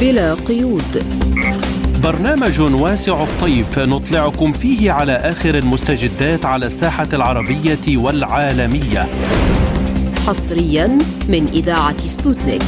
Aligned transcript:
بلا 0.00 0.34
قيود. 0.34 1.04
برنامج 2.02 2.60
واسع 2.60 3.22
الطيف 3.22 3.78
نطلعكم 3.78 4.52
فيه 4.52 4.92
على 4.92 5.12
آخر 5.12 5.58
المستجدات 5.58 6.44
على 6.44 6.66
الساحة 6.66 7.08
العربية 7.12 7.96
والعالمية. 7.96 9.08
حصريا 10.26 10.98
من 11.28 11.46
إذاعة 11.52 11.98
سبوتنيك. 11.98 12.62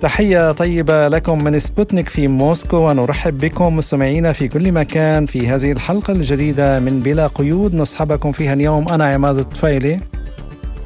تحية 0.00 0.52
طيبة 0.52 1.08
لكم 1.08 1.44
من 1.44 1.58
سبوتنيك 1.58 2.08
في 2.08 2.28
موسكو 2.28 2.76
ونرحب 2.76 3.38
بكم 3.38 3.76
مستمعينا 3.76 4.32
في 4.32 4.48
كل 4.48 4.72
مكان 4.72 5.26
في 5.26 5.48
هذه 5.48 5.72
الحلقة 5.72 6.12
الجديدة 6.12 6.80
من 6.80 7.00
بلا 7.00 7.26
قيود. 7.26 7.74
نصحبكم 7.74 8.32
فيها 8.32 8.52
اليوم 8.52 8.88
أنا 8.88 9.04
عماد 9.04 9.38
الطفيلي. 9.38 10.00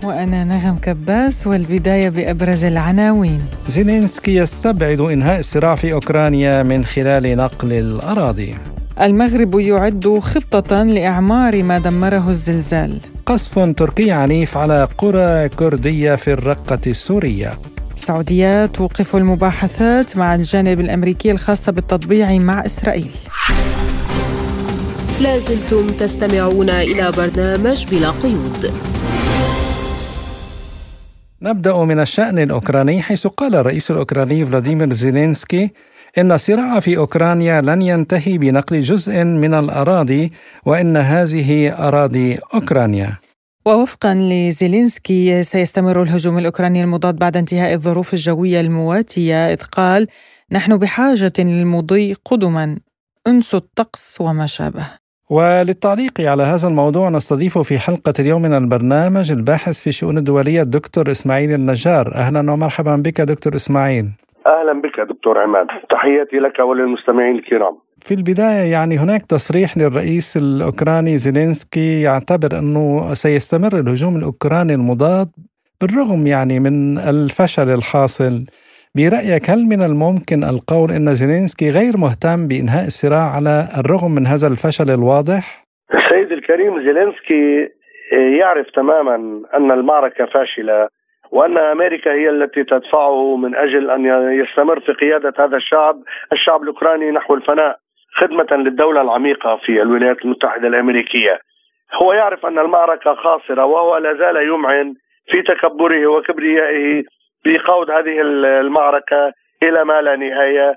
وأنا 0.05 0.45
نغم 0.45 0.79
كباس 0.79 1.46
والبداية 1.46 2.09
بأبرز 2.09 2.64
العناوين. 2.64 3.43
زيلينسكي 3.68 4.35
يستبعد 4.35 5.00
إنهاء 5.00 5.39
الصراع 5.39 5.75
في 5.75 5.93
أوكرانيا 5.93 6.63
من 6.63 6.85
خلال 6.85 7.36
نقل 7.36 7.72
الأراضي. 7.72 8.55
المغرب 9.00 9.55
يعد 9.55 10.19
خطة 10.22 10.82
لإعمار 10.82 11.63
ما 11.63 11.79
دمره 11.79 12.31
الزلزال. 12.31 13.00
قصف 13.27 13.58
تركي 13.58 14.11
عنيف 14.11 14.57
على 14.57 14.89
قرى 14.99 15.49
كردية 15.49 16.14
في 16.14 16.33
الرقة 16.33 16.80
السورية. 16.86 17.58
السعودية 17.96 18.67
توقف 18.67 19.17
المباحثات 19.17 20.17
مع 20.17 20.35
الجانب 20.35 20.80
الأمريكي 20.80 21.30
الخاصة 21.30 21.72
بالتطبيع 21.72 22.39
مع 22.39 22.67
إسرائيل. 22.67 23.11
لازلتم 25.21 25.86
تستمعون 25.86 26.71
إلى 26.71 27.13
برنامج 27.17 27.86
بلا 27.91 28.11
قيود. 28.11 28.72
نبدأ 31.43 31.85
من 31.85 32.01
الشأن 32.01 32.39
الأوكراني 32.39 33.03
حيث 33.03 33.27
قال 33.27 33.55
الرئيس 33.55 33.91
الأوكراني 33.91 34.47
فلاديمير 34.47 34.92
زيلينسكي 34.92 35.70
إن 36.19 36.33
الصراع 36.33 36.80
في 36.80 36.97
أوكرانيا 36.97 37.61
لن 37.61 37.83
ينتهي 37.83 38.39
بنقل 38.39 38.80
جزء 38.80 39.25
من 39.25 39.55
الأراضي 39.55 40.33
وإن 40.67 40.97
هذه 40.97 41.72
أراضي 41.89 42.39
أوكرانيا. 42.55 43.17
ووفقا 43.67 44.14
لزيلينسكي 44.14 45.42
سيستمر 45.42 46.03
الهجوم 46.03 46.39
الأوكراني 46.39 46.83
المضاد 46.83 47.17
بعد 47.17 47.36
انتهاء 47.36 47.75
الظروف 47.75 48.14
الجوية 48.14 48.61
المواتية 48.61 49.52
إذ 49.52 49.62
قال 49.62 50.06
نحن 50.52 50.77
بحاجة 50.77 51.33
للمضي 51.39 52.17
قدما. 52.25 52.78
انسوا 53.27 53.58
الطقس 53.58 54.20
وما 54.20 54.47
شابه. 54.47 54.86
وللتعليق 55.30 56.20
على 56.20 56.42
هذا 56.42 56.68
الموضوع 56.68 57.10
نستضيف 57.10 57.58
في 57.58 57.78
حلقة 57.78 58.12
اليوم 58.18 58.42
من 58.42 58.54
البرنامج 58.54 59.30
الباحث 59.30 59.80
في 59.80 59.86
الشؤون 59.86 60.18
الدولية 60.18 60.62
الدكتور 60.62 61.10
إسماعيل 61.10 61.52
النجار. 61.52 62.14
أهلا 62.14 62.52
ومرحبا 62.52 62.96
بك 62.96 63.20
دكتور 63.20 63.54
إسماعيل. 63.56 64.06
أهلا 64.46 64.80
بك 64.82 65.00
دكتور 65.14 65.38
عماد. 65.38 65.66
تحياتي 65.90 66.36
لك 66.36 66.58
وللمستمعين 66.58 67.36
الكرام. 67.36 67.78
في 68.00 68.14
البداية 68.14 68.72
يعني 68.72 68.98
هناك 68.98 69.26
تصريح 69.26 69.78
للرئيس 69.78 70.36
الأوكراني 70.36 71.18
زيلينسكي 71.18 72.02
يعتبر 72.02 72.58
أنه 72.58 73.14
سيستمر 73.14 73.80
الهجوم 73.80 74.16
الأوكراني 74.16 74.74
المضاد 74.74 75.28
بالرغم 75.80 76.26
يعني 76.26 76.60
من 76.60 76.98
الفشل 76.98 77.68
الحاصل. 77.70 78.44
برأيك 78.97 79.44
هل 79.50 79.61
من 79.72 79.81
الممكن 79.89 80.41
القول 80.53 80.91
أن 80.91 81.06
زيلينسكي 81.20 81.70
غير 81.78 81.94
مهتم 82.05 82.41
بإنهاء 82.48 82.86
الصراع 82.86 83.27
على 83.36 83.55
الرغم 83.80 84.11
من 84.17 84.25
هذا 84.33 84.47
الفشل 84.53 84.89
الواضح؟ 84.98 85.45
السيد 85.95 86.33
الكريم 86.33 86.83
زيلينسكي 86.86 87.69
يعرف 88.41 88.67
تماما 88.70 89.14
أن 89.56 89.70
المعركة 89.70 90.27
فاشلة 90.27 90.89
وأن 91.30 91.58
أمريكا 91.58 92.12
هي 92.12 92.30
التي 92.30 92.64
تدفعه 92.64 93.36
من 93.36 93.55
أجل 93.55 93.91
أن 93.91 94.33
يستمر 94.41 94.80
في 94.80 94.92
قيادة 94.92 95.33
هذا 95.39 95.56
الشعب 95.56 95.97
الشعب 96.33 96.62
الأوكراني 96.62 97.11
نحو 97.11 97.34
الفناء 97.34 97.78
خدمة 98.14 98.56
للدولة 98.56 99.00
العميقة 99.00 99.57
في 99.57 99.83
الولايات 99.83 100.24
المتحدة 100.24 100.68
الأمريكية 100.68 101.41
هو 102.02 102.12
يعرف 102.12 102.46
أن 102.46 102.58
المعركة 102.58 103.14
خاسرة 103.14 103.64
وهو 103.64 103.96
لا 103.96 104.14
زال 104.14 104.36
يمعن 104.48 104.95
في 105.30 105.42
تكبره 105.42 106.07
وكبريائه 106.07 107.05
في 107.48 107.59
خوض 107.59 107.91
هذه 107.91 108.20
المعركة 108.61 109.33
إلى 109.63 109.85
ما 109.85 110.01
لا 110.03 110.17
نهاية 110.17 110.77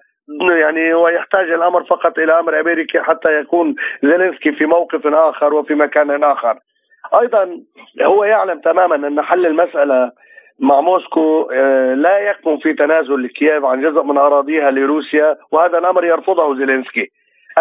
يعني 0.59 0.93
ويحتاج 0.93 1.51
الأمر 1.51 1.83
فقط 1.83 2.19
إلى 2.19 2.39
أمر 2.39 2.59
أمريكي 2.59 2.99
حتى 2.99 3.39
يكون 3.39 3.75
زيلينسكي 4.03 4.51
في 4.51 4.65
موقف 4.65 5.07
آخر 5.07 5.53
وفي 5.53 5.75
مكان 5.75 6.23
آخر. 6.23 6.57
أيضا 7.21 7.59
هو 8.01 8.23
يعلم 8.23 8.59
تماما 8.59 9.07
أن 9.07 9.21
حل 9.21 9.45
المسألة 9.45 10.11
مع 10.59 10.81
موسكو 10.81 11.51
لا 11.95 12.19
يكمن 12.19 12.57
في 12.57 12.73
تنازل 12.73 13.23
لكييف 13.23 13.65
عن 13.65 13.81
جزء 13.81 14.03
من 14.03 14.17
أراضيها 14.17 14.71
لروسيا 14.71 15.37
وهذا 15.51 15.77
الأمر 15.77 16.05
يرفضه 16.05 16.55
زيلينسكي. 16.55 17.07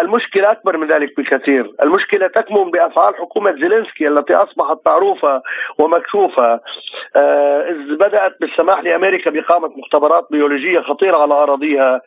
المشكلة 0.01 0.51
أكبر 0.51 0.77
من 0.77 0.87
ذلك 0.87 1.17
بكثير. 1.17 1.71
المشكلة 1.83 2.27
تكمن 2.27 2.71
بأفعال 2.71 3.15
حكومة 3.15 3.51
زيلينسكي 3.51 4.07
التي 4.07 4.35
أصبحت 4.35 4.77
معروفة 4.85 5.41
ومكشوفة. 5.79 6.59
إذ 7.69 7.95
بدأت 7.95 8.31
بالسماح 8.41 8.83
لأمريكا 8.83 9.31
بإقامة 9.31 9.67
مختبرات 9.77 10.27
بيولوجية 10.31 10.79
خطيرة 10.79 11.17
على 11.17 11.33
أراضيها. 11.33 12.01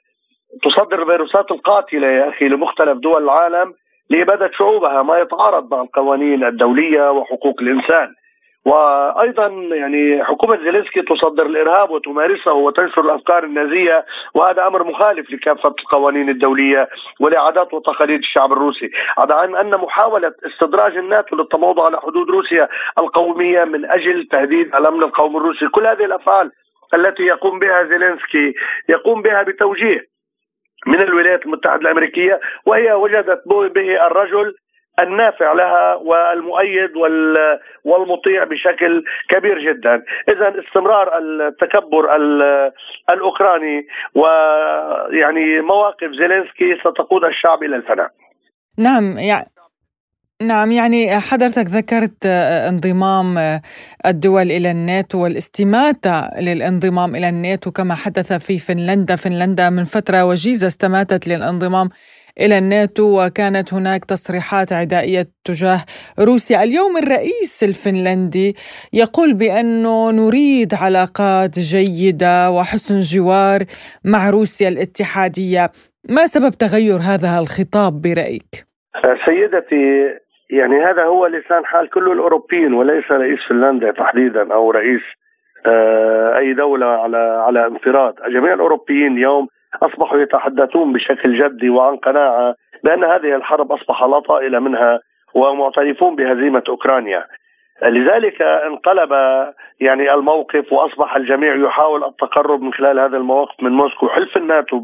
تصدر 0.63 1.03
الفيروسات 1.03 1.51
القاتلة 1.51 2.07
يا 2.07 2.29
أخي 2.29 2.49
لمختلف 2.49 2.99
دول 2.99 3.23
العالم 3.23 3.75
لإبادة 4.11 4.51
شعوبها 4.53 5.03
ما 5.03 5.19
يتعارض 5.19 5.75
مع 5.75 5.83
القوانين 5.83 6.45
الدولية 6.45 7.11
وحقوق 7.11 7.61
الإنسان. 7.61 8.09
وأيضا 8.65 9.47
يعني 9.71 10.25
حكومة 10.25 10.57
زيلينسكي 10.57 11.03
تصدر 11.03 11.47
الإرهاب 11.47 11.91
وتمارسه 11.91 12.53
وتنشر 12.53 13.01
الأفكار 13.01 13.45
النازية 13.45 14.05
وهذا 14.35 14.67
أمر 14.67 14.85
مخالف 14.85 15.31
لكافة 15.31 15.75
القوانين 15.79 16.29
الدولية 16.29 16.89
ولعادات 17.21 17.75
وتقاليد 17.75 18.19
الشعب 18.19 18.53
الروسي، 18.53 18.91
عدا 19.19 19.61
أن 19.61 19.71
محاولة 19.71 20.33
استدراج 20.47 20.97
الناتو 20.97 21.37
للتموضع 21.37 21.85
على 21.85 22.01
حدود 22.01 22.31
روسيا 22.31 22.69
القومية 22.99 23.65
من 23.65 23.91
أجل 23.91 24.29
تهديد 24.31 24.75
الأمن 24.75 25.03
القومي 25.03 25.37
الروسي، 25.37 25.69
كل 25.69 25.87
هذه 25.87 26.05
الأفعال 26.05 26.51
التي 26.95 27.23
يقوم 27.23 27.59
بها 27.59 27.85
زيلينسكي 27.85 28.55
يقوم 28.89 29.23
بها 29.23 29.43
بتوجيه 29.43 30.15
من 30.87 31.01
الولايات 31.01 31.47
المتحدة 31.47 31.81
الأمريكية 31.81 32.41
وهي 32.67 32.93
وجدت 32.93 33.43
به 33.47 34.07
الرجل 34.07 34.55
النافع 35.01 35.53
لها 35.53 35.95
والمؤيد 35.95 36.91
والمطيع 37.85 38.45
بشكل 38.45 39.05
كبير 39.31 39.73
جدا. 39.73 39.95
اذا 40.29 40.55
استمرار 40.67 41.19
التكبر 41.19 42.17
الأوكراني 43.11 43.87
ويعني 44.15 45.61
مواقف 45.61 46.11
زيلينسكي 46.21 46.77
ستقود 46.81 47.25
الشعب 47.25 47.63
إلى 47.63 47.77
الفناء. 47.77 48.11
نعم 48.79 49.19
يعني 49.19 49.51
نعم 50.43 50.73
يعني 50.73 51.21
حضرتك 51.31 51.67
ذكرت 51.67 52.27
انضمام 52.71 53.61
الدول 54.07 54.43
إلى 54.43 54.71
الناتو 54.71 55.23
والاستماتة 55.25 56.41
للانضمام 56.41 57.17
إلى 57.17 57.29
الناتو 57.29 57.71
كما 57.71 57.95
حدث 57.95 58.33
في 58.47 58.59
فنلندا، 58.59 59.17
فنلندا 59.17 59.71
من 59.71 59.85
فترة 59.85 60.25
وجيزة 60.25 60.67
استماتت 60.67 61.29
للانضمام 61.29 61.89
إلى 62.41 62.59
الناتو 62.59 63.25
وكانت 63.25 63.75
هناك 63.75 64.05
تصريحات 64.05 64.73
عدائية 64.73 65.27
تجاه 65.45 65.81
روسيا، 66.21 66.63
اليوم 66.63 66.97
الرئيس 66.97 67.65
الفنلندي 67.69 68.57
يقول 68.93 69.35
بأنه 69.35 70.11
نريد 70.11 70.75
علاقات 70.83 71.59
جيدة 71.59 72.51
وحسن 72.51 73.01
جوار 73.01 73.61
مع 74.05 74.31
روسيا 74.31 74.69
الاتحادية، 74.69 75.71
ما 76.09 76.27
سبب 76.27 76.51
تغير 76.51 76.97
هذا 76.97 77.39
الخطاب 77.39 77.93
برأيك؟ 78.03 78.67
سيدتي 79.27 79.85
يعني 80.51 80.77
هذا 80.77 81.03
هو 81.03 81.27
لسان 81.27 81.65
حال 81.65 81.91
كل 81.91 82.13
الأوروبيين 82.13 82.73
وليس 82.73 83.05
رئيس 83.11 83.39
فنلندا 83.49 83.91
تحديدا 83.93 84.55
أو 84.55 84.71
رئيس 84.71 85.03
أي 86.39 86.55
دولة 86.55 86.87
على 86.87 87.17
على 87.17 87.67
انفراد، 87.67 88.15
جميع 88.35 88.55
الأوروبيين 88.55 89.13
اليوم 89.13 89.49
أصبحوا 89.83 90.19
يتحدثون 90.19 90.93
بشكل 90.93 91.39
جدي 91.39 91.71
وعن 91.71 91.97
قناعة 91.97 92.55
بأن 92.85 93.05
هذه 93.05 93.37
الحرب 93.37 93.73
أصبح 93.73 94.03
لا 94.03 94.19
طائل 94.19 94.61
منها 94.61 95.01
ومعترفون 95.35 96.17
بهزيمة 96.17 96.63
أوكرانيا. 96.69 97.25
لذلك 97.83 98.43
انقلب 98.43 99.13
يعني 99.81 100.15
الموقف 100.15 100.73
وأصبح 100.73 101.17
الجميع 101.17 101.55
يحاول 101.55 102.05
التقرب 102.05 102.63
من 102.63 102.73
خلال 102.73 102.99
هذا 102.99 103.17
الموقف 103.17 103.63
من 103.63 103.73
موسكو، 103.73 104.09
حلف 104.09 104.37
الناتو 104.37 104.79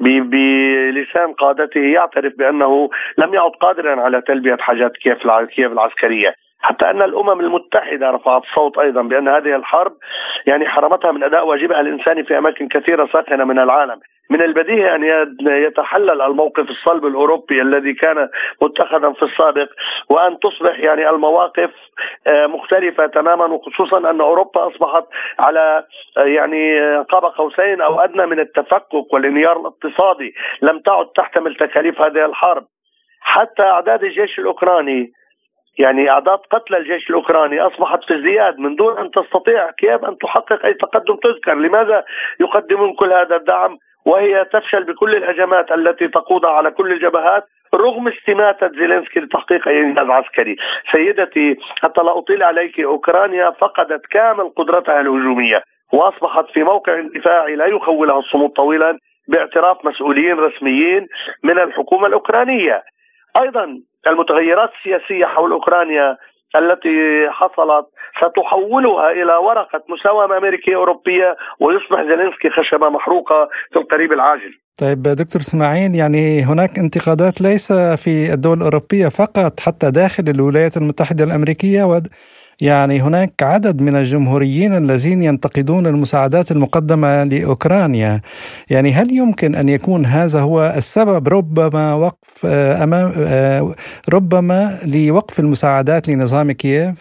بلسان 0.00 1.32
قادته 1.32 1.80
يعترف 1.80 2.32
بأنه 2.38 2.90
لم 3.18 3.34
يعد 3.34 3.50
قادرا 3.50 4.00
على 4.00 4.20
تلبية 4.20 4.56
حاجات 4.56 4.92
كييف 4.92 5.26
العسكرية، 5.72 6.34
حتى 6.60 6.90
أن 6.90 7.02
الأمم 7.02 7.40
المتحدة 7.40 8.10
رفعت 8.10 8.42
الصوت 8.42 8.78
أيضا 8.78 9.02
بأن 9.02 9.28
هذه 9.28 9.56
الحرب 9.56 9.92
يعني 10.46 10.68
حرمتها 10.68 11.12
من 11.12 11.22
أداء 11.22 11.46
واجبها 11.46 11.80
الإنساني 11.80 12.24
في 12.24 12.38
أماكن 12.38 12.68
كثيرة 12.68 13.08
ساخنة 13.12 13.44
من 13.44 13.58
العالم، 13.58 14.00
من 14.30 14.42
البديهي 14.42 14.94
أن 14.94 15.04
يتحلل 15.40 16.22
الموقف 16.22 16.70
الصلب 16.70 17.06
الأوروبي 17.06 17.62
الذي 17.62 17.92
كان 17.92 18.28
متخذا 18.62 19.12
في 19.12 19.22
السابق 19.22 19.68
وأن 20.08 20.38
تصبح 20.38 20.78
يعني 20.78 21.10
المواقف 21.10 21.70
آه، 22.26 22.46
مختلفة 22.46 23.06
تماما 23.06 23.44
وخصوصا 23.44 24.10
أن 24.10 24.20
أوروبا 24.20 24.66
أصبحت 24.66 25.04
على 25.38 25.84
آه، 26.16 26.24
يعني 26.24 26.78
قاب 26.98 27.24
قوسين 27.24 27.80
أو 27.80 28.00
أدنى 28.00 28.26
من 28.26 28.40
التفكك 28.40 29.12
والانهيار 29.12 29.60
الاقتصادي، 29.60 30.34
لم 30.62 30.78
تعد 30.78 31.06
تحتمل 31.06 31.54
تكاليف 31.54 32.00
هذه 32.00 32.24
الحرب. 32.24 32.64
حتى 33.20 33.62
أعداد 33.62 34.04
الجيش 34.04 34.38
الأوكراني 34.38 35.12
يعني 35.78 36.10
اعداد 36.10 36.38
قتلى 36.38 36.76
الجيش 36.76 37.10
الأوكراني 37.10 37.60
أصبحت 37.60 38.04
في 38.04 38.14
ازدياد 38.14 38.58
من 38.58 38.76
دون 38.76 38.98
أن 38.98 39.10
تستطيع 39.10 39.70
كييف 39.70 40.04
أن 40.04 40.18
تحقق 40.18 40.64
أي 40.64 40.74
تقدم 40.74 41.16
تذكر، 41.16 41.54
لماذا 41.54 42.04
يقدمون 42.40 42.94
كل 42.94 43.12
هذا 43.12 43.36
الدعم؟ 43.36 43.78
وهي 44.06 44.44
تفشل 44.44 44.84
بكل 44.84 45.14
الهجمات 45.14 45.72
التي 45.72 46.08
تقودها 46.08 46.50
على 46.50 46.70
كل 46.70 46.92
الجبهات 46.92 47.44
رغم 47.74 48.08
استماتة 48.08 48.68
زيلينسكي 48.68 49.20
لتحقيق 49.20 49.68
أي 49.68 49.80
إنجاز 49.80 50.10
عسكري. 50.10 50.56
سيدتي 50.92 51.56
حتى 51.82 52.00
لا 52.00 52.18
أطيل 52.18 52.42
عليك 52.42 52.80
أوكرانيا 52.80 53.50
فقدت 53.50 54.06
كامل 54.06 54.50
قدرتها 54.56 55.00
الهجومية 55.00 55.62
وأصبحت 55.92 56.50
في 56.54 56.62
موقع 56.62 57.00
دفاعي 57.00 57.56
لا 57.56 57.66
يخولها 57.66 58.18
الصمود 58.18 58.50
طويلا 58.50 58.98
باعتراف 59.28 59.84
مسؤولين 59.84 60.38
رسميين 60.38 61.06
من 61.42 61.58
الحكومة 61.58 62.06
الأوكرانية. 62.06 62.82
أيضا 63.36 63.80
المتغيرات 64.06 64.70
السياسية 64.78 65.26
حول 65.26 65.52
أوكرانيا 65.52 66.16
التي 66.56 67.28
حصلت 67.30 67.86
ستحولها 68.18 69.10
إلى 69.10 69.34
ورقة 69.36 69.82
مساومة 69.88 70.36
أمريكية 70.36 70.76
أوروبية 70.76 71.36
ويصبح 71.60 72.02
زيلينسكي 72.02 72.50
خشبة 72.50 72.88
محروقة 72.88 73.48
في 73.72 73.78
القريب 73.78 74.12
العاجل. 74.12 74.52
طيب 74.80 75.02
دكتور 75.02 75.40
إسماعيل 75.40 75.94
يعني 75.94 76.40
هناك 76.40 76.78
انتقادات 76.78 77.40
ليس 77.40 77.72
في 77.72 78.32
الدول 78.34 78.56
الأوروبية 78.56 79.08
فقط 79.08 79.60
حتى 79.60 79.90
داخل 79.90 80.24
الولايات 80.34 80.76
المتحدة 80.76 81.24
الأمريكية 81.24 81.84
يعني 82.62 83.00
هناك 83.00 83.42
عدد 83.42 83.82
من 83.82 83.96
الجمهوريين 83.96 84.72
الذين 84.76 85.22
ينتقدون 85.22 85.86
المساعدات 85.86 86.50
المقدمة 86.50 87.24
لأوكرانيا 87.24 88.20
يعني 88.70 88.90
هل 88.90 89.08
يمكن 89.10 89.54
أن 89.54 89.68
يكون 89.68 90.04
هذا 90.04 90.40
هو 90.40 90.58
السبب 90.76 91.28
ربما 91.28 91.94
وقف 91.94 92.46
آه، 92.46 92.84
أمام 92.84 93.12
آه، 93.32 93.74
ربما 94.14 94.60
لوقف 94.94 95.40
المساعدات 95.40 96.08
لنظام 96.08 96.52
كييف؟ 96.52 96.94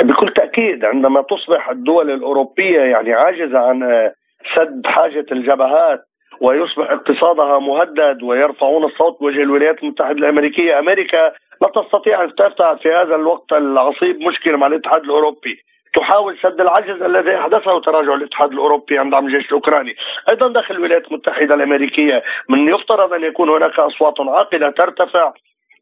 بكل 0.00 0.32
تأكيد 0.36 0.84
عندما 0.84 1.22
تصبح 1.22 1.70
الدول 1.70 2.10
الأوروبية 2.10 2.80
يعني 2.80 3.12
عاجزة 3.12 3.58
عن 3.58 3.82
آه، 3.82 4.14
سد 4.56 4.82
حاجة 4.86 5.26
الجبهات 5.32 6.00
ويصبح 6.40 6.90
اقتصادها 6.90 7.58
مهدد 7.58 8.22
ويرفعون 8.22 8.84
الصوت 8.84 9.20
بوجه 9.20 9.42
الولايات 9.42 9.82
المتحدة 9.82 10.18
الأمريكية 10.18 10.78
أمريكا 10.78 11.32
لا 11.60 11.68
تستطيع 11.68 12.24
أن 12.24 12.34
تفتح 12.34 12.72
في 12.72 12.92
هذا 12.92 13.14
الوقت 13.14 13.52
العصيب 13.52 14.20
مشكلة 14.20 14.56
مع 14.56 14.66
الاتحاد 14.66 15.02
الأوروبي. 15.02 15.62
تحاول 15.94 16.38
سد 16.42 16.60
العجز 16.60 17.02
الذي 17.02 17.36
أحدثه 17.36 17.80
تراجع 17.80 18.14
الاتحاد 18.14 18.52
الأوروبي 18.52 18.98
عند 18.98 19.12
دعم 19.12 19.26
الجيش 19.26 19.46
الأوكراني، 19.46 19.96
أيضا 20.28 20.48
داخل 20.48 20.74
الولايات 20.74 21.08
المتحدة 21.08 21.54
الأمريكية 21.54 22.22
من 22.48 22.68
يفترض 22.68 23.12
أن 23.12 23.24
يكون 23.24 23.48
هناك 23.48 23.78
أصوات 23.78 24.20
عاقلة 24.20 24.70
ترتفع 24.70 25.32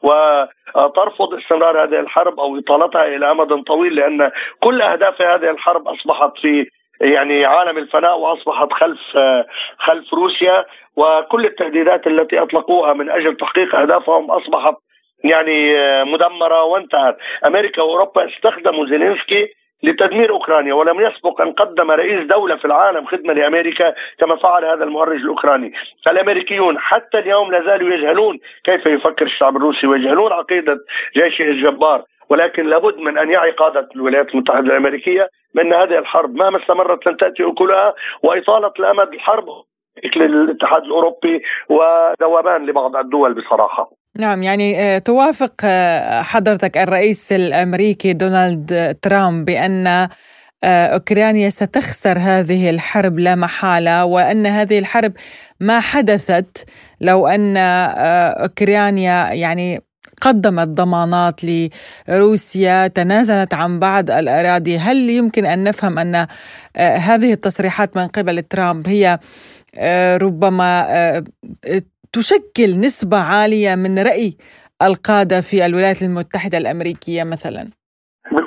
وترفض 0.02 1.34
استمرار 1.34 1.84
هذه 1.84 2.00
الحرب 2.00 2.40
أو 2.40 2.58
إطالتها 2.58 3.04
إلى 3.04 3.30
أمد 3.30 3.64
طويل 3.64 3.94
لأن 3.94 4.30
كل 4.60 4.82
أهداف 4.82 5.22
هذه 5.22 5.50
الحرب 5.50 5.88
أصبحت 5.88 6.38
في 6.38 6.66
يعني 7.00 7.44
عالم 7.44 7.78
الفناء 7.78 8.18
وأصبحت 8.18 8.72
خلف 8.72 9.00
خلف 9.78 10.14
روسيا 10.14 10.64
وكل 10.96 11.44
التهديدات 11.46 12.06
التي 12.06 12.42
أطلقوها 12.42 12.92
من 12.92 13.10
أجل 13.10 13.36
تحقيق 13.36 13.74
أهدافهم 13.74 14.30
أصبحت 14.30 14.74
يعني 15.24 15.78
آه، 15.78 16.04
مدمرة 16.04 16.62
وانتهت. 16.62 17.16
أمريكا 17.46 17.82
وأوروبا 17.82 18.28
استخدموا 18.28 18.86
زيلينسكي 18.86 19.48
لتدمير 19.82 20.30
أوكرانيا 20.30 20.74
ولم 20.74 21.00
يسبق 21.00 21.40
أن 21.40 21.52
قدم 21.52 21.90
رئيس 21.90 22.26
دولة 22.26 22.56
في 22.56 22.64
العالم 22.64 23.06
خدمة 23.06 23.32
لأمريكا 23.32 23.94
كما 24.18 24.36
فعل 24.36 24.64
هذا 24.64 24.84
المهرج 24.84 25.20
الأوكراني، 25.20 25.72
الامريكيون 26.06 26.78
حتى 26.78 27.18
اليوم 27.18 27.52
لا 27.52 27.64
زالوا 27.64 27.94
يجهلون 27.94 28.38
كيف 28.64 28.86
يفكر 28.86 29.26
الشعب 29.26 29.56
الروسي 29.56 29.86
ويجهلون 29.86 30.32
عقيدة 30.32 30.78
جيشه 31.16 31.42
الجبار، 31.42 32.02
ولكن 32.30 32.66
لابد 32.66 32.98
من 32.98 33.18
أن 33.18 33.30
يعي 33.30 33.50
قادة 33.50 33.88
الولايات 33.96 34.34
المتحدة 34.34 34.60
الأمريكية 34.60 35.28
بأن 35.54 35.72
هذه 35.72 35.98
الحرب 35.98 36.34
مهما 36.34 36.62
استمرت 36.62 37.06
لن 37.06 37.16
تأتي 37.16 37.44
أكلها 37.44 37.94
وإطالة 38.22 38.72
الأمد 38.78 39.14
الحرب 39.14 39.44
للاتحاد 40.16 40.82
الأوروبي 40.82 41.42
وذوبان 41.68 42.66
لبعض 42.66 42.96
الدول 42.96 43.34
بصراحة. 43.34 43.97
نعم 44.16 44.42
يعني 44.42 44.80
آه، 44.80 44.98
توافق 44.98 45.54
آه، 45.64 46.22
حضرتك 46.22 46.78
الرئيس 46.78 47.32
الأمريكي 47.32 48.12
دونالد 48.12 48.96
ترامب 49.02 49.44
بأن 49.44 49.86
آه، 49.86 50.86
أوكرانيا 50.86 51.48
ستخسر 51.48 52.18
هذه 52.18 52.70
الحرب 52.70 53.18
لا 53.18 53.34
محالة 53.34 54.04
وأن 54.04 54.46
هذه 54.46 54.78
الحرب 54.78 55.12
ما 55.60 55.80
حدثت 55.80 56.64
لو 57.00 57.26
أن 57.26 57.56
أوكرانيا 57.56 59.32
يعني 59.32 59.80
قدمت 60.20 60.68
ضمانات 60.68 61.40
لروسيا 62.08 62.86
تنازلت 62.86 63.54
عن 63.54 63.78
بعض 63.78 64.10
الأراضي. 64.10 64.78
هل 64.78 65.10
يمكن 65.10 65.46
أن 65.46 65.64
نفهم 65.64 65.98
أن 65.98 66.26
هذه 66.76 67.32
التصريحات 67.32 67.96
من 67.96 68.06
قبل 68.06 68.42
ترامب 68.42 68.88
هي 68.88 69.18
ربما 70.18 71.22
تشكل 72.12 72.80
نسبة 72.80 73.16
عالية 73.16 73.74
من 73.74 73.98
رأي 73.98 74.36
القادة 74.82 75.40
في 75.40 75.66
الولايات 75.66 76.02
المتحدة 76.02 76.58
الأمريكية 76.58 77.24
مثلا؟ 77.24 77.70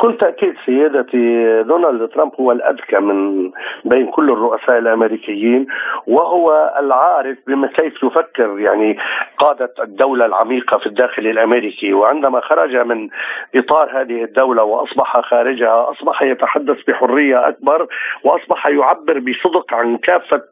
بكل 0.02 0.18
تأكيد 0.18 0.56
سيدتي 0.66 1.64
دونالد 1.64 2.10
ترامب 2.10 2.32
هو 2.40 2.52
الأذكى 2.52 3.00
من 3.00 3.52
بين 3.86 4.08
كل 4.08 4.30
الرؤساء 4.32 4.78
الأمريكيين 4.78 5.68
وهو 6.08 6.74
العارف 6.80 7.38
بما 7.48 7.68
كيف 7.68 8.04
يفكر 8.04 8.60
يعني 8.60 8.98
قادة 9.38 9.74
الدولة 9.80 10.26
العميقة 10.26 10.78
في 10.78 10.86
الداخل 10.86 11.28
الأمريكي. 11.28 11.94
وعندما 11.94 12.42
خرج 12.42 12.76
من 12.76 13.10
إطار 13.56 14.02
هذه 14.02 14.24
الدولة 14.24 14.64
وأصبح 14.64 15.22
خارجها 15.22 15.92
أصبح 15.92 16.22
يتحدث 16.22 16.78
بحرية 16.88 17.48
أكبر 17.48 17.88
وأصبح 18.24 18.68
يعبر 18.68 19.20
بصدق 19.20 19.74
عن 19.74 19.98
كافة 19.98 20.44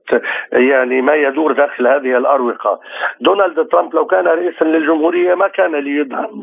يعني 0.51 1.01
ما 1.01 1.13
يدور 1.13 1.51
داخل 1.51 1.87
هذه 1.87 2.17
الأروقة. 2.17 2.79
دونالد 3.21 3.67
ترامب 3.67 3.95
لو 3.95 4.05
كان 4.05 4.27
رئيسا 4.27 4.63
للجمهورية 4.63 5.35
ما 5.35 5.47
كان 5.47 5.75
ليدعم 5.75 6.41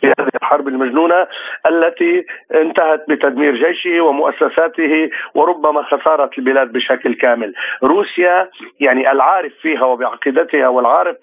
في 0.00 0.06
هذه 0.06 0.30
الحرب 0.42 0.68
المجنونة 0.68 1.26
التي 1.66 2.24
انتهت 2.54 3.04
بتدمير 3.08 3.54
جيشه 3.56 4.00
ومؤسساته 4.00 5.10
وربما 5.34 5.82
خسارة 5.82 6.30
البلاد 6.38 6.72
بشكل 6.72 7.14
كامل. 7.14 7.54
روسيا 7.82 8.48
يعني 8.80 9.12
العارف 9.12 9.52
فيها 9.62 9.84
وبعقيدتها 9.84 10.68
والعارف 10.68 11.16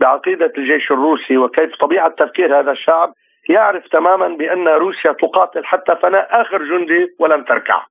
بعقيدة 0.00 0.52
الجيش 0.58 0.90
الروسي 0.90 1.36
وكيف 1.38 1.76
طبيعة 1.76 2.08
تفكير 2.08 2.60
هذا 2.60 2.70
الشعب 2.70 3.12
يعرف 3.48 3.88
تماما 3.88 4.28
بأن 4.28 4.68
روسيا 4.68 5.12
تقاتل 5.12 5.64
حتى 5.64 5.96
فناء 6.02 6.40
آخر 6.40 6.62
جندي 6.62 7.06
ولن 7.18 7.44
تركع. 7.44 7.82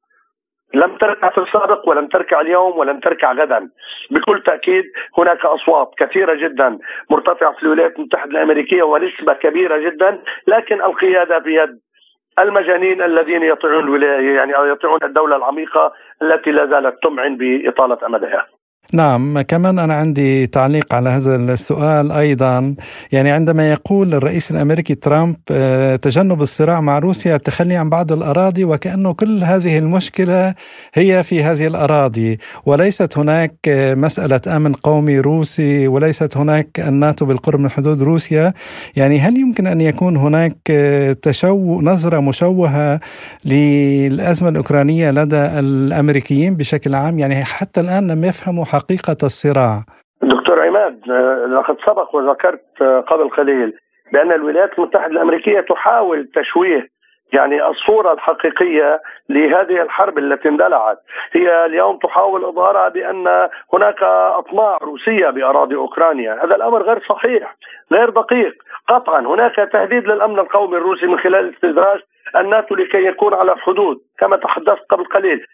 لم 0.73 0.97
تركع 0.97 1.29
في 1.29 1.37
السابق 1.37 1.89
ولم 1.89 2.07
تركع 2.07 2.41
اليوم 2.41 2.77
ولم 2.77 2.99
تركع 2.99 3.33
غدا 3.33 3.69
بكل 4.11 4.43
تأكيد 4.43 4.83
هناك 5.17 5.45
أصوات 5.45 5.91
كثيرة 5.97 6.33
جدا 6.33 6.79
مرتفعة 7.09 7.51
في 7.53 7.63
الولايات 7.63 7.99
المتحدة 7.99 8.31
الأمريكية 8.31 8.83
ونسبة 8.83 9.33
كبيرة 9.33 9.77
جدا 9.77 10.21
لكن 10.47 10.81
القيادة 10.81 11.37
بيد 11.37 11.79
المجانين 12.39 13.01
الذين 13.01 13.43
يطيعون 13.43 13.83
الولاية 13.83 14.35
يعني 14.35 14.53
يطيعون 14.71 14.99
الدولة 15.03 15.35
العميقة 15.35 15.93
التي 16.21 16.51
لا 16.51 16.65
زالت 16.65 17.03
تمعن 17.03 17.37
بإطالة 17.37 17.97
أمدها. 18.05 18.54
نعم 18.93 19.41
كمان 19.41 19.79
أنا 19.79 19.93
عندي 19.93 20.47
تعليق 20.47 20.93
على 20.93 21.09
هذا 21.09 21.35
السؤال 21.35 22.11
أيضا. 22.11 22.75
يعني 23.11 23.31
عندما 23.31 23.71
يقول 23.71 24.13
الرئيس 24.13 24.51
الأمريكي 24.51 24.95
ترامب 24.95 25.35
آه، 25.51 25.95
تجنب 25.95 26.41
الصراع 26.41 26.81
مع 26.81 26.99
روسيا 26.99 27.35
التخلي 27.35 27.75
عن 27.75 27.89
بعض 27.89 28.11
الأراضي 28.11 28.63
وكأنه 28.63 29.13
كل 29.13 29.43
هذه 29.43 29.77
المشكلة 29.77 30.53
هي 30.93 31.23
في 31.23 31.43
هذه 31.43 31.67
الأراضي. 31.67 32.39
وليست 32.65 33.17
هناك 33.17 33.55
آه، 33.67 33.95
مسألة 33.95 34.41
أمن 34.47 34.73
قومي 34.73 35.19
روسي 35.19 35.87
وليست 35.87 36.37
هناك 36.37 36.79
الناتو 36.79 37.25
بالقرب 37.25 37.59
من 37.59 37.69
حدود 37.69 38.03
روسيا. 38.03 38.53
يعني 38.95 39.19
هل 39.19 39.37
يمكن 39.37 39.67
أن 39.67 39.81
يكون 39.81 40.17
هناك 40.17 40.57
آه، 40.69 41.13
تشو 41.13 41.81
نظرة 41.81 42.19
مشوهة 42.19 42.99
للأزمة 43.45 44.49
الأوكرانية 44.49 45.11
لدى 45.11 45.37
الأمريكيين 45.37 46.55
بشكل 46.55 46.95
عام؟ 46.95 47.19
يعني 47.19 47.43
حتى 47.43 47.81
الآن 47.81 48.07
لم 48.07 48.25
يفهموا 48.25 48.65
حقيقة 48.75 49.17
الصراع. 49.23 49.75
دكتور 50.21 50.61
عماد 50.61 51.07
لقد 51.57 51.77
سبق 51.85 52.15
وذكرت 52.15 52.83
قبل 53.07 53.29
قليل 53.29 53.73
بأن 54.13 54.31
الولايات 54.31 54.79
المتحدة 54.79 55.11
الأمريكية 55.11 55.61
تحاول 55.61 56.27
تشويه 56.35 56.95
يعني 57.33 57.67
الصورة 57.67 58.13
الحقيقية 58.13 59.01
لهذه 59.29 59.81
الحرب 59.81 60.17
التي 60.17 60.49
اندلعت. 60.49 60.97
هي 61.31 61.65
اليوم 61.65 61.97
تحاول 61.97 62.45
إظهارها 62.45 62.89
بأن 62.89 63.49
هناك 63.73 64.03
أطماع 64.39 64.77
روسية 64.81 65.29
بأراضي 65.29 65.75
أوكرانيا. 65.75 66.33
هذا 66.43 66.55
الأمر 66.55 66.83
غير 66.83 66.99
صحيح 67.09 67.55
غير 67.91 68.09
دقيق. 68.09 68.53
قطعا 68.87 69.19
هناك 69.19 69.55
تهديد 69.55 70.07
للأمن 70.07 70.39
القومي 70.39 70.77
الروسي 70.77 71.05
من 71.05 71.19
خلال 71.19 71.53
استدراج 71.53 71.99
الناتو 72.35 72.75
لكي 72.75 73.05
يكون 73.05 73.33
على 73.33 73.51
الحدود 73.51 73.97
كما 74.19 74.37
تحدثت 74.37 74.85
قبل 74.89 75.05
قليل. 75.05 75.45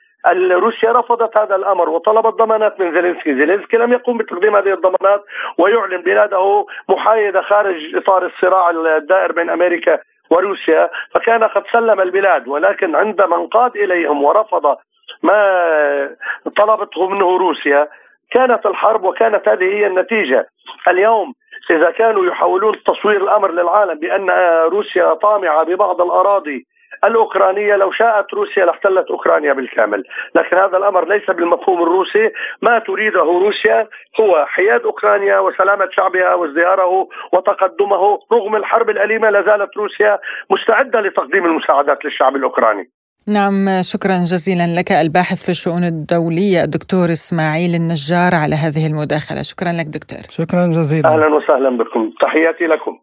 روسيا 0.51 0.91
رفضت 0.91 1.37
هذا 1.37 1.55
الأمر 1.55 1.89
وطلبت 1.89 2.33
ضمانات 2.33 2.79
من 2.79 2.93
زيلينسكي، 2.93 3.35
زيلينسكي 3.35 3.77
لم 3.77 3.93
يقم 3.93 4.17
بتقديم 4.17 4.55
هذه 4.55 4.73
الضمانات 4.73 5.23
ويعلن 5.57 6.01
بلاده 6.01 6.65
محايدة 6.89 7.41
خارج 7.41 7.95
إطار 7.95 8.25
الصراع 8.25 8.69
الدائر 8.69 9.31
بين 9.31 9.49
أمريكا 9.49 9.99
وروسيا 10.29 10.89
فكان 11.13 11.43
قد 11.43 11.63
سلم 11.71 12.01
البلاد 12.01 12.47
ولكن 12.47 12.95
عندما 12.95 13.35
انقاد 13.35 13.75
إليهم 13.75 14.23
ورفض 14.23 14.77
ما 15.23 16.15
طلبته 16.57 17.09
منه 17.09 17.37
روسيا 17.37 17.87
كانت 18.31 18.65
الحرب 18.65 19.03
وكانت 19.03 19.47
هذه 19.47 19.63
هي 19.63 19.87
النتيجة. 19.87 20.47
اليوم 20.87 21.33
إذا 21.71 21.91
كانوا 21.91 22.25
يحاولون 22.25 22.83
تصوير 22.83 23.23
الأمر 23.23 23.51
للعالم 23.51 23.99
بأن 23.99 24.29
روسيا 24.69 25.13
طامعة 25.13 25.63
ببعض 25.63 26.01
الأراضي 26.01 26.65
الأوكرانية 27.03 27.75
لو 27.75 27.91
شاءت 27.91 28.33
روسيا 28.33 28.65
لاحتلت 28.65 29.07
أوكرانيا 29.09 29.53
بالكامل. 29.53 30.03
لكن 30.35 30.57
هذا 30.57 30.77
الأمر 30.77 31.07
ليس 31.13 31.27
بالمفهوم 31.37 31.83
الروسي. 31.83 32.29
ما 32.61 32.79
تريده 32.79 33.19
روسيا 33.19 33.87
هو 34.19 34.45
حياد 34.47 34.81
أوكرانيا 34.81 35.39
وسلامة 35.39 35.87
شعبها 35.91 36.33
وازدهاره 36.33 37.07
وتقدمه. 37.33 38.19
رغم 38.33 38.55
الحرب 38.55 38.89
الأليمة 38.89 39.29
لازالت 39.29 39.77
روسيا 39.77 40.19
مستعدة 40.49 41.01
لتقديم 41.01 41.45
المساعدات 41.45 42.05
للشعب 42.05 42.35
الأوكراني. 42.35 42.91
نعم 43.27 43.81
شكرا 43.81 44.15
جزيلا 44.31 44.79
لك 44.79 44.91
الباحث 44.91 45.45
في 45.45 45.49
الشؤون 45.49 45.83
الدولية 45.83 46.63
الدكتور 46.63 47.05
إسماعيل 47.11 47.75
النجار 47.75 48.31
على 48.43 48.55
هذه 48.55 48.87
المداخلة. 48.87 49.41
شكرا 49.41 49.71
لك 49.79 49.85
دكتور. 49.85 50.23
شكرا 50.29 50.63
جزيلا. 50.77 51.09
أهلا 51.09 51.27
وسهلا 51.35 51.77
بكم. 51.77 52.11
تحياتي 52.21 52.67
لكم. 52.67 52.99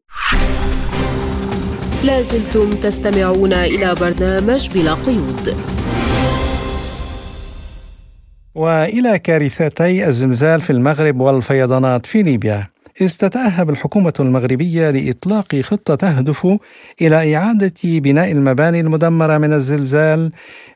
لازلتم 2.05 2.71
تستمعون 2.71 3.52
إلى 3.52 3.95
برنامج 4.00 4.71
بلا 4.75 4.95
قيود 4.95 5.57
وإلى 8.55 9.19
كارثتي 9.19 10.07
الزلزال 10.07 10.61
في 10.61 10.71
المغرب 10.71 11.21
والفيضانات 11.21 12.07
في 12.07 12.23
ليبيا 12.23 12.67
إذ 13.00 13.17
تتأهب 13.17 13.71
الحكومة 13.71 14.12
المغربية 14.21 14.90
لإطلاق 14.90 15.57
خطة 15.57 15.95
تهدف 15.95 16.47
إلى 17.00 17.37
إعادة 17.37 17.75
بناء 17.85 18.33
المباني 18.33 18.81
المدمرة 18.81 19.38
من 19.38 19.52
الزلزال 19.52 20.33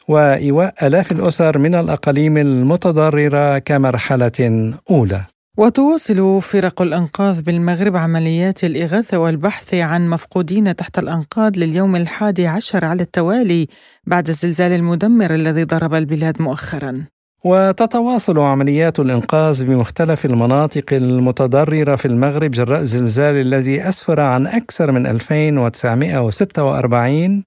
وإيواء 0.09 0.87
آلاف 0.87 1.13
الأسر 1.13 1.59
من 1.59 1.75
الأقاليم 1.75 2.37
المتضررة 2.37 3.59
كمرحلة 3.59 4.73
أولى. 4.91 5.25
وتواصل 5.59 6.43
فرق 6.43 6.83
الإنقاذ 6.83 7.43
بالمغرب 7.43 7.97
عمليات 7.97 8.65
الإغاثة 8.65 9.19
والبحث 9.19 9.75
عن 9.75 10.09
مفقودين 10.09 10.77
تحت 10.77 10.99
الأنقاض 10.99 11.59
لليوم 11.59 11.97
الحادي 11.97 12.47
عشر 12.47 12.85
على 12.85 13.03
التوالي 13.03 13.69
بعد 14.07 14.29
الزلزال 14.29 14.73
المدمر 14.73 15.35
الذي 15.35 15.65
ضرب 15.65 15.95
البلاد 15.95 16.43
مؤخرا. 16.43 17.05
وتتواصل 17.45 18.39
عمليات 18.39 19.01
الإنقاذ 19.01 19.65
بمختلف 19.65 20.25
المناطق 20.25 20.93
المتضررة 20.93 21.97
في 21.97 22.07
المغرب 22.07 22.51
جراء 22.51 22.81
الزلزال 22.81 23.35
الذي 23.35 23.89
أسفر 23.89 24.21
عن 24.21 24.47
أكثر 24.47 24.93
من 24.93 25.07
2946 25.07 27.45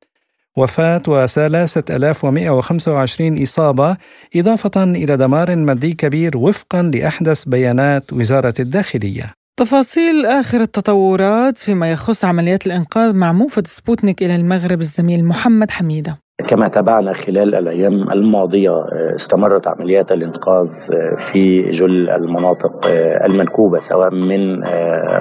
وفاة 0.57 1.01
و3125 1.07 3.41
إصابة 3.43 3.97
إضافة 4.35 4.83
إلى 4.83 5.17
دمار 5.17 5.55
مادي 5.55 5.93
كبير 5.93 6.38
وفقا 6.38 6.81
لأحدث 6.81 7.45
بيانات 7.45 8.13
وزارة 8.13 8.53
الداخلية. 8.59 9.33
تفاصيل 9.59 10.25
آخر 10.25 10.62
التطورات 10.62 11.57
فيما 11.57 11.91
يخص 11.91 12.25
عمليات 12.25 12.67
الإنقاذ 12.67 13.13
مع 13.13 13.33
موفد 13.33 13.67
سبوتنيك 13.67 14.24
إلى 14.24 14.35
المغرب 14.35 14.79
الزميل 14.79 15.25
محمد 15.25 15.71
حميدة. 15.71 16.25
كما 16.37 16.67
تابعنا 16.67 17.13
خلال 17.13 17.55
الأيام 17.55 18.11
الماضية 18.11 18.71
آه، 18.71 19.15
استمرت 19.15 19.67
عمليات 19.67 20.11
الانقاذ 20.11 20.67
آه، 20.67 21.31
في 21.31 21.71
جل 21.71 22.09
المناطق 22.09 22.85
آه، 22.85 23.25
المنكوبة 23.25 23.79
سواء 23.89 24.09
من 24.09 24.63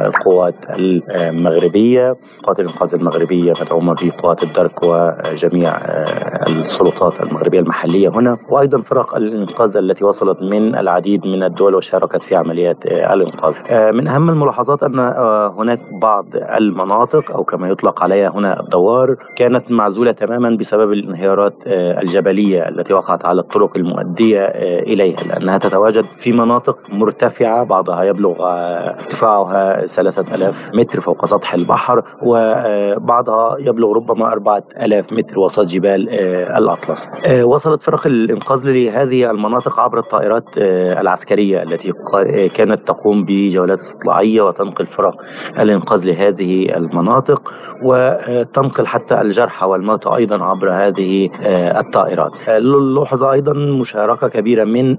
القوات 0.06 0.54
المغربية 0.70 2.16
قوات 2.44 2.60
الإنقاذ 2.60 2.94
المغربية 2.94 3.52
مدعومة 3.60 3.96
بقوات 4.02 4.42
الدرك 4.42 4.82
وجميع 4.82 5.76
السلطات 6.48 7.20
المغربية 7.20 7.60
المحلية 7.60 8.08
هنا. 8.08 8.36
وأيضا 8.50 8.82
فرق 8.82 9.16
الانقاذ 9.16 9.76
التي 9.76 10.04
وصلت 10.04 10.42
من 10.42 10.74
العديد 10.74 11.26
من 11.26 11.42
الدول 11.42 11.74
وشاركت 11.74 12.22
في 12.28 12.36
عمليات 12.36 12.86
الانقاذ. 12.86 13.54
من 13.92 14.08
أهم 14.08 14.30
الملاحظات 14.30 14.82
أن 14.82 14.98
هناك 15.58 15.80
بعض 16.02 16.24
المناطق 16.58 17.30
أو 17.30 17.44
كما 17.44 17.68
يطلق 17.68 18.02
عليها 18.02 18.28
هنا 18.28 18.60
الدوار 18.60 19.16
كانت 19.36 19.70
معزولة 19.70 20.12
تماما 20.12 20.56
بسبب 20.60 20.92
الانهيارات 21.04 21.54
آه، 21.66 22.00
الجبلية 22.00 22.68
التي 22.68 22.92
وقعت 22.92 23.24
على 23.24 23.40
الطرق 23.40 23.76
المؤدية 23.76 24.40
آه، 24.40 24.82
إليها 24.82 25.20
لأنها 25.20 25.58
تتواجد 25.58 26.04
في 26.22 26.32
مناطق 26.32 26.78
مرتفعة 26.88 27.64
بعضها 27.64 28.04
يبلغ 28.04 28.42
آه، 28.42 28.96
ارتفاعها 29.00 29.86
3000 29.86 30.54
متر 30.74 31.00
فوق 31.00 31.26
سطح 31.26 31.54
البحر 31.54 32.04
وبعضها 32.22 33.56
يبلغ 33.58 33.92
ربما 33.92 34.32
4000 34.32 35.12
متر 35.12 35.38
وسط 35.38 35.64
جبال 35.64 36.08
الأطلس. 36.58 36.98
وصلت 37.42 37.82
فرق 37.82 38.06
الإنقاذ 38.06 38.60
لهذه 38.64 39.30
المناطق 39.30 39.80
عبر 39.80 39.98
الطائرات 39.98 40.44
العسكرية 41.00 41.62
التي 41.62 41.92
كانت 42.54 42.88
تقوم 42.88 43.24
بجولات 43.24 43.78
استطلاعية 43.78 44.42
وتنقل 44.42 44.86
فرق 44.86 45.14
الإنقاذ 45.58 46.04
لهذه 46.04 46.76
المناطق 46.76 47.52
وتنقل 47.82 48.86
حتى 48.86 49.20
الجرحى 49.20 49.66
والموتى 49.66 50.08
أيضا 50.16 50.44
عبر 50.44 50.68
هذه 50.94 51.30
آه، 51.42 51.80
الطائرات. 51.80 52.32
لوحظ 52.58 53.22
أيضا 53.22 53.52
مشاركة 53.52 54.28
كبيرة 54.28 54.64
من 54.64 54.96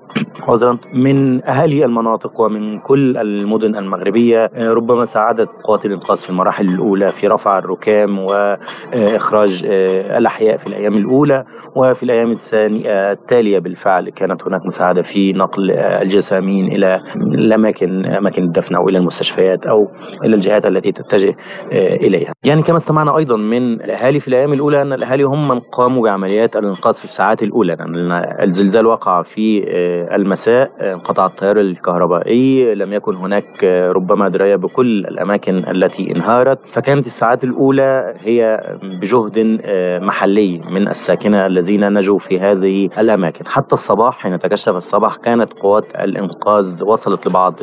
من 0.93 1.43
أهالي 1.45 1.85
المناطق 1.85 2.41
ومن 2.41 2.79
كل 2.79 3.17
المدن 3.17 3.75
المغربية 3.75 4.45
آه، 4.45 4.73
ربما 4.73 5.05
ساعدت 5.05 5.49
قوات 5.63 5.85
الإنقاذ 5.85 6.17
في 6.17 6.29
المراحل 6.29 6.67
الأولى 6.67 7.11
في 7.11 7.27
رفع 7.27 7.57
الركام 7.59 8.19
وإخراج 8.19 9.63
آه، 9.65 10.17
الأحياء 10.17 10.57
في 10.57 10.67
الأيام 10.67 10.97
الأولى 10.97 11.45
وفي 11.75 12.03
الأيام 12.03 12.37
التالية 12.55 13.59
بالفعل 13.59 14.09
كانت 14.09 14.43
هناك 14.47 14.65
مساعدة 14.65 15.01
في 15.01 15.33
نقل 15.33 15.71
الجسامين 15.71 16.65
إلى 16.65 17.01
الأماكن 17.15 18.05
أماكن 18.05 18.43
الدفن 18.43 18.75
أو 18.75 18.89
إلى 18.89 18.97
المستشفيات 18.97 19.65
أو 19.65 19.87
إلى 20.23 20.35
الجهات 20.35 20.65
التي 20.65 20.91
تتجه 20.91 21.35
إليها. 21.71 22.33
يعني 22.43 22.63
كما 22.63 22.77
استمعنا 22.77 23.17
أيضا 23.17 23.37
من 23.37 23.73
الأهالي 23.73 24.19
في 24.19 24.27
الأيام 24.27 24.53
الأولى 24.53 24.81
أن 24.81 24.93
الأهالي 24.93 25.23
هم 25.23 25.47
من 25.47 25.59
قاموا 25.59 26.03
بعمليات 26.03 26.55
الإنقاذ 26.55 26.93
في 26.93 27.03
الساعات 27.03 27.43
الأولى 27.43 27.75
لأن 27.75 28.11
الزلزال 28.41 28.85
وقع 28.85 29.23
في 29.23 29.65
آه، 29.67 30.15
المساء 30.35 30.71
انقطع 30.93 31.25
التيار 31.25 31.59
الكهربائي 31.59 32.75
لم 32.75 32.93
يكن 32.93 33.15
هناك 33.15 33.63
آه، 33.63 33.91
ربما 33.91 34.29
دراية 34.29 34.55
بكل 34.55 35.05
الأماكن 35.05 35.57
التي 35.57 36.11
انهارت. 36.11 36.59
فكانت 36.73 37.07
الساعات 37.07 37.43
الأولى 37.43 38.13
هي 38.19 38.59
بجهد 38.83 39.59
آه، 39.65 39.99
محلي 39.99 40.61
من 40.69 40.87
الساكنة 40.87 41.45
الذين 41.45 41.93
نجوا 41.93 42.19
في 42.19 42.39
هذه 42.39 42.89
الأماكن. 42.97 43.47
حتى 43.47 43.75
الصباح 43.75 44.17
حين 44.17 44.39
تكشف 44.39 44.75
الصباح 44.75 45.15
كانت 45.15 45.53
قوات 45.53 45.83
الإنقاذ 45.95 46.83
وصلت 46.83 47.27
لبعض 47.27 47.53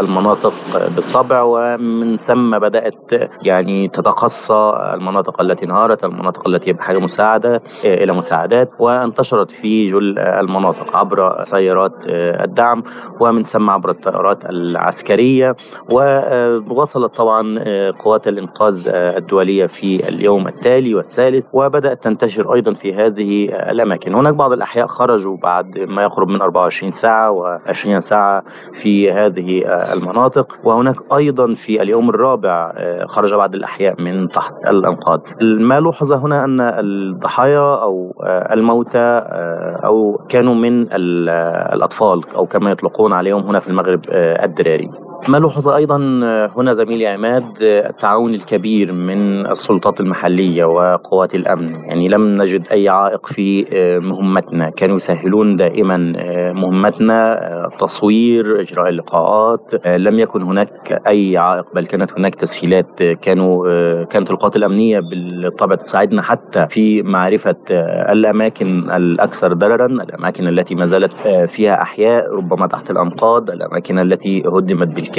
المناطق 0.00 0.52
بالطبع. 0.96 1.42
ومن 1.42 2.16
ثم 2.16 2.58
بدأت 2.58 3.12
يعني 3.42 3.88
تتقصى 3.88 4.92
المناطق 4.94 5.40
التي 5.40 5.64
انهارت 5.64 6.04
المناطق 6.04 6.48
التي 6.48 6.72
بحاجة 6.72 6.98
مساعدة 6.98 7.62
آه، 7.84 8.04
إلى 8.04 8.12
مساعدات. 8.12 8.70
وانتشرت 8.78 9.50
في 9.50 9.90
جل 9.90 10.18
المناطق 10.18 10.96
عبر 10.96 11.44
سيارات 11.50 11.92
آه، 12.08 12.15
الدعم 12.44 12.82
ومن 13.20 13.44
ثم 13.44 13.70
عبر 13.70 13.90
الطائرات 13.90 14.44
العسكرية. 14.44 15.54
ووصلت 15.90 17.16
طبعا 17.16 17.58
آه، 17.58 17.94
قوات 18.04 18.28
الإنقاذ 18.28 18.74
الدولية 18.88 19.66
في 19.66 20.08
اليوم 20.08 20.48
التالي 20.48 20.94
والثالث 20.94 21.44
وبدأت 21.52 22.04
تنتشر 22.04 22.54
أيضا 22.54 22.74
في 22.74 22.94
هذه 22.94 23.44
الأماكن. 23.70 24.14
هناك 24.14 24.34
بعض 24.34 24.52
الأحياء 24.52 24.86
خرجوا 24.86 25.36
بعد 25.36 25.78
ما 25.78 26.02
يقرب 26.02 26.28
من 26.28 26.40
24 26.42 26.92
ساعة 26.92 27.32
و20 27.32 27.98
ساعة 28.10 28.42
في 28.82 29.12
هذه 29.12 29.62
المناطق. 29.92 30.58
وهناك 30.64 30.96
أيضا 31.16 31.54
في 31.66 31.82
اليوم 31.82 32.10
الرابع 32.10 32.72
خرج 33.06 33.34
بعض 33.34 33.54
الأحياء 33.54 34.02
من 34.02 34.28
تحت 34.28 34.52
الأنقاض. 34.66 35.20
ما 35.42 35.80
لوحظ 35.80 36.12
هنا 36.12 36.44
أن 36.44 36.60
الضحايا 36.60 37.58
آه، 37.58 38.52
الموتى 38.52 38.98
آه، 38.98 39.80
أو 39.84 40.20
كانوا 40.28 40.54
من 40.54 40.92
الأطفال 42.14 42.36
أو 42.36 42.46
كما 42.46 42.70
يطلقون 42.70 43.12
عليهم 43.12 43.42
هنا 43.42 43.60
في 43.60 43.68
المغرب 43.68 44.00
آه، 44.10 44.44
الدراري. 44.44 45.05
ما 45.28 45.38
لوحظ 45.38 45.68
أيضا 45.68 45.96
هنا 46.56 46.74
زميلي 46.74 47.06
عماد 47.06 47.44
التعاون 47.60 48.34
الكبير 48.34 48.92
من 48.92 49.46
السلطات 49.46 50.00
المحلية 50.00 50.64
وقوات 50.64 51.34
الأمن. 51.34 51.74
يعني 51.74 52.08
لم 52.08 52.42
نجد 52.42 52.68
أي 52.72 52.88
عائق 52.88 53.26
في 53.26 53.66
مهمتنا. 54.02 54.70
كانوا 54.70 54.96
يسهلون 54.96 55.56
دائما 55.56 55.96
مهمتنا 56.52 57.40
تصوير 57.80 58.60
إجراء 58.60 58.88
اللقاءات. 58.88 59.86
لم 59.86 60.18
يكن 60.18 60.42
هناك 60.42 61.02
أي 61.06 61.36
عائق 61.36 61.64
بل 61.74 61.86
كانت 61.86 62.12
هناك 62.18 62.34
تسهيلات. 62.34 63.02
كانوا 63.22 64.04
كانت 64.04 64.30
القوات 64.30 64.56
الأمنية 64.56 65.00
بالطبع 65.00 65.74
تساعدنا 65.74 66.22
حتى 66.22 66.66
في 66.70 67.02
معرفة 67.02 67.56
الأماكن 68.12 68.90
الأكثر 68.90 69.52
ضررا 69.52 69.86
الأماكن 69.86 70.48
التي 70.48 70.74
ما 70.74 70.86
زالت 70.86 71.12
فيها 71.56 71.82
أحياء 71.82 72.34
ربما 72.36 72.66
تحت 72.66 72.90
الأنقاض 72.90 73.50
الأماكن 73.50 73.98
التي 73.98 74.42
هدمت 74.46 74.88
بالكامل. 74.88 75.15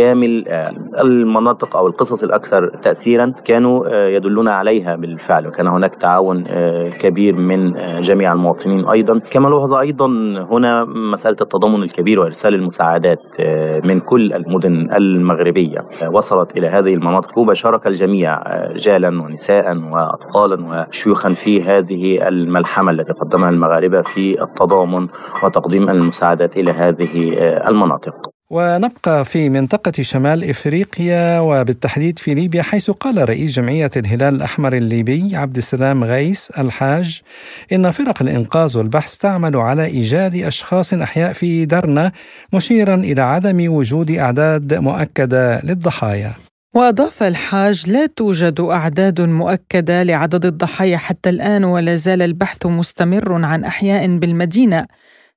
المناطق 1.01 1.75
أو 1.75 1.87
القصص 1.87 2.23
الأكثر 2.23 2.69
تاثيرا 2.83 3.33
كانوا 3.45 3.89
يدلون 4.07 4.47
عليها 4.47 4.95
بالفعل 4.95 5.47
وكان 5.47 5.67
هناك 5.67 5.95
تعاون 5.95 6.43
كبير 6.99 7.35
من 7.35 7.73
جميع 8.01 8.33
المواطنين 8.33 8.87
أيضا 8.87 9.19
كما 9.31 9.47
لوحظ 9.49 9.73
أيضا 9.73 10.07
هنا 10.51 10.85
مسألة 10.85 11.37
التضامن 11.41 11.83
الكبير 11.83 12.19
وإرسال 12.19 12.55
المساعدات 12.55 13.19
من 13.85 13.99
كل 13.99 14.33
المدن 14.33 14.93
المغربية 14.95 15.79
وصلت 16.11 16.57
إلى 16.57 16.67
هذه 16.67 16.93
المناطق 16.93 17.37
وشارك 17.37 17.87
الجميع 17.87 18.41
رجالا 18.71 19.07
ونساء 19.07 19.77
واطفالا 19.77 20.85
وشيوخا 20.89 21.33
في 21.43 21.63
هذه 21.63 22.27
الملحمة 22.27 22.91
التي 22.91 23.13
قدمها 23.13 23.49
المغاربة 23.49 24.01
في 24.01 24.41
التضامن 24.43 25.07
وتقديم 25.43 25.89
المساعدات 25.89 26.57
إلى 26.57 26.71
هذه 26.71 27.33
المناطق. 27.69 28.36
ونبقى 28.49 29.25
في 29.25 29.49
منطقة 29.49 30.03
شمال 30.03 30.49
إفريقيا 30.49 31.39
وبالتحديد 31.39 32.19
في 32.19 32.33
ليبيا 32.33 32.61
حيث 32.61 32.91
قال 32.91 33.29
رئيس 33.29 33.51
جمعية 33.51 33.91
الهلال 33.95 34.35
الأحمر 34.35 34.73
الليبي 34.73 35.35
عبد 35.35 35.57
السلام 35.57 36.03
غيس 36.03 36.51
الحاج 36.57 37.21
إن 37.71 37.91
فرق 37.91 38.21
الإنقاذ 38.21 38.77
والبحث 38.77 39.17
تعمل 39.17 39.55
على 39.55 39.85
إيجاد 39.85 40.35
أشخاص 40.35 40.93
أحياء 40.93 41.33
في 41.33 41.65
درنا 41.65 42.11
مشيرا 42.53 42.95
إلى 42.95 43.21
عدم 43.21 43.73
وجود 43.73 44.11
أعداد 44.11 44.73
مؤكدة 44.73 45.61
للضحايا. 45.63 46.33
وأضاف 46.75 47.23
الحاج 47.23 47.89
لا 47.89 48.05
توجد 48.05 48.59
أعداد 48.59 49.21
مؤكدة 49.21 50.03
لعدد 50.03 50.45
الضحايا 50.45 50.97
حتى 50.97 51.29
الآن 51.29 51.63
ولا 51.63 51.95
زال 51.95 52.21
البحث 52.21 52.65
مستمر 52.65 53.45
عن 53.45 53.63
أحياء 53.63 54.17
بالمدينة. 54.17 54.85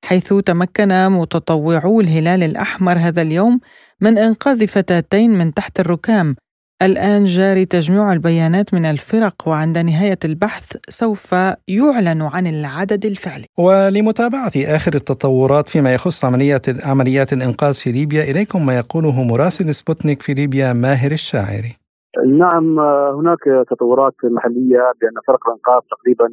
حيث 0.05 0.33
تمكن 0.33 1.09
متطوعو 1.09 2.01
الهلال 2.01 2.43
الأحمر 2.43 2.97
هذا 2.97 3.21
اليوم 3.21 3.59
من 4.01 4.17
إنقاذ 4.17 4.67
فتاتين 4.67 5.31
من 5.31 5.53
تحت 5.53 5.79
الركام. 5.79 6.35
الآن 6.81 7.25
جاري 7.25 7.65
تجميع 7.65 8.13
البيانات 8.13 8.73
من 8.73 8.85
الفرق 8.85 9.47
وعند 9.47 9.77
نهاية 9.77 10.19
البحث 10.25 10.63
سوف 10.89 11.35
يعلن 11.67 12.21
عن 12.21 12.47
العدد 12.47 13.05
الفعلي. 13.05 13.45
ولمتابعة 13.57 14.51
آخر 14.57 14.95
التطورات 14.95 15.69
فيما 15.69 15.93
يخص 15.93 16.25
عمليات 16.25 16.85
عمليات 16.85 17.33
الإنقاذ 17.33 17.73
في 17.73 17.91
ليبيا 17.91 18.23
إليكم 18.23 18.65
ما 18.65 18.77
يقوله 18.77 19.23
مراسل 19.23 19.75
سبوتنيك 19.75 20.21
في 20.21 20.33
ليبيا 20.33 20.73
ماهر 20.73 21.11
الشاعري. 21.11 21.80
نعم 22.27 22.79
هناك 23.19 23.39
تطورات 23.69 24.13
محلية 24.23 24.91
بأن 25.01 25.13
فرق 25.27 25.47
الانقاذ 25.47 25.81
تقريبا 25.91 26.29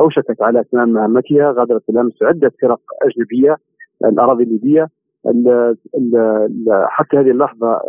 أوشكت 0.00 0.42
على 0.42 0.60
اتمام 0.60 0.88
مهمتها 0.88 1.52
غادرت 1.52 1.82
بالامس 1.88 2.22
عدة 2.22 2.52
فرق 2.62 2.80
أجنبية 3.02 3.56
الأراضي 4.04 4.44
الليبية. 4.44 4.88
ال 5.26 5.48
ال 5.96 6.14
حتى 6.88 7.16
هذه 7.16 7.30
اللحظة 7.30 7.80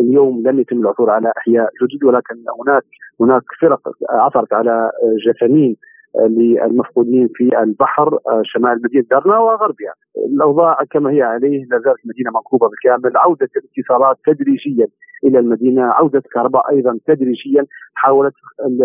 اليوم 0.00 0.42
لم 0.46 0.60
يتم 0.60 0.80
العثور 0.80 1.10
على 1.10 1.32
أحياء 1.38 1.70
جدد 1.82 2.04
ولكن 2.04 2.34
هناك 2.60 2.82
هناك 3.20 3.42
فرق 3.60 3.80
عثرت 4.10 4.52
على 4.52 4.90
جثامين 5.26 5.76
للمفقودين 6.28 7.28
في 7.34 7.62
البحر 7.62 8.18
شمال 8.42 8.80
مدينة 8.84 9.04
درنا 9.10 9.38
وغربها. 9.38 9.92
الأوضاع 10.34 10.78
كما 10.90 11.10
هي 11.10 11.22
عليه 11.22 11.64
لا 11.64 11.78
زالت 11.78 12.04
المدينة 12.04 12.30
منكوبه 12.34 12.68
بالكامل، 12.68 13.16
عودة 13.16 13.48
الاتصالات 13.56 14.16
تدريجيا 14.26 14.86
إلى 15.24 15.38
المدينة، 15.38 15.82
عودة 15.82 16.18
الكهرباء 16.18 16.70
أيضا 16.70 16.98
تدريجيا، 17.06 17.66
حاولت 17.94 18.34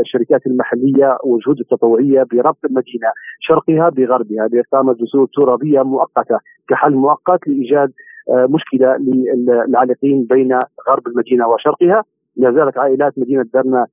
الشركات 0.01 0.47
المحلية 0.47 1.17
والجهود 1.23 1.59
التطوعية 1.59 2.23
بربط 2.31 2.65
المدينة 2.65 3.07
شرقها 3.39 3.89
بغربها 3.89 4.47
بإقامة 4.47 4.93
جسور 4.93 5.27
ترابية 5.33 5.81
مؤقتة 5.81 6.39
كحل 6.69 6.93
مؤقت 6.93 7.47
لإيجاد 7.47 7.91
مشكلة 8.29 8.97
للعالقين 8.97 10.25
بين 10.29 10.59
غرب 10.89 11.07
المدينة 11.07 11.47
وشرقها، 11.47 12.03
لا 12.37 12.51
زالت 12.51 12.77
عائلات 12.77 13.13
مدينة 13.17 13.45
درنا 13.53 13.87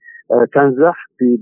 تنزح 0.55 1.07
في 1.19 1.37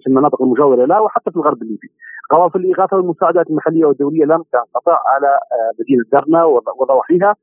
في 0.00 0.06
المناطق 0.06 0.42
المجاورة 0.42 0.84
لها 0.84 1.00
وحتى 1.00 1.30
في 1.30 1.36
الغرب 1.36 1.62
الليبي. 1.62 1.90
قوافل 2.30 2.60
الإغاثة 2.60 2.96
والمساعدات 2.96 3.50
المحلية 3.50 3.84
والدولية 3.84 4.24
لم 4.24 4.42
تنقطع 4.52 4.98
على 5.06 5.38
مدينة 5.80 6.04
درنا 6.12 6.44
وضواحيها 6.80 7.36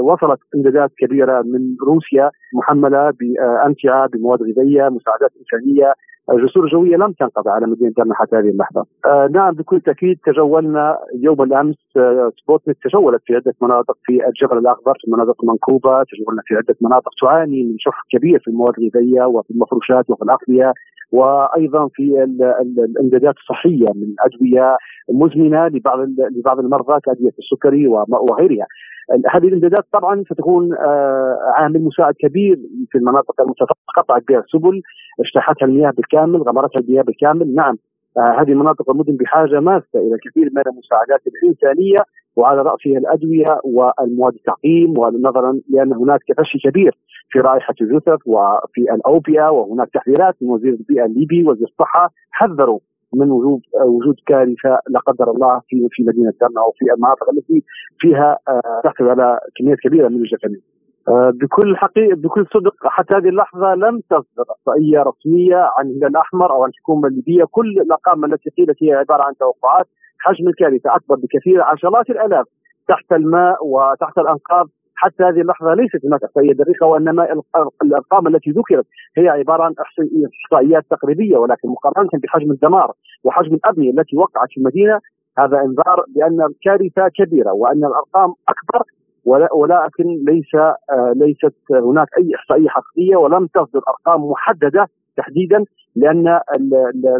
وصلت 0.00 0.40
امدادات 0.54 0.90
كبيرة 0.98 1.42
من 1.42 1.76
روسيا 1.86 2.30
محملة 2.54 3.10
بامتعه 3.20 4.06
بمواد 4.08 4.42
غذائية 4.42 4.88
مساعدات 4.88 5.30
إنسانية 5.40 5.94
جسور 6.32 6.68
جويه 6.68 6.96
لم 6.96 7.12
تنقطع 7.12 7.50
على 7.50 7.66
مدينة 7.66 7.92
درنا 7.96 8.14
حتى 8.14 8.36
هذه 8.36 8.48
اللحظة. 8.48 8.84
آه 9.06 9.28
نعم 9.32 9.54
بكل 9.54 9.80
تأكيد 9.80 10.18
تجولنا 10.26 10.98
يوم 11.20 11.42
الأمس 11.42 11.76
آه 11.96 12.32
سبوتنيك 12.42 12.76
تجولت 12.84 13.22
في 13.26 13.34
عدة 13.34 13.54
مناطق 13.62 13.96
في 14.04 14.26
الجبل 14.28 14.58
الأخضر 14.58 14.92
في 15.00 15.10
مناطق 15.10 15.44
منكوبه، 15.44 16.02
تجولنا 16.02 16.42
في 16.46 16.54
عدة 16.54 16.76
مناطق 16.80 17.10
تعاني 17.22 17.62
من 17.64 17.74
شح 17.78 18.02
كبير 18.10 18.38
في 18.38 18.48
المواد 18.48 18.74
الغذائية 18.78 19.24
وفي 19.24 19.50
المفروشات 19.50 20.10
وفي 20.10 20.22
الاغذيه 20.22 20.72
وأيضا 21.12 21.88
في 21.94 22.22
الإمدادات 22.78 23.34
الصحية 23.36 23.86
من 23.94 24.14
أدوية 24.20 24.76
مزمنة 25.12 25.66
لبعض 25.66 25.98
لبعض 26.36 26.58
المرضى 26.58 27.00
كادويه 27.04 27.32
السكري 27.38 27.86
وغيرها. 28.30 28.66
هذه 29.30 29.48
الإمدادات 29.48 29.84
طبعا 29.92 30.24
ستكون 30.24 30.74
عامل 31.54 31.84
مساعد 31.84 32.14
كبير 32.18 32.58
في 32.90 32.98
المناطق 32.98 33.40
المتقطعة 33.40 34.22
بها 34.28 34.38
السبل 34.38 34.82
اجتاحتها 35.20 35.66
المياه 35.66 35.90
بالكامل 35.90 36.19
غمرتها 36.26 36.80
المياه 36.80 37.02
بالكامل 37.02 37.54
نعم 37.54 37.76
هذه 38.18 38.52
المناطق 38.52 38.90
المدن 38.90 39.16
بحاجة 39.16 39.60
ماسة 39.60 39.86
إلى 39.94 40.18
كثير 40.24 40.50
من 40.52 40.62
المساعدات 40.66 41.20
الإنسانية 41.26 41.98
وعلى 42.36 42.62
رأسها 42.62 42.98
الأدوية 42.98 43.60
والمواد 43.64 44.34
التعقيم 44.34 44.98
ونظرا 44.98 45.60
لأن 45.70 45.92
هناك 45.92 46.20
تفشي 46.28 46.58
كبير 46.58 46.98
في 47.30 47.38
رائحة 47.40 47.74
الجثث 47.80 48.18
وفي 48.26 48.80
الأوبئة 48.94 49.50
وهناك 49.50 49.88
تحذيرات 49.94 50.34
من 50.42 50.50
وزير 50.50 50.72
البيئة 50.72 51.04
الليبي 51.04 51.44
وزير 51.44 51.68
الصحة 51.68 52.10
حذروا 52.30 52.78
من 53.14 53.30
وجود 53.30 53.60
وجود 53.84 54.16
كارثة 54.26 54.78
لا 54.88 55.00
قدر 55.06 55.30
الله 55.30 55.60
في 55.68 55.88
في 55.90 56.02
مدينة 56.02 56.32
درنا 56.40 56.60
أو 56.60 56.72
في 56.78 56.92
المناطق 56.94 57.30
التي 57.30 57.64
فيها 57.98 58.38
تحتوي 58.84 59.10
على 59.10 59.38
كميات 59.58 59.78
كبيرة 59.78 60.08
من 60.08 60.16
الجثامين. 60.16 60.60
بكل 61.08 61.76
حقيقة 61.76 62.16
بكل 62.16 62.46
صدق 62.54 62.74
حتى 62.84 63.14
هذه 63.14 63.28
اللحظة 63.28 63.74
لم 63.74 64.00
تصدر 64.00 64.44
إحصائية 64.50 65.02
رسمية 65.02 65.56
عن 65.56 65.86
الهلال 65.86 66.06
الأحمر 66.06 66.52
أو 66.52 66.62
عن 66.62 66.68
الحكومة 66.70 67.08
الليبية. 67.08 67.44
كل 67.50 67.80
الأرقام 67.80 68.24
التي 68.24 68.50
قيلت 68.50 68.82
هي 68.82 68.92
عبارة 68.92 69.22
عن 69.22 69.36
توقعات. 69.36 69.86
حجم 70.18 70.48
الكارثة 70.48 70.94
أكبر 70.96 71.16
بكثير 71.16 71.62
عشرات 71.62 72.10
الآلاف 72.10 72.46
تحت 72.88 73.12
الماء 73.12 73.66
وتحت 73.66 74.18
الأنقاض. 74.18 74.68
حتى 74.94 75.22
هذه 75.24 75.40
اللحظة 75.40 75.74
ليست 75.74 76.06
هناك 76.06 76.24
إحصائية 76.24 76.52
دقيقة 76.52 76.86
وإنما 76.86 77.28
الأرقام 77.82 78.26
التي 78.26 78.50
ذكرت 78.50 78.86
هي 79.16 79.28
عبارة 79.28 79.62
عن 79.62 79.74
إحصائيات 80.44 80.84
تقريبية. 80.90 81.36
ولكن 81.36 81.68
مقارنة 81.68 82.10
بحجم 82.22 82.50
الدمار 82.50 82.92
وحجم 83.24 83.54
الأبنية 83.54 83.90
التي 83.90 84.16
وقعت 84.16 84.48
في 84.50 84.56
المدينة 84.56 85.00
هذا 85.38 85.60
إنذار 85.60 86.04
بأن 86.14 86.42
الكارثة 86.42 87.08
كبيرة 87.08 87.52
وأن 87.52 87.84
الأرقام 87.84 88.34
أكبر 88.48 88.82
ولكن 89.24 90.04
ليس 90.04 90.54
ليست 91.16 91.54
هناك 91.70 92.08
أي 92.18 92.34
احصائيه 92.34 92.68
حقيقية 92.68 93.16
ولم 93.16 93.46
تصدر 93.46 93.80
أرقام 93.88 94.24
محددة 94.30 94.86
تحديدا 95.16 95.64
لأن 95.96 96.40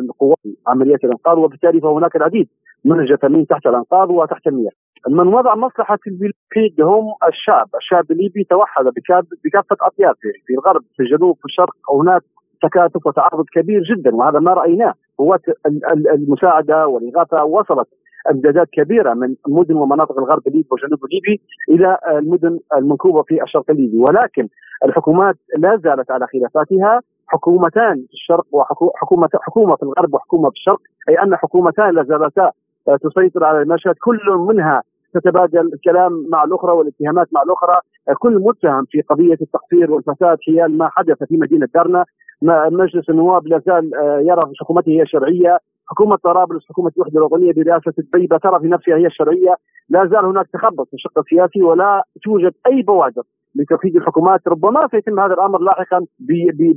القوات 0.05 0.39
عمليات 0.67 1.05
الأنقاذ 1.05 1.39
وبالتالي 1.39 1.81
فهناك 1.81 2.17
العديد 2.17 2.49
من 2.85 3.01
الجثامين 3.01 3.47
تحت 3.47 3.67
الانقاض 3.67 4.11
وتحت 4.11 4.47
المياه. 4.47 4.73
من 5.09 5.27
وضع 5.35 5.55
مصلحة 5.55 5.99
البلاد 6.07 6.81
هم 6.81 7.05
الشعب، 7.29 7.69
الشعب 7.77 8.11
الليبي 8.11 8.45
توحد 8.45 8.85
بكافة 9.45 9.77
اطيافه 9.81 10.31
في 10.47 10.53
الغرب 10.55 10.83
في 10.97 11.03
الجنوب 11.03 11.37
في 11.37 11.45
الشرق. 11.45 11.75
هناك 11.93 12.23
تكاتف 12.63 13.07
وتعارض 13.07 13.45
كبير 13.53 13.83
جدا 13.83 14.15
وهذا 14.15 14.39
ما 14.39 14.53
رأيناه. 14.53 14.95
قوات 15.19 15.41
المساعدة 16.15 16.87
والإغاثة 16.87 17.45
وصلت 17.45 17.89
امدادات 18.31 18.69
كبيرة 18.73 19.15
من 19.15 19.35
مدن 19.49 19.75
ومناطق 19.75 20.19
الغرب 20.19 20.43
الليبي 20.47 20.69
والجنوب 20.71 21.01
الليبي 21.05 21.41
إلى 21.69 21.99
المدن 22.19 22.59
المنكوبة 22.77 23.23
في 23.23 23.43
الشرق 23.43 23.71
الليبي. 23.71 23.99
ولكن 23.99 24.49
الحكومات 24.85 25.37
لا 25.59 25.77
زالت 25.85 26.11
على 26.11 26.27
خلافاتها. 26.27 27.01
حكومتان 27.27 27.95
في 27.95 28.13
الشرق 28.13 28.47
وحكومه 28.53 29.29
حكومه 29.35 29.77
في 29.77 29.83
الغرب 29.83 30.15
وحكومة 30.15 30.51
في 30.51 30.57
الشرق. 30.57 30.81
أي 31.09 31.15
أن 31.15 31.37
حكومتان 31.37 31.95
لا 31.95 32.03
زالتا 32.03 32.51
تسيطر 33.03 33.45
على 33.45 33.63
المشهد. 33.63 33.95
كل 33.95 34.21
منها 34.49 34.83
تتبادل 35.15 35.71
الكلام 35.75 36.27
مع 36.29 36.45
الأخرى 36.45 36.73
والاتهامات 36.73 37.29
مع 37.33 37.43
الأخرى. 37.43 37.81
كل 38.19 38.39
متهم 38.39 38.85
في 38.91 39.01
قضية 39.01 39.39
التقصير 39.43 39.93
والفساد 39.93 40.39
حيال 40.47 40.79
ما 40.79 40.89
حدث 40.89 41.25
في 41.25 41.37
مدينة 41.37 41.69
درنا 41.75 42.05
مجلس 42.71 43.11
النواب 43.11 43.47
لا 43.47 43.59
زال 43.67 43.95
آه، 43.95 44.21
يرى 44.21 44.43
حكومته 44.61 44.91
هي 44.91 45.07
شرعية. 45.07 45.59
حكومة 45.91 46.17
طرابلس 46.17 46.63
حكومة 46.69 46.93
الوحدة 46.97 47.19
الوطنية 47.19 47.53
برئاسة 47.53 47.93
الطيبه 47.99 48.37
ترى 48.39 48.61
في 48.61 48.67
نفسها 48.69 48.97
هي 48.97 49.07
الشرعية 49.07 49.55
لا 49.89 50.09
زال 50.13 50.25
هناك 50.25 50.47
تخبط 50.53 50.89
في 50.89 50.95
الشق 50.95 51.19
السياسي 51.19 51.63
ولا 51.63 52.05
توجد 52.25 52.53
أي 52.67 52.83
بوادر 52.83 53.23
لتوحيد 53.55 53.97
الحكومات 53.97 54.41
ربما 54.49 54.81
سيتم 54.91 55.21
هذا 55.21 55.35
الأمر 55.35 55.59
لاحقا 55.59 56.07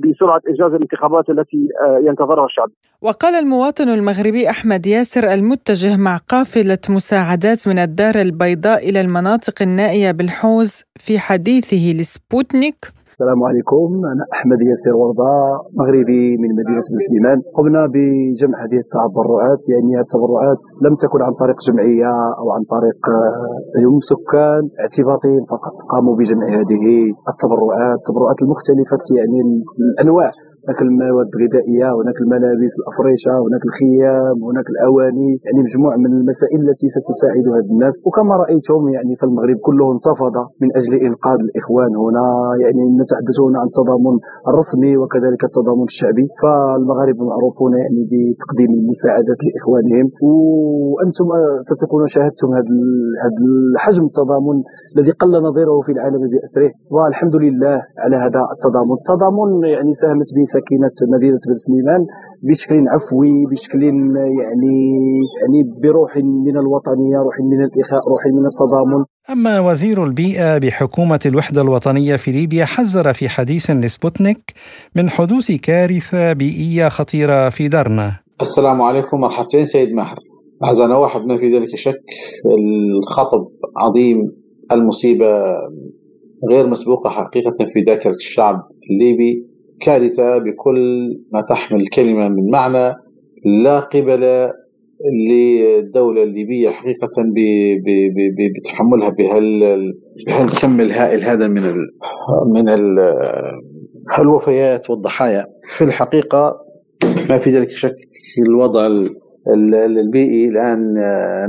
بسرعة 0.03 0.41
اجراء 0.47 0.69
الانتخابات 0.75 1.29
التي 1.29 1.67
آه، 1.85 1.99
ينتظرها 2.07 2.45
الشعب. 2.45 2.69
وقال 3.01 3.35
المواطن 3.35 3.89
المغربي 3.89 4.49
أحمد 4.49 4.85
ياسر 4.85 5.33
المتجه 5.33 5.97
مع 5.97 6.17
قافلة 6.17 6.77
مساعدات 6.89 7.67
من 7.67 7.79
الدار 7.79 8.15
البيضاء 8.15 8.89
إلى 8.89 9.01
المناطق 9.01 9.61
النائية 9.61 10.11
بالحوز 10.11 10.83
في 10.99 11.19
حديثه 11.19 11.93
لسبوتنيك 11.99 13.02
السلام 13.23 13.43
عليكم. 13.49 13.89
أنا 14.11 14.23
أحمد 14.35 14.59
ياسر 14.69 14.95
ورده 15.01 15.33
مغربي 15.79 16.25
من 16.41 16.49
مدينة 16.59 16.83
بن 16.91 16.97
سليمان. 17.07 17.37
قمنا 17.57 17.83
بجمع 17.93 18.57
هذه 18.65 18.79
التبرعات 18.85 19.61
يعني 19.73 19.91
التبرعات 20.05 20.61
لم 20.85 20.93
تكن 21.03 21.19
عن 21.27 21.33
طريق 21.43 21.57
جمعية 21.67 22.13
أو 22.39 22.45
عن 22.55 22.63
طريق 22.75 22.99
يوم 23.85 23.97
آه، 23.99 24.07
سكان 24.11 24.63
اعتباطيين 24.83 25.43
فقط 25.53 25.75
قاموا 25.93 26.13
بجمع 26.19 26.47
هذه 26.59 26.83
التبرعات 27.31 27.97
التبرعات 28.01 28.37
المختلفة 28.45 29.05
يعني 29.19 29.39
الأنواع. 29.91 30.29
هناك 30.63 30.79
المواد 30.87 31.27
الغذائية 31.35 31.89
هناك 31.99 32.17
الملابس 32.23 32.73
الافرشه 32.79 33.33
هناك 33.47 33.63
الخيام 33.69 34.35
هناك 34.49 34.67
الأواني 34.73 35.31
يعني 35.45 35.59
مجموعة 35.67 35.97
من 36.03 36.11
المسائل 36.19 36.59
التي 36.65 36.87
ستساعد 36.97 37.45
هذا 37.55 37.71
الناس. 37.75 37.95
وكما 38.07 38.33
رأيتم 38.43 38.81
يعني 38.95 39.13
في 39.19 39.23
المغرب 39.29 39.57
كله 39.67 39.85
انتفض 39.95 40.35
من 40.61 40.69
أجل 40.79 40.93
انقاذ 41.07 41.39
الإخوان 41.47 41.91
هنا 42.05 42.25
يعني 42.63 42.83
نتحدث 43.01 43.37
هنا 43.47 43.57
عن 43.61 43.67
التضامن 43.71 44.15
الرسمي 44.49 44.93
وكذلك 45.01 45.41
التضامن 45.49 45.85
الشعبي. 45.91 46.25
فالمغاربه 46.41 47.21
معروفون 47.31 47.71
يعني 47.83 48.01
بتقديم 48.11 48.71
المساعدات 48.79 49.39
لإخوانهم. 49.47 50.05
وأنتم 50.27 51.27
ستكونوا 51.69 52.07
شاهدتم 52.15 52.49
هذا 52.57 52.73
هذا 53.23 53.39
الحجم 53.73 54.03
التضامن 54.11 54.57
الذي 54.95 55.11
قل 55.21 55.33
نظيره 55.49 55.75
في 55.85 55.91
العالم 55.95 56.21
بأسره. 56.33 56.69
والحمد 56.95 57.35
لله 57.45 57.75
على 58.03 58.15
هذا 58.25 58.41
التضامن. 58.55 58.95
التضامن 59.01 59.49
يعني 59.75 59.91
ساهمت 60.01 60.29
به 60.35 60.45
سكينة 60.55 60.95
مدينة 61.15 61.39
بن 61.47 61.55
سليمان 61.65 62.01
بشكل 62.47 62.87
عفوي 62.93 63.45
بشكل 63.51 63.83
يعني 64.43 64.75
يعني 65.39 65.59
بروح 65.83 66.17
من 66.17 66.57
الوطنيه 66.57 67.17
روح 67.17 67.35
من 67.51 67.59
الإخاء 67.63 68.01
روح 68.11 68.21
من 68.37 68.45
التضامن. 68.51 69.05
أما 69.31 69.59
وزير 69.59 70.03
البيئة 70.03 70.57
بحكومة 70.57 71.19
الوحدة 71.25 71.61
الوطنية 71.61 72.15
في 72.15 72.31
ليبيا 72.31 72.65
حذر 72.65 73.13
في 73.13 73.29
حديث 73.29 73.71
لسبوتنيك 73.71 74.53
من 74.95 75.09
حدوث 75.09 75.51
كارثة 75.51 76.33
بيئية 76.33 76.87
خطيرة 76.89 77.49
في 77.49 77.67
درنا 77.67 78.23
السلام 78.41 78.81
عليكم 78.81 79.19
مرحبتين 79.19 79.65
سيد 79.65 79.93
ماهر. 79.93 80.17
أعزائنا 80.63 80.97
واحد 80.97 81.21
ما 81.21 81.37
في 81.37 81.57
ذلك 81.57 81.69
شك. 81.75 82.03
الخطب 82.45 83.47
عظيم 83.77 84.17
المصيبة 84.71 85.31
غير 86.49 86.67
مسبوقة 86.67 87.09
حقيقة 87.09 87.57
في 87.73 87.79
ذاكرة 87.87 88.11
الشعب 88.11 88.55
الليبي. 88.91 89.52
كارثة 89.85 90.37
بكل 90.37 91.09
ما 91.33 91.41
تحمل 91.41 91.81
الكلمة 91.81 92.29
من 92.29 92.49
معنى 92.51 92.95
لا 93.63 93.79
قبل 93.79 94.51
للدولة 95.29 96.23
الليبية 96.23 96.69
حقيقة 96.69 97.09
بتحملها 98.57 99.09
بهالكم 99.09 100.79
الهائل 100.81 101.23
هذا 101.23 101.47
من 101.47 101.63
ال 101.65 101.75
من 102.53 102.69
ال 102.69 102.99
الوفيات 104.19 104.89
والضحايا. 104.89 105.45
في 105.77 105.83
الحقيقة 105.83 106.55
ما 107.29 107.39
في 107.39 107.49
ذلك 107.49 107.69
شك 107.69 107.95
الوضع 108.47 108.87
البيئي. 109.99 110.47
الآن 110.47 110.93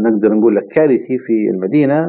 نقدر 0.02 0.34
نقول 0.34 0.56
لك 0.56 0.62
كارثي 0.74 1.18
في 1.26 1.50
المدينة. 1.54 2.06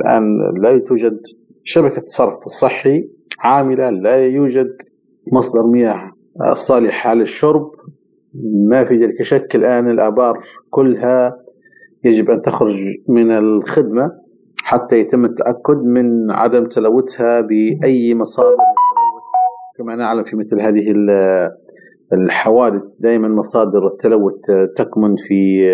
الآن 0.00 0.22
لا 0.62 0.78
توجد 0.78 1.18
شبكة 1.64 2.02
صرف 2.18 2.38
صحي 2.62 3.04
عاملة 3.40 3.90
لا 3.90 4.26
يوجد 4.26 4.70
مصدر 5.32 5.62
مياه 5.62 6.10
صالحة 6.68 7.14
للشرب 7.14 7.70
ما 8.68 8.84
في 8.84 8.96
ذلك 8.96 9.22
شك 9.22 9.56
الآن 9.56 9.90
الآبار 9.90 10.38
كلها 10.70 11.36
يجب 12.04 12.30
أن 12.30 12.42
تخرج 12.42 12.76
من 13.08 13.30
الخدمة 13.30 14.10
حتى 14.64 14.96
يتم 14.96 15.24
التأكد 15.24 15.84
من 15.84 16.30
عدم 16.30 16.66
تلوثها 16.66 17.40
بأي 17.40 18.14
مصادر 18.14 18.56
كما 19.78 19.96
نعلم 19.96 20.24
في 20.24 20.36
مثل 20.36 20.60
هذه 20.60 20.94
الحوادث 22.12 22.82
دائما 23.00 23.28
مصادر 23.28 23.86
التلوث 23.86 24.40
تكمن 24.76 25.16
في 25.28 25.68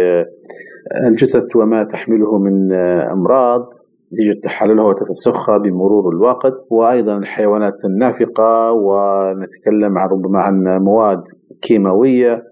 الجثث 1.06 1.56
وما 1.56 1.84
تحمله 1.84 2.38
من 2.38 2.72
أمراض. 3.12 3.68
يجب 4.12 4.40
تحللها 4.44 4.84
وتفسخها 4.84 5.58
بمرور 5.58 6.12
الوقت. 6.12 6.54
وأيضا 6.70 7.16
الحيوانات 7.18 7.84
النافقة 7.84 8.72
ونتكلم 8.72 9.98
عن 9.98 10.08
ربما 10.08 10.40
عن 10.40 10.64
مواد 10.82 11.22
كيماوية 11.62 12.42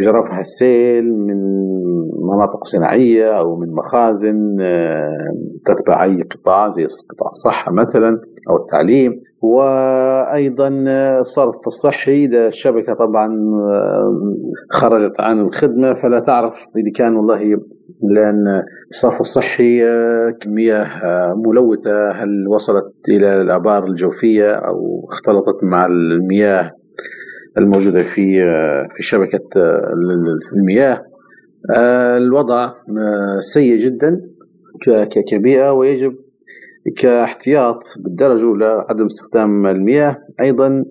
جرفها 0.00 0.40
السيل 0.40 1.04
من 1.04 1.36
مناطق 2.30 2.64
صناعية 2.64 3.38
أو 3.38 3.56
من 3.56 3.74
مخازن 3.74 4.60
آه، 4.60 5.34
تتبع 5.66 6.04
أي 6.04 6.22
قطاع 6.22 6.70
زي 6.70 6.86
قطاع 7.10 7.30
الصحة 7.30 7.72
مثلا 7.72 8.18
أو 8.50 8.56
التعليم. 8.56 9.12
وأيضا 9.42 10.68
الصرف 11.20 11.54
الصحي 11.66 12.24
إذا 12.24 12.48
الشبكة 12.48 12.94
طبعا 12.94 13.26
آه، 13.54 14.34
خرجت 14.80 15.20
عن 15.20 15.40
الخدمة 15.40 15.94
فلا 15.94 16.20
تعرف 16.20 16.52
إذا 16.52 16.92
كان 16.96 17.16
والله 17.16 17.40
لأن 18.02 18.62
الصرف 18.92 19.20
الصحي 19.20 19.84
آه، 19.84 20.30
كمية 20.40 20.86
ملوثة. 21.46 22.10
هل 22.10 22.48
وصلت 22.48 22.92
إلى 23.08 23.42
الآبار 23.42 23.84
الجوفية 23.86 24.50
أو 24.52 25.08
اختلطت 25.12 25.64
مع 25.64 25.86
المياه 25.86 26.70
الموجودة 27.58 28.02
في 28.02 28.44
في 28.96 29.02
شبكة 29.02 29.48
المياه؟ 30.56 31.02
الوضع 32.16 32.72
سيء 33.54 33.76
جدا 33.76 34.20
كبيئة 35.32 35.72
ويجب 35.72 36.12
كاحتياط 37.02 37.82
بالدرجة 38.04 38.40
الأولى 38.40 38.84
عدم 38.88 39.06
استخدام 39.06 39.66
المياه. 39.66 40.16
أيضا 40.40 40.84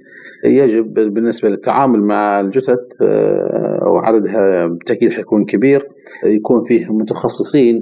يجب 0.45 0.93
بالنسبة 0.93 1.49
للتعامل 1.49 1.99
مع 2.01 2.39
الجثث 2.39 3.01
وعددها 3.87 4.67
بالتأكيد 4.67 5.11
حيكون 5.11 5.45
كبير. 5.45 5.87
يكون 6.25 6.63
فيه 6.67 6.93
متخصصين 6.93 7.81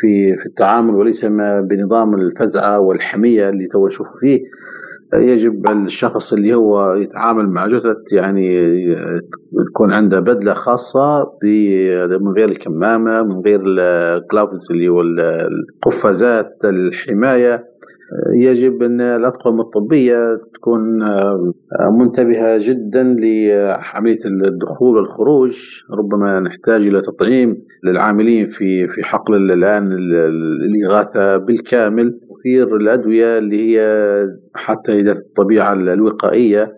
في 0.00 0.36
في 0.36 0.46
التعامل 0.46 0.94
وليس 0.94 1.24
ما 1.24 1.60
بنظام 1.60 2.14
الفزعة 2.14 2.80
والحمية 2.80 3.48
اللي 3.48 3.66
تو 3.66 3.88
فيه. 4.20 4.40
يجب 5.14 5.68
الشخص 5.68 6.32
اللي 6.32 6.54
هو 6.54 6.94
يتعامل 6.94 7.48
مع 7.48 7.66
جثث 7.66 8.12
يعني 8.12 8.76
تكون 9.70 9.92
عنده 9.92 10.20
بدلة 10.20 10.54
خاصة 10.54 11.24
من 12.20 12.32
غير 12.36 12.48
الكمامة 12.48 13.22
من 13.22 13.40
غير 13.40 13.60
الكلافز 13.66 14.70
اللي 14.70 14.88
هو 14.88 15.00
القفازات 15.00 16.52
الحماية. 16.64 17.69
يجب 18.34 18.82
أن 18.82 19.00
الأطقم 19.00 19.60
الطبية 19.60 20.16
تكون 20.54 20.80
منتبهة 21.98 22.58
جدا 22.58 23.02
لعملية 23.02 24.18
الدخول 24.24 24.96
والخروج. 24.96 25.52
ربما 25.98 26.40
نحتاج 26.40 26.80
إلى 26.86 27.02
تطعيم 27.02 27.56
للعاملين 27.84 28.50
في 28.50 28.88
في 28.88 29.02
حقل 29.02 29.50
الآن 29.52 29.92
الإغاثة 30.64 31.36
بالكامل. 31.36 32.14
توفير 32.28 32.76
الأدوية 32.76 33.38
اللي 33.38 33.56
هي 33.78 33.80
حتى 34.54 34.92
إذا 34.92 35.12
الطبيعة 35.12 35.72
الوقائية 35.72 36.72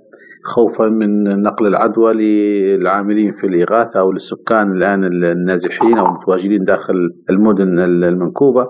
خوفا 0.44 0.88
من 0.88 1.22
نقل 1.42 1.66
العدوى 1.66 2.12
للعاملين 2.12 3.32
في 3.32 3.46
الإغاثة 3.46 4.00
أو 4.00 4.12
للسكان 4.12 4.72
الآن 4.76 5.04
النازحين 5.04 5.98
أو 5.98 6.06
المتواجدين 6.06 6.64
داخل 6.64 6.94
المدن 7.30 7.78
المنكوبة. 7.78 8.66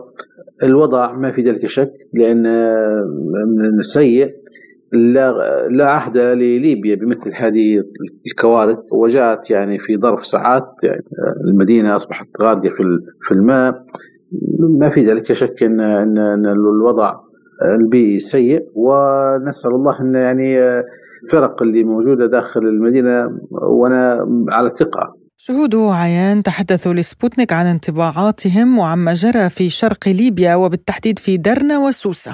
الوضع 0.62 1.12
ما 1.12 1.32
في 1.32 1.42
ذلك 1.42 1.66
شك 1.66 1.90
لأن 2.14 2.44
سيء 3.94 4.30
لا 4.92 5.32
لا 5.70 5.88
عهد 5.90 6.18
لليبيا 6.18 6.94
بمثل 6.96 7.30
هذه 7.34 7.82
الكوارث. 8.26 8.78
وجاءت 8.92 9.50
يعني 9.50 9.78
في 9.78 9.96
ظرف 9.96 10.20
ساعات 10.32 10.64
يعني 10.82 11.02
المدينة 11.44 11.96
أصبحت 11.96 12.26
غارقه 12.42 12.68
في 12.68 12.82
في 13.28 13.34
الماء. 13.34 13.74
ما 14.78 14.90
في 14.90 15.06
ذلك 15.06 15.32
شك 15.32 15.62
إن 15.62 15.80
إن, 15.80 16.46
الوضع 16.46 17.14
البيئي 17.80 18.18
سيء. 18.32 18.60
ونسأل 18.74 19.70
الله 19.74 20.00
إن 20.00 20.14
يعني 20.14 20.58
الفرق 21.24 21.62
اللي 21.62 21.84
موجودة 21.84 22.26
داخل 22.26 22.60
المدينة. 22.60 23.38
وأنا 23.50 24.26
على 24.48 24.70
ثقة 24.80 25.21
شهود 25.46 25.74
عيان 25.74 26.42
تحدثوا 26.42 26.94
لسبوتنيك 26.98 27.52
عن 27.52 27.66
انطباعاتهم 27.74 28.78
وعما 28.78 29.12
جرى 29.22 29.46
في 29.56 29.64
شرق 29.80 30.02
ليبيا 30.18 30.54
وبالتحديد 30.54 31.18
في 31.18 31.36
درنا 31.36 31.76
وسوسة. 31.78 32.32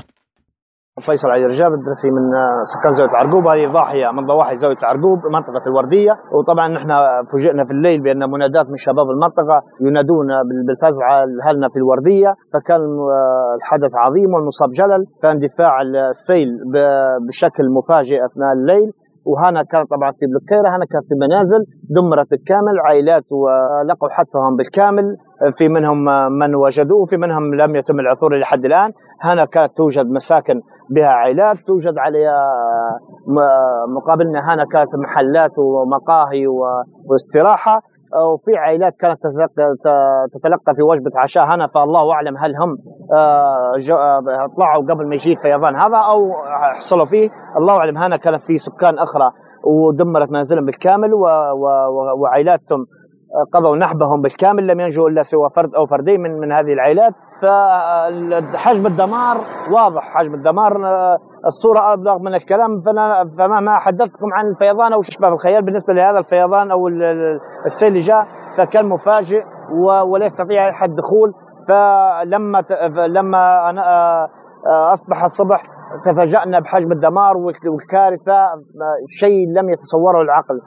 فيصل 1.07 1.29
علي 1.31 1.45
رجاب 1.55 1.73
الدرسي 1.79 2.09
من 2.17 2.25
سكان 2.73 2.93
زاوية 2.97 3.11
العرقوب. 3.11 3.47
هذه 3.47 3.73
ضاحية 3.73 4.11
من 4.17 4.27
ضواحي 4.27 4.59
زاوية 4.59 4.81
العرقوب 4.83 5.19
منطقة 5.37 5.65
الوردية. 5.67 6.13
وطبعا 6.35 6.69
نحن 6.69 6.91
فوجئنا 7.31 7.65
في 7.65 7.71
الليل 7.71 8.03
بأن 8.03 8.31
منادات 8.31 8.67
من 8.73 8.79
شباب 8.87 9.11
المنطقة 9.11 9.57
ينادون 9.87 10.29
بالفزع 10.49 11.07
اهلنا 11.47 11.69
في 11.73 11.77
الوردية. 11.77 12.31
فكان 12.53 12.81
الحدث 13.59 13.93
عظيم 14.05 14.31
والمصاب 14.35 14.71
جلل. 14.81 15.03
فاندفاع 15.23 15.83
السيل 15.83 16.49
بشكل 17.27 17.65
مفاجئ 17.79 18.19
أثناء 18.29 18.53
الليل. 18.59 18.89
وهنا 19.29 19.63
كانت 19.63 19.91
طبعا 19.91 20.11
في 20.19 20.27
بلقيرة 20.27 20.69
هنا 20.77 20.85
كانت 20.93 21.05
في 21.09 21.15
منازل 21.25 21.61
دمرت 21.97 22.31
بالكامل 22.31 22.75
عائلات 22.87 23.25
ولقوا 23.33 24.09
حتفهم 24.09 24.57
بالكامل 24.57 25.17
في 25.59 25.69
منهم 25.69 26.05
من 26.41 26.55
وجدوه 26.55 27.07
في 27.07 27.17
منهم 27.17 27.55
لم 27.55 27.77
يتم 27.77 28.01
العثور 28.01 28.39
لحد 28.39 28.65
الآن. 28.65 28.91
هنا 29.23 29.45
كانت 29.45 29.73
توجد 29.77 30.07
مساكن 30.07 30.61
بها 30.91 31.09
عائلات 31.09 31.57
توجد 31.67 31.99
عليها 31.99 32.39
مقابلنا 33.97 34.55
هنا 34.55 34.65
كانت 34.73 34.89
محلات 35.05 35.59
ومقاهي 35.59 36.47
واستراحة. 37.09 37.83
وفي 38.17 38.57
عائلات 38.57 38.95
كانت 39.01 39.19
تتلقى 40.35 40.75
في 40.77 40.83
وجبة 40.83 41.11
عشاء 41.17 41.45
هنا 41.45 41.67
فالله 41.67 42.13
أعلم 42.13 42.37
هل 42.37 42.57
هم 42.57 42.77
آه، 43.15 43.73
طلعوا 44.57 44.83
قبل 44.83 45.09
ما 45.09 45.15
يجي 45.15 45.33
الفيضان 45.33 45.77
هذا 45.77 45.97
أو 45.97 46.33
حصلوا 46.79 47.07
فيه. 47.07 47.31
الله 47.57 47.77
أعلم 47.79 47.99
هنا 47.99 48.17
كانت 48.17 48.43
في 48.43 48.59
سكان 48.59 48.99
أخرى 48.99 49.31
ودمرت 49.65 50.31
منازلهم 50.31 50.65
بالكامل 50.65 51.15
وعائلاتهم 52.21 52.87
قضوا 53.55 53.77
نحبهم 53.77 54.23
بالكامل 54.23 54.67
لم 54.67 54.81
ينجوا 54.81 55.09
إلا 55.09 55.23
سوى 55.23 55.51
فرد 55.57 55.75
أو 55.75 55.87
فردين 55.87 56.21
من 56.21 56.39
من 56.41 56.53
هذه 56.53 56.73
العائلات. 56.73 57.13
فحجم 57.43 58.87
الدمار 58.87 59.37
واضح 59.73 60.03
حجم 60.03 60.35
الدمار 60.35 60.73
الصورة 61.47 61.93
أبلغ 61.93 62.19
من 62.19 62.35
الكلام 62.35 62.81
فما 63.39 63.61
ما 63.61 63.77
حدثتكم 63.79 64.33
عن 64.33 64.47
الفيضان 64.47 64.93
أو 64.93 65.03
شبه 65.03 65.29
الخيال 65.29 65.65
بالنسبة 65.65 65.95
لهذا 65.95 66.19
الفيضان 66.19 66.71
أو 66.71 66.89
السيل 66.89 67.89
اللي 67.89 68.07
جاء 68.07 68.27
فكان 68.59 68.89
مفاجئ 68.89 69.45
ولا 70.09 70.27
يستطيع 70.27 70.71
أحد 70.71 70.89
دخول. 70.91 71.33
فلما 71.69 72.65
لما 73.07 73.61
أصبح 74.93 75.25
الصبح 75.25 75.63
تفاجأنا 76.07 76.61
بحجم 76.61 76.93
الدمار 76.93 77.37
والكارثة 77.37 78.47
شيء 79.21 79.49
لم 79.49 79.71
يتصوره 79.71 80.23
العقل. 80.23 80.61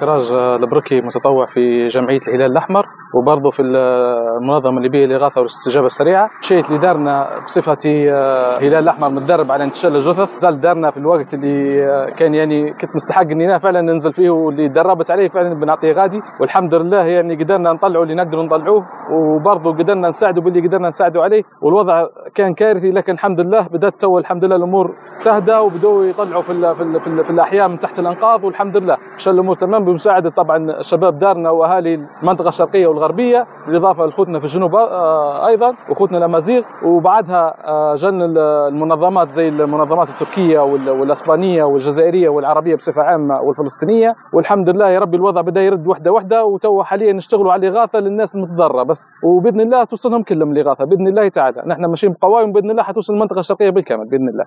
سراج 0.00 0.32
البركي 0.32 1.00
متطوع 1.00 1.46
في 1.46 1.88
جمعية 1.88 2.20
الهلال 2.28 2.52
الأحمر 2.52 2.86
وبرضه 3.14 3.50
في 3.50 3.62
المنظمة 3.62 4.78
الليبية 4.78 5.06
للإغاثة 5.06 5.40
والاستجابة 5.40 5.86
السريعة. 5.86 6.30
الشيء 6.42 6.66
اللي 6.66 6.78
دارنا 6.78 7.28
بصفتي 7.46 8.12
آه، 8.12 8.58
هلال 8.58 8.74
الأحمر 8.74 9.08
متدرب 9.08 9.50
على 9.52 9.64
انتشال 9.64 9.96
الجثث. 9.96 10.28
زال 10.42 10.60
دارنا 10.60 10.90
في 10.90 10.96
الوقت 10.96 11.34
اللي 11.34 11.84
آه، 11.86 12.06
كان 12.06 12.34
يعني 12.34 12.72
كنت 12.72 12.90
مستحق 12.96 13.20
إني 13.20 13.44
أنا 13.46 13.58
فعلا 13.58 13.80
ننزل 13.80 14.12
فيه 14.12 14.30
واللي 14.30 14.68
دربت 14.68 15.10
عليه 15.10 15.28
فعلا 15.28 15.54
بنعطيه 15.54 15.92
غادي. 15.92 16.20
والحمد 16.40 16.74
لله 16.74 17.04
يعني 17.04 17.44
قدرنا 17.44 17.72
نطلعوا 17.72 18.02
اللي 18.04 18.14
نقدر 18.14 18.42
نطلعوه 18.42 18.84
وبرضه 19.12 19.72
قدرنا 19.72 20.08
نساعده 20.08 20.40
باللي 20.40 20.68
قدرنا 20.68 20.88
نساعده 20.88 21.22
عليه. 21.22 21.42
والوضع 21.62 22.06
كان 22.34 22.54
كارثي 22.54 22.90
لكن 22.90 23.12
الحمد 23.12 23.40
لله 23.40 23.68
بدأت 23.68 23.94
تو 24.00 24.18
الحمد 24.18 24.44
لله 24.44 24.56
الأمور 24.56 24.94
تهدى 25.24 25.56
وبدأوا 25.56 26.04
يطلعوا 26.04 26.42
في 26.42 26.52
ال 26.52 26.76
في, 26.76 26.82
ال 26.82 27.00
في, 27.00 27.06
ال 27.06 27.24
في 27.24 27.30
الأحياء 27.30 27.68
من 27.68 27.78
تحت 27.78 27.98
الأنقاض 27.98 28.44
والحمد 28.44 28.76
لله 28.76 28.96
شل 29.24 29.30
الأمور 29.30 29.54
تمام. 29.54 29.81
بمساعدة 29.84 30.30
طبعا 30.30 30.82
شباب 30.90 31.18
دارنا 31.18 31.50
وأهالي 31.50 32.06
المنطقة 32.22 32.48
الشرقية 32.48 32.86
والغربية 32.86 33.46
بالإضافة 33.66 34.04
لأخوتنا 34.04 34.38
في 34.38 34.44
الجنوب 34.44 34.74
آه، 34.74 35.46
أيضا 35.46 35.74
وأخوتنا 35.88 36.18
الأمازيغ 36.18 36.62
وبعدها 36.84 37.54
آه، 37.64 37.96
جن 37.96 38.22
المنظمات 38.22 39.28
زي 39.28 39.48
المنظمات 39.48 40.08
التركية 40.08 40.58
والأسبانية 40.60 41.64
والجزائرية 41.64 42.28
والعربية 42.28 42.76
بصفة 42.76 43.02
عامة 43.02 43.40
والفلسطينية. 43.40 44.14
والحمد 44.34 44.68
لله 44.68 44.88
يا 44.88 44.98
ربي 44.98 45.16
الوضع 45.16 45.40
بدأ 45.40 45.60
يرد 45.60 45.86
وحدة 45.86 46.12
وحدة 46.12 46.44
وتو 46.44 46.82
حاليا 46.82 47.12
نشتغلوا 47.12 47.52
على 47.52 47.68
الإغاثة 47.68 47.98
للناس 47.98 48.34
المتضررة 48.34 48.82
بس. 48.82 48.98
وبإذن 49.24 49.60
الله 49.60 49.84
توصلهم 49.84 50.22
كلهم 50.22 50.52
الاغاثه 50.52 50.84
بإذن 50.84 51.08
الله 51.08 51.28
تعالى. 51.28 51.62
نحن 51.66 51.84
ماشيين 51.84 52.12
بقوائم 52.12 52.52
بإذن 52.52 52.70
الله 52.70 52.82
حتوصل 52.82 53.12
المنطقة 53.12 53.40
الشرقية 53.40 53.70
بالكامل 53.70 54.08
بإذن 54.10 54.28
الله. 54.28 54.44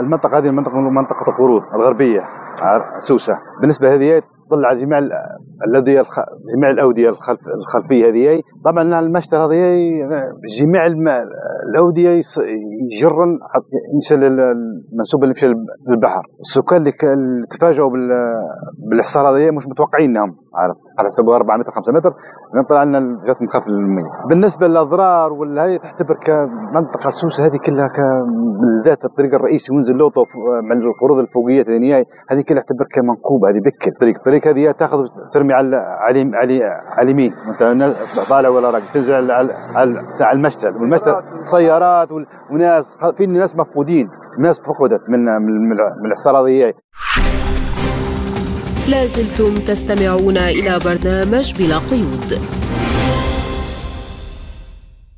المنطقة 0.00 0.38
هذه 0.38 0.46
المنطقة 0.46 0.74
منطقة 0.74 1.30
القرود 1.30 1.62
الغربية 1.74 2.20
سوسة. 3.08 3.38
بالنسبة 3.60 3.94
هذه 3.94 4.22
تطل 4.48 4.64
على 4.64 4.80
جميع 4.80 4.98
الاوديه 5.68 6.02
جميع 6.56 6.70
الأودية 6.70 7.08
الخلفية 7.54 8.08
هذه. 8.08 8.40
طبعا 8.64 9.00
المشتر 9.00 9.36
هذه 9.36 9.76
جميع 10.60 10.86
الأودية 11.70 12.22
يجرن 13.00 13.38
يمشي 13.94 14.14
المنسوب 14.14 15.22
اللي 15.22 15.34
مشى 15.36 15.46
للبحر. 15.88 16.22
السكان 16.40 16.78
اللي 16.78 16.92
تفاجئوا 17.58 17.90
بالاحصار 18.90 19.28
هذه 19.28 19.50
مش 19.50 19.66
متوقعين 19.66 20.10
إنهم 20.10 20.36
عارف 20.54 20.76
على 20.98 21.08
حسب 21.08 21.28
4 21.28 21.56
متر 21.56 21.70
5 21.70 21.92
متر. 21.92 22.12
نطلع 22.54 22.82
لنا 22.82 22.98
جات 23.26 23.42
منخفض 23.42 23.68
المية. 23.68 24.04
بالنسبة 24.28 24.66
للأضرار 24.66 25.32
والهي 25.32 25.78
تعتبر 25.78 26.14
كمنطقة 26.14 27.10
سوسه 27.20 27.46
هذه 27.46 27.56
كلها 27.66 27.88
بالذات 28.60 29.04
الطريق 29.04 29.34
الرئيسي 29.34 29.72
وينزل 29.72 29.92
لوطو 29.92 30.24
من 30.62 30.82
القروض 30.82 31.18
الفوقية 31.18 31.62
هذه 32.30 32.40
كلها 32.48 32.62
تعتبر 32.62 32.86
كمنكوب 32.94 33.44
هذه 33.44 33.58
بكل 33.58 33.90
الطريق 33.90 34.16
الطريق 34.16 34.48
هذه 34.48 34.70
تأخذ 34.70 35.06
ترمي 35.34 35.52
على 35.52 35.76
على 35.76 36.30
على 36.34 36.64
اليمين 37.02 37.32
وانت 37.46 37.96
طالع 38.30 38.48
ولا 38.48 38.70
راجع 38.70 38.92
تنزل 38.94 39.30
على 39.30 39.52
على 40.20 40.32
المشتل 40.32 40.72
والمشتل 40.80 41.14
سيارات 41.50 42.08
وناس 42.52 42.84
في 43.16 43.26
ناس 43.26 43.56
مفقودين 43.56 44.08
ناس 44.38 44.56
فقدت 44.60 45.10
من 45.10 45.24
من 45.24 46.12
هذه 46.26 47.45
لازلتم 48.88 49.58
تستمعون 49.58 50.36
إلى 50.36 50.78
برنامج 50.84 51.54
بلا 51.58 51.78
قيود. 51.78 52.40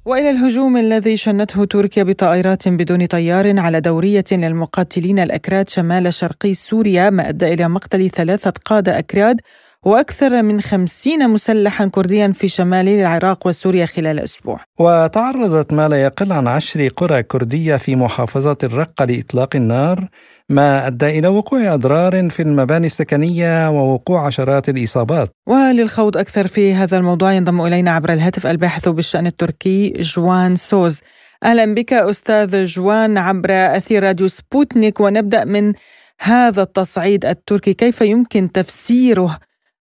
وإلى 0.04 0.30
الهجوم 0.30 0.76
الذي 0.76 1.16
شنته 1.16 1.64
تركيا 1.64 2.02
بطائرات 2.02 2.68
بدون 2.68 3.06
طيار 3.06 3.60
على 3.60 3.80
دورية 3.80 4.24
للمقاتلين 4.32 5.18
الأكراد 5.18 5.68
شمال 5.68 6.14
شرقي 6.14 6.54
سوريا 6.54 7.10
ما 7.10 7.28
أدى 7.28 7.54
إلى 7.54 7.68
مقتل 7.68 8.10
ثلاثة 8.10 8.52
قادة 8.64 8.98
أكراد 8.98 9.40
وأكثر 9.82 10.42
من 10.42 10.60
خمسين 10.60 11.28
مسلحا 11.30 11.86
كرديا 11.86 12.32
في 12.32 12.48
شمال 12.48 12.88
العراق 12.88 13.46
وسوريا 13.46 13.86
خلال 13.86 14.20
أسبوع. 14.20 14.60
وتعرضت 14.78 15.72
ما 15.72 15.88
لا 15.88 16.02
يقل 16.02 16.32
عن 16.32 16.48
عشر 16.48 16.88
قرى 16.88 17.22
كردية 17.22 17.76
في 17.76 17.96
محافظة 17.96 18.56
الرقة 18.64 19.04
لإطلاق 19.04 19.56
النار 19.56 20.08
ما 20.50 20.86
أدى 20.86 21.18
إلى 21.18 21.28
وقوع 21.28 21.74
أضرار 21.74 22.30
في 22.30 22.42
المباني 22.42 22.86
السكنية 22.86 23.70
ووقوع 23.70 24.26
عشرات 24.26 24.68
الإصابات. 24.68 25.30
وللخوض 25.48 26.16
أكثر 26.16 26.46
في 26.46 26.74
هذا 26.74 26.96
الموضوع 26.96 27.32
ينضم 27.32 27.60
إلينا 27.60 27.90
عبر 27.90 28.12
الهاتف 28.12 28.46
الباحث 28.46 28.88
بالشأن 28.88 29.26
التركي 29.26 29.90
جوان 29.90 30.56
سوز. 30.56 31.00
أهلا 31.44 31.74
بك 31.74 31.92
أستاذ 31.92 32.64
جوان 32.64 33.18
عبر 33.18 33.50
أثير 33.50 34.02
راديو 34.02 34.28
سبوتنيك 34.28 35.00
ونبدأ 35.00 35.44
من 35.44 35.72
هذا 36.20 36.62
التصعيد 36.62 37.24
التركي 37.26 37.74
كيف 37.74 38.00
يمكن 38.00 38.52
تفسيره 38.52 39.38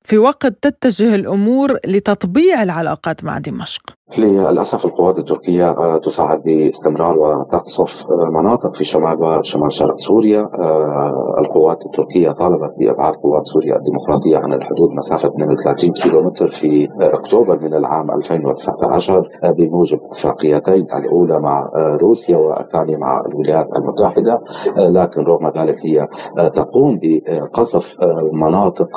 في 0.05 0.19
وقت 0.19 0.47
تتجه 0.47 1.15
الأمور 1.15 1.79
لتطبيع 1.87 2.63
العلاقات 2.63 3.25
مع 3.25 3.39
دمشق؟ 3.39 3.83
للأسف 4.19 4.85
القوات 4.85 5.19
التركية 5.19 5.71
آه، 5.71 5.99
تساعد 5.99 6.43
باستمرار 6.43 7.19
وتقصف 7.19 7.91
آه، 8.11 8.41
مناطق 8.41 8.77
في 8.79 8.85
شمال 8.85 9.17
وشمال 9.19 9.73
شرق 9.73 9.95
سوريا 10.09 10.41
آه، 10.41 11.37
القوات 11.41 11.79
التركية 11.87 12.31
طالبت 12.33 12.73
بإبعاد 12.79 13.15
قوات 13.15 13.43
سوريا 13.53 13.77
الديمقراطية 13.77 14.39
عن 14.39 14.53
الحدود 14.53 14.89
مسافة 14.99 15.29
32 15.29 15.93
كيلومتر 16.03 16.51
في 16.61 16.89
أكتوبر 17.01 17.59
من 17.59 17.75
العام 17.75 18.11
2019 18.11 19.29
بموجب 19.59 19.99
اتفاقيتين 20.13 20.87
الأولى 20.97 21.41
مع 21.41 21.71
روسيا 21.77 22.37
والثانية 22.37 22.97
مع 22.97 23.23
الولايات 23.27 23.67
المتحدة 23.77 24.41
لكن 24.77 25.21
رغم 25.21 25.47
ذلك 25.57 25.77
هي 25.87 26.09
تقوم 26.55 26.99
بقصف 27.03 27.85
مناطق 28.33 28.89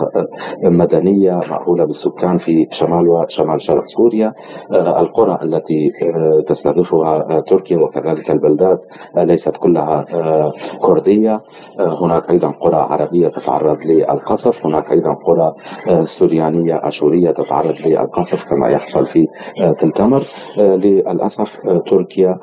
مدنيه 0.63 0.94
مأهوله 1.65 1.85
بالسكان 1.85 2.37
في 2.37 2.67
شمال 2.71 3.07
وشمال 3.07 3.61
شرق 3.61 3.83
سوريا. 3.97 4.33
القرى 4.71 5.39
التي 5.43 5.91
آه، 6.03 6.43
تستهدفها 6.47 7.37
آه، 7.37 7.39
تركيا 7.39 7.77
وكذلك 7.77 8.31
البلدات 8.31 8.79
آه، 9.17 9.23
ليست 9.23 9.57
كلها 9.57 10.05
كردية. 10.81 11.41
هناك 11.79 12.29
أيضا 12.29 12.51
قرى 12.51 12.75
عربية 12.75 13.27
تتعرض 13.27 13.77
للقصف. 13.85 14.65
هناك 14.65 14.91
أيضا 14.91 15.13
قرى 15.13 15.53
سوريانية 16.19 16.87
أشورية 16.87 17.31
تتعرض 17.31 17.75
للقصف 17.85 18.43
كما 18.49 18.69
يحصل 18.69 19.05
في 19.05 19.27
تلتمر 19.79 20.23
للأسف 20.57 21.47
تركيا 21.91 22.37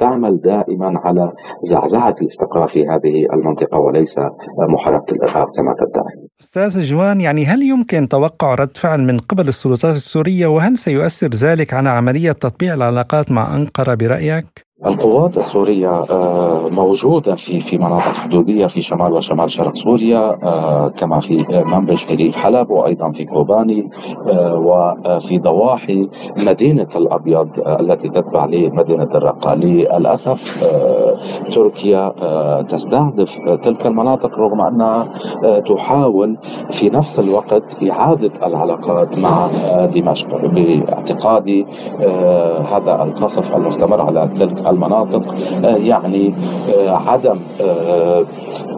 تعمل 0.00 0.40
دائما 0.40 1.00
على 1.04 1.32
زعزعة 1.70 2.14
الاستقرار 2.22 2.68
في 2.68 2.86
هذه 2.88 3.26
المنطقة 3.32 3.80
وليس 3.80 4.14
محاربة 4.68 5.04
الإرهاب 5.12 5.46
كما 5.56 5.74
تدعي. 5.78 6.29
أستاذ 6.40 6.80
جوان 6.80 7.20
يعني 7.20 7.46
هل 7.46 7.62
يمكن 7.62 8.08
توقع 8.08 8.54
رد 8.54 8.76
فعل 8.76 9.00
من 9.00 9.18
قبل 9.18 9.48
السلطات 9.48 9.96
السورية 9.96 10.46
وهل 10.46 10.78
سيؤثر 10.78 11.28
ذلك 11.28 11.74
على 11.74 11.88
عملية 11.88 12.32
تطبيع 12.32 12.74
العلاقات 12.74 13.30
مع 13.30 13.56
أنقرة 13.56 13.94
برأيك؟ 13.94 14.69
القوات 14.86 15.38
السورية 15.38 15.88
آه، 15.88 16.68
موجودة 16.68 17.36
في 17.36 17.60
في 17.60 17.78
مناطق 17.78 18.12
حدودية 18.12 18.66
في 18.66 18.82
شمال 18.82 19.12
وشمال 19.12 19.50
شرق 19.50 19.72
سوريا 19.84 20.38
آه، 20.42 20.88
كما 20.88 21.20
في 21.20 21.44
منبج 21.66 21.96
في 21.96 22.14
ريف 22.14 22.34
حلب 22.34 22.70
وأيضا 22.70 23.12
في 23.12 23.24
كوباني 23.24 23.90
آه، 24.28 24.54
وفي 24.56 25.38
ضواحي 25.38 26.08
مدينة 26.36 26.88
الأبيض 26.96 27.48
التي 27.80 28.08
تتبع 28.08 28.44
لمدينة 28.44 29.08
الرقة 29.14 29.54
للأسف 29.54 30.40
تركيا 31.54 32.12
تستهدف 32.62 33.28
تلك 33.64 33.86
المناطق 33.86 34.38
رغم 34.38 34.60
أنها 34.60 35.08
تحاول 35.60 36.36
في 36.80 36.90
نفس 36.90 37.18
الوقت 37.18 37.62
إعادة 37.90 38.46
العلاقات 38.46 39.18
مع 39.18 39.50
دمشق 39.86 40.36
باعتقادي 40.36 41.66
هذا 42.72 43.02
القصف 43.02 43.56
المستمر 43.56 44.00
على 44.00 44.28
تلك 44.38 44.69
المناطق 44.70 45.34
آه، 45.64 45.76
يعني 45.76 46.34
آه، 46.68 46.96
عدم 46.96 47.40
آه، 47.60 48.26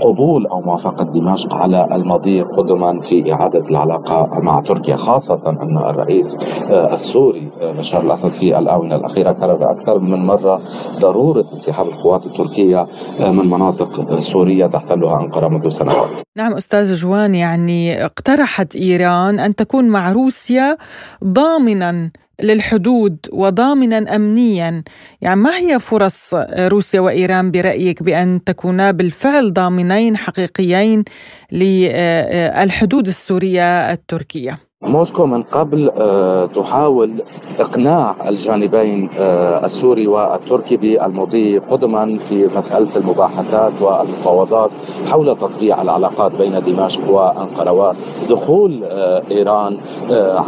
قبول 0.02 0.46
أو 0.46 0.60
موافقة 0.60 1.04
دمشق 1.04 1.54
على 1.54 1.88
المضي 1.92 2.42
قدما 2.42 3.00
في 3.00 3.32
إعادة 3.32 3.60
العلاقة 3.70 4.40
مع 4.40 4.60
تركيا 4.60 4.96
خاصة 4.96 5.40
أن 5.46 5.78
الرئيس 5.78 6.26
السوري 6.70 7.50
بشار 7.62 8.00
الأسد 8.00 8.32
في 8.40 8.58
الآونة 8.58 8.96
الأخيرة 8.96 9.32
كرر 9.32 9.70
أكثر 9.70 9.98
من 9.98 10.26
مرة 10.26 10.60
ضرورة 11.00 11.44
انسحاب 11.52 11.86
القوات 11.86 12.26
التركية 12.26 12.86
من 13.20 13.50
مناطق 13.50 14.20
سورية 14.32 14.66
تحتلها 14.66 15.20
أنقرة 15.20 15.48
منذ 15.48 15.68
سنوات. 15.78 16.10
نعم 16.36 16.52
أستاذ 16.52 16.94
جوان 16.94 17.34
يعني 17.34 18.04
اقترحت 18.04 18.76
إيران 18.76 19.38
أن 19.38 19.54
تكون 19.54 19.88
مع 19.88 20.12
روسيا 20.12 20.76
ضامنا 21.24 22.10
للحدود 22.40 23.18
وضامنا 23.32 24.16
امنيا. 24.16 24.84
يعني 25.20 25.40
ما 25.40 25.56
هي 25.56 25.78
فرص 25.78 26.34
روسيا 26.58 27.00
وإيران 27.00 27.50
برأيك 27.50 28.02
بأن 28.02 28.44
تكونا 28.44 28.90
بالفعل 28.90 29.52
ضامنين 29.52 30.16
حقيقيين 30.16 31.04
للحدود 31.52 33.06
السورية 33.06 33.92
التركية؟ 33.92 34.71
موسكو 34.84 35.26
من 35.26 35.42
قبل 35.42 35.90
آه، 35.96 36.46
تحاول 36.46 37.22
إقناع 37.58 38.14
الجانبين 38.28 39.10
آه، 39.18 39.66
السوري 39.66 40.06
والتركي 40.06 40.76
بالمضي 40.76 41.58
قدما 41.58 42.18
في 42.28 42.46
مساله 42.46 42.96
المباحثات 42.96 43.72
والمفاوضات 43.80 44.70
حول 45.06 45.36
تطبيع 45.36 45.82
العلاقات 45.82 46.32
بين 46.34 46.60
دمشق 46.64 47.10
وأنقرة 47.10 47.72
ودخول 47.72 48.84
آه، 48.84 49.22
إيران 49.30 49.78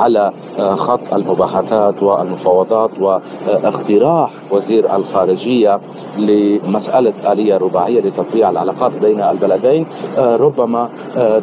على 0.01 0.33
خط 0.77 1.15
المباحثات 1.15 2.03
والمفاوضات 2.03 2.91
واقتراح 3.01 4.31
وزير 4.51 4.97
الخارجية 4.97 5.81
لمسألة 6.19 7.33
آلية 7.33 7.57
رباعية 7.57 8.01
لتطبيع 8.01 8.51
العلاقات 8.51 8.93
بين 8.93 9.21
البلدين 9.21 9.87
ربما 10.19 10.89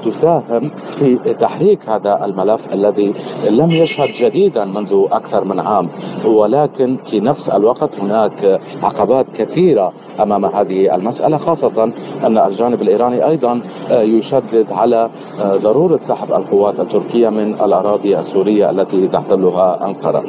تساهم 0.05 0.71
في 0.99 1.33
تحريك 1.33 1.89
هذا 1.89 2.25
الملف 2.25 2.61
الذي 2.81 3.13
لم 3.49 3.71
يشهد 3.71 4.09
جديدا 4.21 4.65
منذ 4.65 5.05
أكثر 5.11 5.43
من 5.43 5.59
عام 5.59 5.89
ولكن 6.25 6.97
في 7.09 7.19
نفس 7.19 7.49
الوقت 7.49 7.99
هناك 7.99 8.61
عقبات 8.83 9.25
كثيرة 9.35 9.93
أمام 10.19 10.45
هذه 10.45 10.95
المسألة 10.95 11.37
خاصة 11.37 11.83
أن 12.25 12.37
الجانب 12.37 12.81
الإيراني 12.81 13.25
أيضا 13.27 13.61
يشدد 13.91 14.71
على 14.71 15.09
ضرورة 15.41 15.99
سحب 16.07 16.33
القوات 16.33 16.79
التركية 16.79 17.29
من 17.29 17.53
الأراضي 17.53 18.19
السورية 18.19 18.69
التي 18.69 19.07
تحتلها 19.07 19.85
أنقرة. 19.85 20.23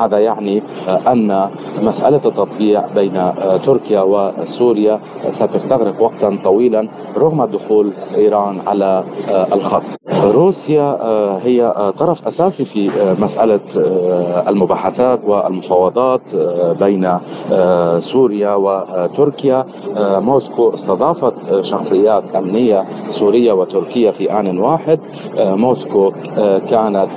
هذا 0.00 0.18
يعني 0.18 0.62
أن 0.88 1.48
مسألة 1.82 2.20
التطبيع 2.24 2.84
بين 2.94 3.32
تركيا 3.66 4.02
وسوريا 4.02 5.00
ستستغرق 5.32 6.02
وقتا 6.02 6.38
طويلا 6.44 6.88
رغم 7.16 7.44
دخول 7.44 7.92
إيران 8.16 8.60
على 8.66 9.04
الخط. 9.52 9.82
روسيا 10.12 10.98
هي 11.44 11.92
طرف 11.98 12.28
أساسي 12.28 12.64
في 12.64 12.90
آه، 12.90 13.14
مسألة 13.14 13.60
آه، 13.76 14.50
المباحثات 14.50 15.20
والمفاوضات 15.24 16.20
آه، 16.34 16.72
بين 16.72 17.18
سوريا 18.12 18.54
وتركيا. 18.54 19.64
موسكو 19.98 20.74
استضافت 20.74 21.34
شخصيات 21.70 22.24
أمنية 22.36 22.84
سورية 23.18 23.52
وتركية 23.52 24.10
في 24.10 24.40
آن 24.40 24.58
واحد. 24.58 24.98
موسكو 25.38 26.12
كانت 26.70 27.08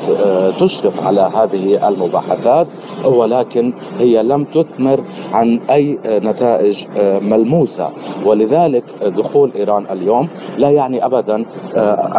تشرف 0.60 1.04
على 1.04 1.32
هذه 1.36 1.88
المباحثات 1.88 2.68
ولكن 3.06 3.74
هي 4.00 4.24
لم 4.24 4.44
تثمر 4.44 5.00
عن 5.34 5.60
أي 5.70 6.00
نتائج 6.06 6.76
ملموسة. 7.22 7.90
ولذلك 8.26 8.84
دخول 9.02 9.52
إيران 9.56 9.86
اليوم 9.92 10.28
لا 10.58 10.70
يعني 10.70 11.06
ابدا 11.06 11.46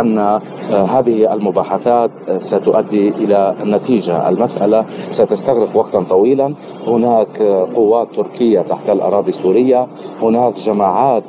أن 0.01 0.18
هذه 0.71 1.35
المباحثات 1.35 2.11
ستؤدي 2.51 3.09
إلى 3.09 3.55
نتيجه، 3.65 4.29
المسألة 4.29 4.85
ستستغرق 5.11 5.77
وقتا 5.77 6.01
طويلا، 6.03 6.55
هناك 6.87 7.43
قوات 7.75 8.09
تركية 8.17 8.61
تحت 8.61 8.91
الأراضي 8.91 9.31
السورية، 9.31 9.87
هناك 10.23 10.55
جماعات 10.67 11.25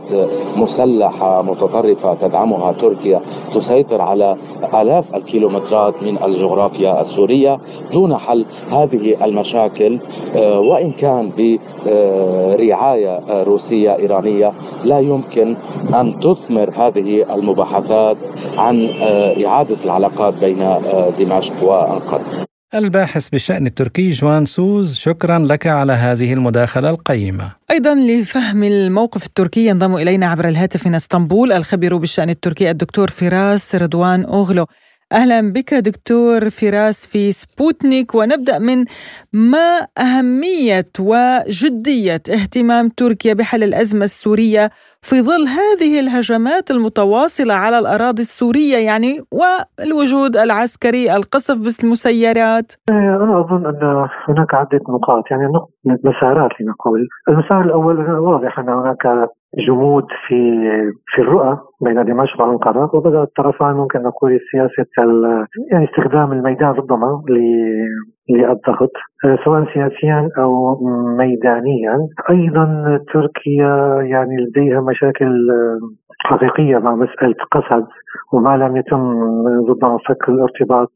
مسلحة 0.55 1.41
متطرفة 1.41 2.13
تدعمها 2.13 2.71
تركيا 2.71 3.21
تسيطر 3.55 4.01
على 4.01 4.37
آلاف 4.73 5.15
الكيلومترات 5.15 6.03
من 6.03 6.23
الجغرافيا 6.23 7.01
السورية 7.01 7.59
دون 7.93 8.17
حل 8.17 8.45
هذه 8.71 9.25
المشاكل. 9.25 9.99
آه، 10.35 10.59
وإن 10.59 10.91
كان 10.91 11.31
برعاية 11.85 13.43
روسية 13.43 13.95
إيرانية 13.95 14.51
لا 14.83 14.99
يمكن 14.99 15.55
أن 15.93 16.19
تثمر 16.19 16.69
هذه 16.75 17.35
المباحثات 17.35 18.17
عن 18.57 18.89
آه، 19.01 19.45
إعادة 19.45 19.77
العلاقات 19.85 20.33
بين 20.33 20.61
آه، 20.61 21.08
دمشق 21.11 21.63
وأنقرة 21.63 22.45
الباحث 22.75 23.29
بالشأن 23.29 23.67
التركي 23.67 24.11
جوان 24.11 24.45
سوز 24.45 24.95
شكرا 24.95 25.39
لك 25.39 25.67
على 25.67 25.93
هذه 25.93 26.33
المداخلة 26.33 26.89
القيمة. 26.89 27.51
أيضا 27.71 27.95
لفهم 27.95 28.63
الموقف 28.63 29.25
التركي 29.25 29.67
ينضم 29.67 29.95
إلينا 29.95 30.27
عبر 30.27 30.47
الهاتف 30.47 30.87
من 30.87 30.95
إسطنبول 30.95 31.51
الخبير 31.51 31.97
بالشأن 31.97 32.29
التركي 32.29 32.71
الدكتور 32.71 33.09
فراس 33.09 33.75
رضوان 33.75 34.23
أوغلو. 34.23 34.65
أهلا 35.11 35.53
بك 35.53 35.73
دكتور 35.73 36.49
فراس 36.49 37.07
في 37.07 37.31
سبوتنيك 37.31 38.15
ونبدأ 38.15 38.59
من 38.59 38.85
ما 39.33 39.87
أهمية 39.97 40.89
وجدية 40.99 42.21
اهتمام 42.29 42.89
تركيا 42.89 43.33
بحل 43.33 43.63
الأزمة 43.63 44.05
السورية 44.05 44.71
في 45.01 45.15
ظل 45.21 45.43
هذه 45.59 45.99
الهجمات 45.99 46.71
المتواصلة 46.71 47.53
على 47.53 47.79
الأراضي 47.79 48.21
السورية 48.21 48.77
يعني 48.89 49.11
والوجود 49.39 50.37
العسكري 50.37 51.15
القصف 51.15 51.57
بالمسيرات. 51.65 52.71
أنا 52.89 53.39
أظن 53.39 53.65
أن 53.65 54.07
هناك 54.27 54.53
عدة 54.53 54.81
نقاط 54.89 55.23
يعني 55.31 55.47
مسارات 55.85 56.51
لنقول. 56.61 57.07
المسار 57.29 57.61
الأول 57.61 58.11
واضح 58.11 58.59
أن 58.59 58.69
هناك 58.69 59.29
جمود 59.67 60.05
في 60.27 60.61
في 61.07 61.21
الرؤى 61.21 61.57
بين 61.81 62.05
دمشق 62.05 62.41
وأنقرة 62.41 62.95
وبدا 62.95 63.23
الطرفان 63.23 63.73
ممكن 63.75 64.01
نقول 64.03 64.39
سياسه 64.51 64.85
يعني 65.71 65.85
استخدام 65.85 66.31
الميدان 66.31 66.69
ربما 66.69 67.21
للضغط 68.29 68.91
سواء 69.45 69.73
سياسيا 69.73 70.29
أو 70.37 70.77
ميدانيا. 71.17 72.07
أيضا 72.29 72.99
تركيا 73.13 74.01
يعني 74.01 74.37
لديها 74.37 74.81
مشاكل 74.81 75.47
حقيقية 76.19 76.77
مع 76.77 76.95
مسألة 76.95 77.35
قسد 77.51 77.85
وما 78.33 78.57
لم 78.57 78.77
يتم 78.77 79.13
ربما 79.69 79.97
فك 80.07 80.29
الارتباط 80.29 80.91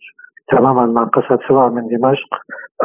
تماما 0.48 0.86
مع 0.86 1.04
قسد 1.04 1.40
سواء 1.48 1.70
من 1.70 1.88
دمشق 1.88 2.30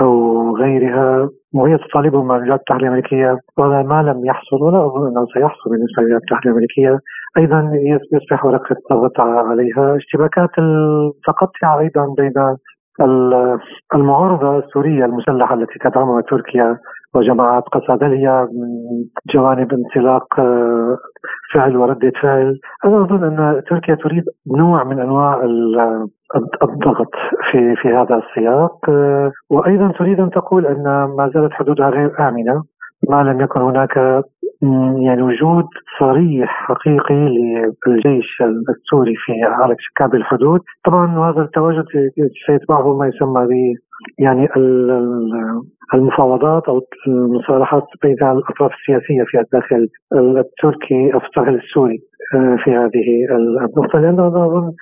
أو 0.01 0.57
غيرها. 0.57 1.29
وهي 1.55 1.79
تطالبهم 1.79 2.27
مع 2.27 2.37
الولايات 2.37 2.61
المتحده 2.61 2.87
الأمريكية 2.87 3.39
وهذا 3.59 3.83
ما 3.83 4.03
لم 4.03 4.27
يحصل 4.27 4.63
ولا 4.63 4.87
أظن 4.87 5.07
أنه 5.09 5.27
سيحصل 5.35 5.71
بالنسبة 5.71 6.03
للولايات 6.03 6.23
المتحده 6.23 6.51
الأمريكية. 6.51 6.99
أيضا 7.39 7.71
يصبح 8.13 8.45
ورقه 8.45 8.77
ضغط 8.93 9.21
عليها. 9.21 9.97
اشتباكات 9.97 10.51
متقطعه 10.59 11.81
أيضا 11.81 12.15
بين 12.17 12.33
المعارضة 13.95 14.59
السورية 14.59 15.05
المسلحة 15.05 15.55
التي 15.55 15.79
تدعمها 15.85 16.21
تركيا 16.21 16.79
وجماعات 17.15 17.63
قسد 17.63 18.05
هي 18.05 18.49
من 18.53 18.69
جوانب 19.35 19.73
انسلاق 19.73 20.41
آه، 20.41 20.97
فعل 21.55 21.77
وردة 21.77 22.13
فعل. 22.23 22.59
أنا 22.85 23.03
أظن 23.03 23.25
أن 23.25 23.63
تركيا 23.71 23.95
تريد 23.95 24.25
نوع 24.59 24.85
من 24.85 25.01
أنواع 25.01 25.45
الضغط 26.63 27.11
في 27.51 27.77
في 27.77 27.89
هذا 27.89 28.23
السياق 28.23 28.91
آه، 28.91 29.33
وأيضا 29.51 29.93
تريد 29.99 30.21
أن 30.21 30.31
تقول 30.31 30.67
أن 30.67 30.85
ما 31.19 31.31
زالت 31.35 31.53
حدودها 31.53 31.91
غير 31.91 32.29
آمنة 32.29 32.63
ما 33.09 33.23
لم 33.23 33.41
يكن 33.41 33.61
هناك 33.61 34.25
يعني 35.07 35.23
وجود 35.23 35.65
صريح 36.01 36.51
حقيقي 36.51 37.15
للجيش 37.87 38.43
السوري 38.69 39.15
في 39.17 39.33
على 39.43 39.77
شكاب 39.79 40.15
الحدود. 40.15 40.61
طبعا 40.85 41.31
هذا 41.31 41.43
التواجد 41.43 41.85
سيتبعه 42.47 42.97
ما 42.97 43.07
يسمى 43.07 43.47
ب 43.47 43.79
يعني 44.19 44.49
المفاوضات 45.95 46.63
أو 46.69 46.81
المصالحات 47.07 47.87
بين 48.03 48.15
الأطراف 48.23 48.71
السياسية 48.73 49.25
في 49.27 49.41
الداخل 49.41 49.89
التركي 50.13 51.15
أو 51.15 51.19
الداخل 51.19 51.55
السوري 51.55 51.99
آه، 52.35 52.57
في 52.65 52.71
هذه 52.71 53.27
النقطة. 53.31 53.99
لأن 53.99 54.21
أظن 54.21 54.73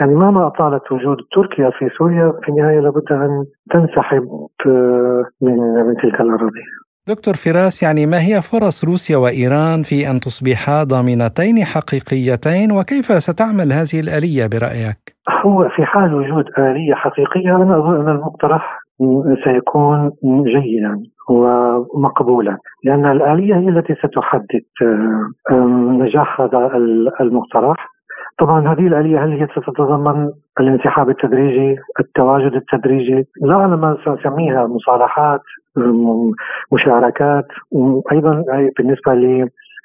يعني 0.00 0.14
مهما 0.14 0.46
أطالت 0.46 0.92
وجود 0.92 1.16
تركيا 1.32 1.70
في 1.70 1.88
سوريا 1.98 2.32
في 2.42 2.48
النهاية 2.48 2.80
لابد 2.80 3.12
أن 3.12 3.44
تنسحب 3.70 4.22
آه، 4.66 5.24
من 5.42 5.56
من 5.86 5.96
تلك 6.02 6.20
الأراضي. 6.20 6.62
دكتور 7.08 7.34
فراس 7.34 7.82
يعني 7.82 8.06
ما 8.06 8.20
هي 8.28 8.36
فرص 8.52 8.84
روسيا 8.84 9.16
وإيران 9.16 9.80
في 9.88 10.10
أن 10.10 10.16
تصبحا 10.20 10.84
ضامنتين 10.92 11.56
حقيقيتين 11.72 12.68
وكيف 12.76 13.06
ستعمل 13.26 13.68
هذه 13.78 13.98
الآلية 14.04 14.44
برأيك؟ 14.52 15.00
هو 15.44 15.68
في 15.76 15.84
حال 15.84 16.14
وجود 16.14 16.44
آلية 16.58 16.94
حقيقية 16.94 17.56
أنا 17.56 17.78
أظن 17.78 18.00
أن 18.00 18.08
المقترح 18.16 18.78
سيكون 19.44 20.10
جيدا 20.44 21.02
ومقبولا 21.28 22.58
لأن 22.84 23.06
الآلية 23.06 23.54
هي 23.54 23.68
التي 23.68 23.94
ستحدد 23.94 24.66
آه، 25.50 25.54
نجاح 26.00 26.40
هذا 26.40 26.70
المقترح 27.20 27.94
طبعا 28.38 28.72
هذه 28.72 28.86
الآلية 28.86 29.24
هل 29.24 29.32
هي 29.32 29.46
ستتضمن 29.46 30.30
الانسحاب 30.60 31.10
التدريجي 31.10 31.76
التواجد 32.00 32.54
التدريجي 32.54 33.24
لا 33.42 33.54
على 33.54 33.76
ما 33.76 33.96
سنسميها 34.04 34.66
مصالحات 34.66 35.40
مشاركات 36.72 37.46
أيضا 38.12 38.44
بالنسبة 38.78 39.14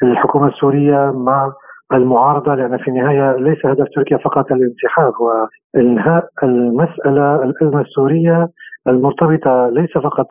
للحكومة 0.04 0.48
السورية 0.48 1.12
مع 1.16 1.52
المعارضة 1.94 2.56
لأن 2.56 2.78
في 2.78 2.88
النهاية 2.88 3.36
ليس 3.38 3.66
هدف 3.66 3.88
تركيا 3.96 4.18
فقط 4.18 4.52
الانسحاب 4.52 5.14
هو 5.22 5.48
إنهاء 5.76 6.28
المسألة 6.44 7.44
الأزمة 7.44 7.82
السورية 7.82 8.48
المرتبطة 8.88 9.70
ليس 9.70 9.98
فقط 9.98 10.28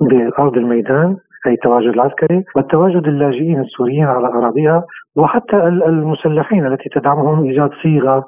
بأرض 0.00 0.56
الميدان 0.56 1.16
أي 1.46 1.52
التواجد 1.52 1.88
العسكري 1.88 2.44
والتواجد 2.56 3.06
اللاجئين 3.06 3.60
السوريين 3.60 4.04
على 4.04 4.26
أراضيها 4.28 4.84
وحتى 5.16 5.56
المسلحين 5.66 6.66
التي 6.66 6.88
تدعمهم 6.88 7.44
إيجاد 7.44 7.70
صيغة 7.82 8.24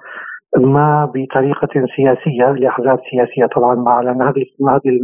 ما 0.56 1.12
بطريقة 1.14 1.86
سياسية 1.96 2.52
لأحزاب 2.52 2.98
سياسية. 3.10 3.46
طبعا 3.46 3.74
مع 3.74 4.00
لأن 4.00 4.22
هذه 4.22 4.44
هذه 4.68 4.98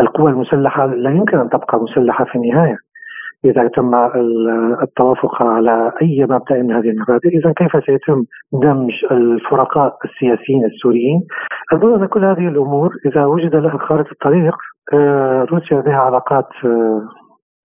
القوى 0.00 0.30
المسلحة 0.30 0.86
لا 0.86 1.10
يمكن 1.10 1.38
أن 1.38 1.48
تبقى 1.48 1.80
مسلحة 1.80 2.24
في 2.24 2.36
النهاية. 2.36 2.76
إذا 3.44 3.68
تم 3.68 3.94
التوافق 4.82 5.42
على 5.42 5.92
أي 6.02 6.26
مبدأ 6.30 6.62
من 6.62 6.72
هذه 6.72 6.90
المبادئ 6.90 7.28
إذا 7.28 7.52
كيف 7.52 7.84
سيتم 7.86 8.24
دمج 8.52 8.92
الفرقاء 9.10 9.96
السياسيين 10.04 10.64
السوريين؟ 10.64 11.20
أظن 11.72 12.02
أن 12.02 12.06
كل 12.06 12.24
هذه 12.24 12.48
الأمور 12.48 12.90
إذا 13.06 13.24
وجد 13.24 13.56
لها 13.56 13.78
خارطة 13.78 14.12
الطريق 14.12 14.54
آه، 14.92 15.44
روسيا 15.44 15.80
لديها 15.80 16.00
علاقات 16.00 16.48
آه، 16.64 17.02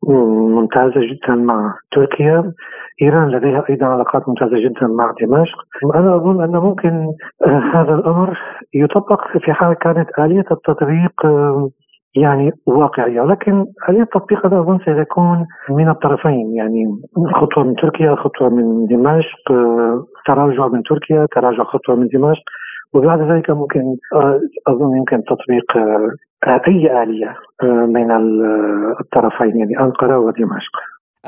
ممتازة 0.08 1.02
جدا 1.02 1.36
مع 1.36 1.74
تركيا. 1.92 2.54
إيران 3.02 3.30
لديها 3.30 3.64
أيضا 3.70 3.86
علاقات 3.86 4.30
ممتازة 4.30 4.60
جدا 4.60 4.88
مع 4.88 5.14
دمشق. 5.22 5.58
أنا 5.96 6.16
أظن 6.16 6.44
أن 6.44 6.52
ممكن 6.52 7.08
آه، 7.48 7.62
هذا 7.74 7.96
الأمر 7.96 8.40
يطبق 8.74 9.22
في 9.40 9.54
حال 9.54 9.74
كانت 9.74 10.10
آلية 10.20 10.46
التطبيق 10.52 11.14
يعني 12.16 12.52
واقعية. 12.66 13.22
ولكن 13.22 13.66
آلية 13.90 14.02
التطبيق 14.02 14.46
أنا 14.46 14.60
أظن 14.60 14.80
سيكون 14.86 15.46
من 15.70 15.90
الطرفين 15.90 16.56
يعني 16.56 16.86
خطوة 17.34 17.64
من 17.64 17.76
تركيا 17.76 18.16
خطوة 18.16 18.50
من 18.50 18.86
دمشق 18.86 19.52
تراجع 20.26 20.68
من 20.68 20.84
تركيا 20.84 21.28
تراجع 21.32 21.64
خطوة 21.64 21.96
من 21.96 22.08
دمشق. 22.08 22.44
وبعد 22.94 23.20
ذلك 23.32 23.50
ممكن 23.50 23.96
أظن 24.68 24.98
يمكن 24.98 25.24
تطبيق 25.24 25.70
أي 26.68 27.04
آلية 27.04 27.36
بين 27.94 28.12
الطرفين 29.02 29.60
يعني 29.60 29.80
أنقرة 29.80 30.20
ودمشق. 30.20 30.76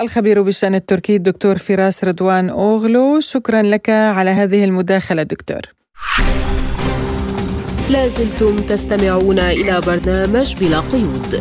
الخبير 0.02 0.42
بالشأن 0.42 0.76
التركي 0.76 1.16
الدكتور 1.16 1.56
فراس 1.56 2.06
رضوان 2.06 2.50
أوغلو 2.50 3.20
شكرا 3.20 3.62
لك 3.62 3.90
على 3.90 4.30
هذه 4.30 4.66
المداخلة 4.66 5.24
دكتور. 5.24 5.62
لازلتم 7.94 8.56
تستمعون 8.70 9.40
إلى 9.40 9.82
برنامج 9.88 10.50
بلا 10.60 10.80
قيود. 10.80 11.32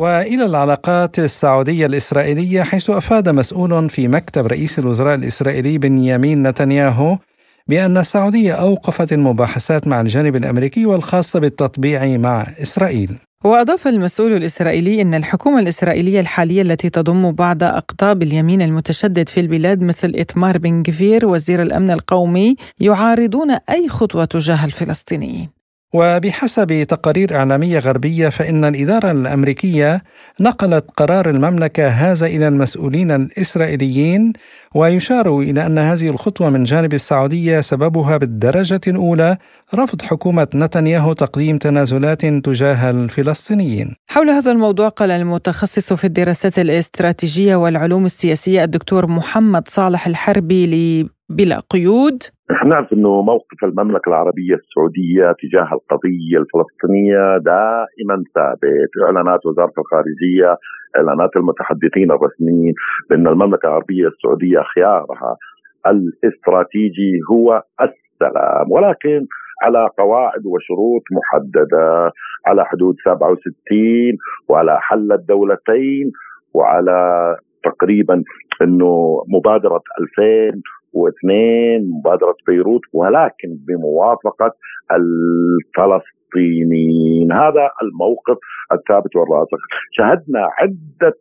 وإلى 0.00 0.44
العلاقات 0.44 1.18
السعودية 1.18 1.86
الإسرائيلية 1.86 2.62
حيث 2.62 2.90
أفاد 2.90 3.28
مسؤول 3.28 3.88
في 3.90 4.08
مكتب 4.08 4.46
رئيس 4.46 4.78
الوزراء 4.78 5.14
الإسرائيلي 5.14 5.78
بنيامين 5.78 6.48
نتنياهو 6.48 7.18
بأن 7.68 7.98
السعودية 7.98 8.52
أوقفت 8.52 9.12
المباحثات 9.12 9.86
مع 9.86 10.00
الجانب 10.00 10.36
الأمريكي 10.36 10.86
والخاصه 10.86 11.40
بالتطبيع 11.40 12.16
مع 12.16 12.46
إسرائيل. 12.62 13.18
وأضاف 13.44 13.86
المسؤول 13.88 14.32
الإسرائيلي 14.32 15.02
أن 15.02 15.14
الحكومة 15.14 15.60
الإسرائيلية 15.60 16.20
الحالية 16.20 16.62
التي 16.62 16.90
تضم 16.90 17.32
بعض 17.32 17.62
أقطاب 17.62 18.22
اليمين 18.22 18.62
المتشدد 18.62 19.28
في 19.28 19.40
البلاد 19.40 19.82
مثل 19.82 20.12
إتمار 20.16 20.58
بن 20.58 20.82
جفير 20.82 21.26
وزير 21.26 21.62
الأمن 21.62 21.90
القومي 21.90 22.56
يعارضون 22.80 23.50
أي 23.50 23.88
خطوة 23.88 24.24
تجاه 24.24 24.64
الفلسطينيين 24.64 25.59
وبحسب 25.92 26.82
تقارير 26.82 27.36
إعلامية 27.36 27.78
غربية 27.78 28.28
فإن 28.28 28.64
الإدارة 28.64 29.10
الأمريكية 29.10 30.02
نقلت 30.40 30.84
قرار 30.96 31.30
المملكة 31.30 31.88
هذا 31.88 32.26
إلى 32.26 32.48
المسؤولين 32.48 33.10
الإسرائيليين 33.10 34.32
ويشار 34.74 35.38
إلى 35.38 35.66
أن 35.66 35.78
هذه 35.78 36.08
الخطوة 36.08 36.50
من 36.50 36.64
جانب 36.64 36.94
السعودية 36.94 37.60
سببها 37.60 38.16
بالدرجة 38.16 38.80
الأولى 38.86 39.36
رفض 39.74 40.02
حكومة 40.02 40.48
نتنياهو 40.54 41.12
تقديم 41.12 41.58
تنازلات 41.58 42.26
تجاه 42.26 42.90
الفلسطينيين. 42.90 43.96
حول 44.08 44.30
هذا 44.30 44.50
الموضوع 44.50 44.88
قال 44.88 45.10
المتخصص 45.10 45.92
في 45.92 46.04
الدراسات 46.04 46.58
الاستراتيجية 46.58 47.56
والعلوم 47.56 48.04
السياسية 48.04 48.64
الدكتور 48.64 49.06
محمد 49.06 49.68
صالح 49.68 50.06
الحربي 50.06 51.08
بلا 51.28 51.62
قيود 51.70 52.22
نحن 52.52 52.68
نعرف 52.68 52.92
إنه 52.92 53.22
موقف 53.22 53.64
المملكة 53.64 54.08
العربية 54.08 54.54
السعودية 54.54 55.32
تجاه 55.42 55.68
القضية 55.72 56.38
الفلسطينية 56.38 57.38
دائما 57.38 58.24
ثابت، 58.34 58.90
إعلانات 59.06 59.46
وزارة 59.46 59.72
الخارجية، 59.78 60.56
إعلانات 60.96 61.36
المتحدثين 61.36 62.10
الرسميين 62.10 62.74
بأن 63.10 63.26
المملكة 63.26 63.66
العربية 63.66 64.06
السعودية 64.08 64.60
خيارها 64.74 65.36
الاستراتيجي 65.86 67.20
هو 67.30 67.62
السلام، 67.80 68.72
ولكن 68.72 69.26
على 69.62 69.88
قواعد 69.98 70.46
وشروط 70.46 71.02
محددة 71.12 72.12
على 72.46 72.64
حدود 72.64 72.94
67 73.04 74.18
وعلى 74.48 74.80
حل 74.80 75.12
الدولتين 75.12 76.12
وعلى 76.54 77.36
تقريبا 77.64 78.22
إنه 78.62 79.22
مبادرة 79.28 79.82
2000 80.18 80.62
واثنين 80.92 81.90
مبادرة 81.98 82.36
بيروت 82.46 82.80
ولكن 82.92 83.48
بموافقة 83.68 84.52
الفلسطينيين. 84.92 87.32
هذا 87.32 87.70
الموقف 87.82 88.38
الثابت 88.72 89.16
والراسخ. 89.16 89.58
شهدنا 89.92 90.48
عدة 90.58 91.14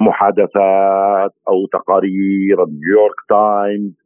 محادثات 0.00 1.32
أو 1.48 1.66
تقارير 1.72 2.56
نيويورك 2.56 3.14
تايمز 3.28 4.00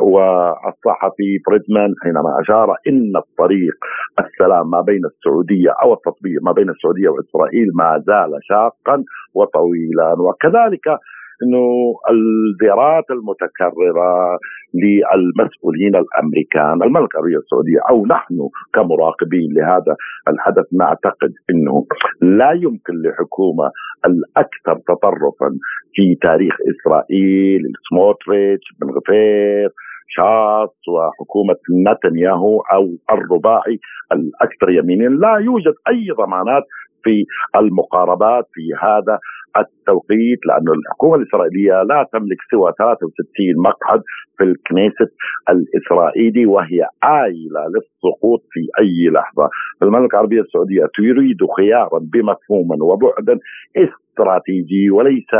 والصحفي 0.00 1.38
فريدمان 1.46 1.94
حينما 2.02 2.40
أشار 2.40 2.76
إن 2.88 3.12
الطريق 3.16 3.74
السلام 4.18 4.70
ما 4.70 4.80
بين 4.80 5.04
السعودية 5.04 5.70
أو 5.82 5.92
التطبيق 5.92 6.42
ما 6.42 6.52
بين 6.52 6.70
السعودية 6.70 7.08
وإسرائيل 7.08 7.68
ما 7.74 8.02
زال 8.06 8.38
شاقا 8.42 9.04
وطويلا. 9.34 10.14
وكذلك 10.18 10.98
إنه 11.42 11.94
الزيارات 12.10 13.04
المتكررة 13.10 14.38
للمسؤولين 14.74 15.96
الأمريكان 15.96 16.82
المملكه 16.82 17.18
السعودية 17.42 17.80
أو 17.90 18.06
نحن 18.06 18.48
كمراقبين 18.74 19.52
لهذا 19.52 19.96
الحدث 20.28 20.66
نعتقد 20.72 21.32
إنه 21.50 21.86
لا 22.22 22.52
يمكن 22.52 22.94
لحكومة 23.02 23.70
الأكثر 24.06 24.74
تطرفا 24.88 25.48
في 25.94 26.14
تاريخ 26.22 26.54
إسرائيل 26.70 27.62
سموتريتش 27.88 28.66
بن 28.80 28.88
غفير 28.90 29.68
شاص 30.08 30.74
وحكومة 30.88 31.56
نتنياهو 31.86 32.60
أو 32.60 32.88
الرباعي 33.10 33.78
الأكثر 34.12 34.70
يمينيا 34.70 35.08
لا 35.08 35.36
يوجد 35.36 35.74
أي 35.88 36.08
ضمانات 36.18 36.62
في 37.04 37.24
المقاربات 37.56 38.44
في 38.52 38.62
هذا 38.82 39.18
التوقيت 39.58 40.40
لأن 40.46 40.68
الحكومة 40.78 41.14
الإسرائيلية 41.16 41.82
لا 41.82 42.08
تملك 42.12 42.38
سوى 42.50 42.72
63 42.78 43.62
مقعد 43.64 44.02
في 44.36 44.44
الكنيست 44.44 45.10
الإسرائيلي 45.50 46.46
وهي 46.46 46.80
آيلة 47.04 47.62
للسقوط 47.74 48.42
في 48.50 48.60
أي 48.80 49.10
لحظة. 49.10 49.48
المملكة 49.82 50.14
العربية 50.14 50.40
السعودية 50.40 50.84
تريد 50.94 51.38
خيارا 51.56 51.98
بمفهوما 52.12 52.76
وبعدا 52.84 53.38
استراتيجي 53.76 54.90
وليس 54.90 55.30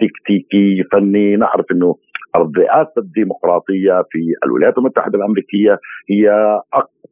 تكتيكي 0.00 0.82
فني. 0.92 1.36
نعرف 1.36 1.66
أنه 1.72 1.94
الرئاسة 2.36 2.92
الديمقراطية 2.98 4.02
في 4.10 4.18
الولايات 4.44 4.78
المتحدة 4.78 5.18
الأمريكية 5.18 5.78
هي 6.10 6.30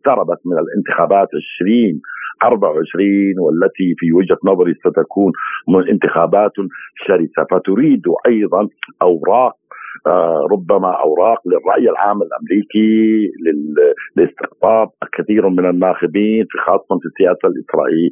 اقتربت 0.06 0.38
من 0.46 0.58
الانتخابات 0.58 1.28
20 1.60 2.00
24 2.42 3.06
والتي 3.38 3.94
في 3.98 4.12
وجهة 4.12 4.38
نظري 4.44 4.74
ستكون 4.74 5.32
انتخابات 5.90 6.52
شرسة. 7.06 7.44
فتريد 7.50 8.02
أيضا 8.26 8.68
أوراق 9.02 9.52
آه، 10.06 10.48
ربما 10.52 10.92
أوراق 11.00 11.38
للرأي 11.46 11.90
العام 11.90 12.22
الأمريكي 12.22 13.30
لاستقطاب 14.16 14.88
كثير 15.18 15.48
من 15.48 15.70
الناخبين 15.70 16.46
خاصة 16.66 16.98
في 17.00 17.06
السياسة 17.06 17.48
الإسرائيلية 17.48 18.10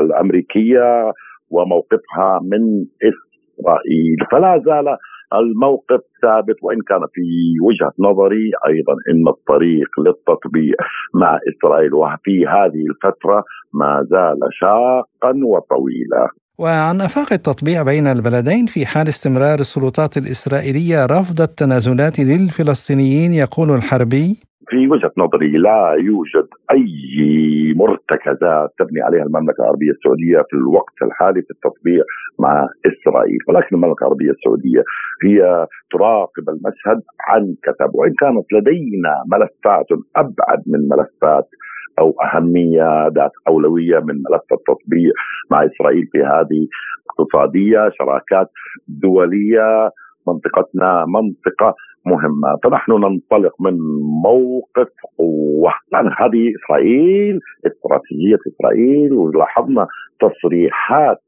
الأمريكية 0.00 1.12
وموقفها 1.50 2.40
من 2.42 2.84
إسرائيل. 3.02 4.16
فلا 4.30 4.62
زال 4.66 4.96
الموقف 5.34 6.00
ثابت 6.22 6.56
وإن 6.62 6.78
كان 6.88 7.00
في 7.14 7.28
وجهة 7.62 7.92
نظري 7.98 8.50
أيضا 8.68 8.92
إن 9.10 9.28
الطريق 9.28 9.90
للتطبيع 9.98 10.74
مع 11.14 11.38
إسرائيل 11.50 11.94
وفي 11.94 12.46
هذه 12.46 12.82
الفترة 12.90 13.44
ما 13.74 14.06
زال 14.10 14.38
شاقا 14.52 15.32
وطويلا. 15.44 16.28
وعن 16.58 17.00
آفاق 17.00 17.32
التطبيع 17.32 17.82
بين 17.82 18.06
البلدين 18.06 18.66
في 18.66 18.86
حال 18.86 19.08
استمرار 19.08 19.58
السلطات 19.60 20.16
الإسرائيلية 20.16 21.06
رفض 21.06 21.40
التنازلات 21.40 22.20
للفلسطينيين 22.20 23.34
يقول 23.34 23.70
الحربي 23.70 24.45
في 24.68 24.88
وجهة 24.88 25.12
نظري 25.16 25.50
لا 25.58 25.96
يوجد 26.00 26.48
أي 26.70 26.86
مرتكزات 27.76 28.70
تبني 28.78 29.00
عليها 29.02 29.22
المملكة 29.22 29.60
العربية 29.60 29.90
السعودية 29.90 30.38
في 30.50 30.56
الوقت 30.56 30.94
الحالي 31.02 31.42
في 31.42 31.50
التطبيع 31.50 32.02
مع 32.38 32.68
إسرائيل، 32.86 33.38
ولكن 33.48 33.76
المملكة 33.76 34.02
العربية 34.02 34.30
السعودية 34.30 34.82
هي 35.24 35.66
تراقب 35.90 36.48
المشهد 36.48 37.02
عن 37.28 37.54
كثب 37.62 37.90
وإن 37.94 38.12
كانت 38.20 38.52
لدينا 38.52 39.14
ملفات 39.32 39.86
أبعد 40.16 40.62
من 40.66 40.88
ملفات 40.88 41.48
أو 41.98 42.14
أهمية 42.24 43.08
ذات 43.08 43.32
أولوية 43.48 43.98
من 43.98 44.14
ملف 44.14 44.48
التطبيع 44.52 45.10
مع 45.50 45.64
إسرائيل 45.64 46.06
في 46.12 46.18
هذه 46.18 46.66
اقتصادية، 47.10 47.90
شراكات 47.98 48.50
دولية، 48.88 49.90
منطقتنا 50.28 51.04
منطقة 51.08 51.74
مهمة. 52.06 52.56
فنحن 52.64 52.92
ننطلق 52.92 53.54
من 53.60 53.78
موقف 54.24 54.88
قوة. 55.18 55.72
لأن 55.92 56.06
هذه 56.06 56.52
إسرائيل 56.56 57.40
استراتيجية 57.66 58.38
إسرائيل 58.48 59.12
ولاحظنا 59.12 59.86
تصريحات 60.20 61.18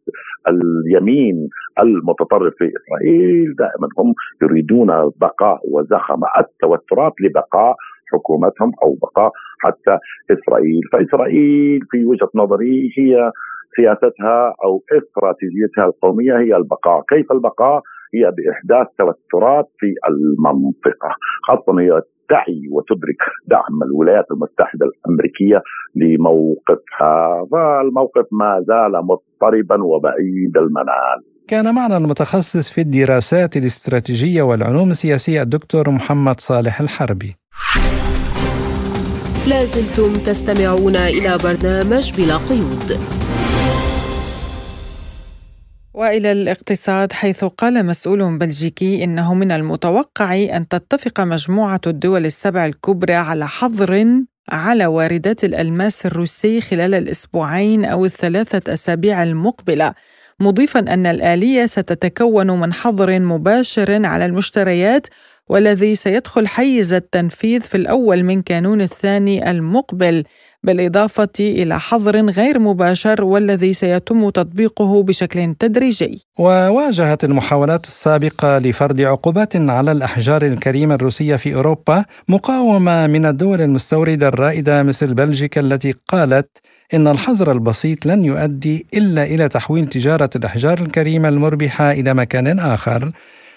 اليمين 0.48 1.48
المتطرف 1.80 2.54
في 2.58 2.64
إسرائيل. 2.78 3.54
دائما 3.58 3.88
هم 3.98 4.14
يريدون 4.42 4.86
بقاء 5.20 5.60
وزخم 5.72 6.20
التوترات 6.38 7.12
لبقاء 7.20 7.74
حكومتهم 8.12 8.72
أو 8.82 8.96
بقاء 9.02 9.32
حتى 9.60 9.98
إسرائيل. 10.30 10.80
فإسرائيل 10.92 11.80
في 11.90 12.06
وجهة 12.06 12.30
نظري 12.34 12.90
هي 12.98 13.32
سياستها 13.76 14.54
أو 14.64 14.82
استراتيجيتها 14.92 15.84
القومية 15.84 16.38
هي 16.38 16.56
البقاء. 16.56 17.02
كيف 17.08 17.32
البقاء؟ 17.32 17.82
هي 18.14 18.32
بإحداث 18.36 18.86
توترات 18.98 19.68
في 19.78 19.94
المنطقة 20.08 21.10
خاصة 21.46 21.80
هي 21.80 22.02
تعي 22.28 22.68
وتدرك 22.70 23.22
دعم 23.46 23.82
الولايات 23.82 24.24
المتحدة 24.30 24.86
الأمريكية 24.86 25.62
لموقفها 25.94 27.46
فالموقف 27.52 28.26
ما 28.32 28.64
زال 28.68 28.92
مضطربا 29.06 29.84
وبعيد 29.84 30.56
المنال. 30.56 31.18
كان 31.48 31.74
معنا 31.74 31.96
المتخصص 31.96 32.72
في 32.72 32.80
الدراسات 32.80 33.56
الاستراتيجية 33.56 34.42
والعلوم 34.42 34.90
السياسية 34.90 35.42
الدكتور 35.42 35.90
محمد 35.90 36.40
صالح 36.40 36.80
الحربي. 36.80 37.36
لازلتم 39.48 40.12
تستمعون 40.26 40.96
إلى 40.96 41.38
برنامج 41.44 42.06
بلا 42.16 42.36
قيود. 42.36 43.17
وإلى 45.98 46.32
الاقتصاد 46.32 47.12
حيث 47.12 47.44
قال 47.44 47.86
مسؤول 47.86 48.38
بلجيكي 48.38 49.04
إنه 49.04 49.34
من 49.34 49.52
المتوقع 49.52 50.34
أن 50.34 50.68
تتفق 50.68 51.20
مجموعة 51.20 51.80
الدول 51.86 52.26
السبع 52.26 52.66
الكبرى 52.66 53.14
على 53.14 53.46
حظر 53.46 54.22
على 54.50 54.86
واردات 54.86 55.44
الألماس 55.44 56.06
الروسي 56.06 56.60
خلال 56.60 56.94
الأسبوعين 56.94 57.84
أو 57.84 58.04
الثلاثة 58.04 58.74
أسابيع 58.74 59.22
المقبلة 59.22 59.94
مضيفا 60.40 60.80
أن 60.80 61.06
الآلية 61.06 61.66
ستتكون 61.66 62.60
من 62.60 62.72
حظر 62.72 63.20
مباشر 63.20 64.06
على 64.06 64.24
المشتريات 64.24 65.06
والذي 65.48 65.96
سيدخل 65.96 66.46
حيز 66.46 66.92
التنفيذ 66.92 67.60
في 67.60 67.76
الأول 67.76 68.22
من 68.22 68.42
كانون 68.42 68.80
الثاني 68.80 69.50
المقبل. 69.50 70.24
بالإضافة 70.62 71.28
إلى 71.40 71.80
حظر 71.80 72.30
غير 72.30 72.58
مباشر 72.58 73.24
والذي 73.24 73.74
سيتم 73.74 74.30
تطبيقه 74.30 75.02
بشكل 75.02 75.54
تدريجي. 75.54 76.24
وواجهت 76.38 77.24
المحاولات 77.24 77.86
السابقة 77.86 78.58
لفرض 78.58 79.00
عقوبات 79.00 79.56
على 79.56 79.92
الأحجار 79.92 80.42
الكريمة 80.42 80.94
الروسية 80.94 81.36
في 81.36 81.54
أوروبا 81.54 82.04
مقاومة 82.28 83.06
من 83.06 83.26
الدول 83.26 83.60
المستوردة 83.60 84.28
الرائدة 84.28 84.82
مثل 84.82 85.14
بلجيكا 85.14 85.60
التي 85.60 85.94
قالت 86.08 86.48
إن 86.94 87.08
الحظر 87.08 87.52
البسيط 87.52 88.06
لن 88.06 88.24
يؤدي 88.24 88.86
إلا 88.94 89.24
إلى 89.24 89.48
تحويل 89.48 89.86
تجارة 89.86 90.30
الأحجار 90.36 90.78
الكريمة 90.78 91.28
المربحة 91.28 91.92
إلى 91.92 92.14
مكان 92.14 92.58
آخر. 92.58 93.12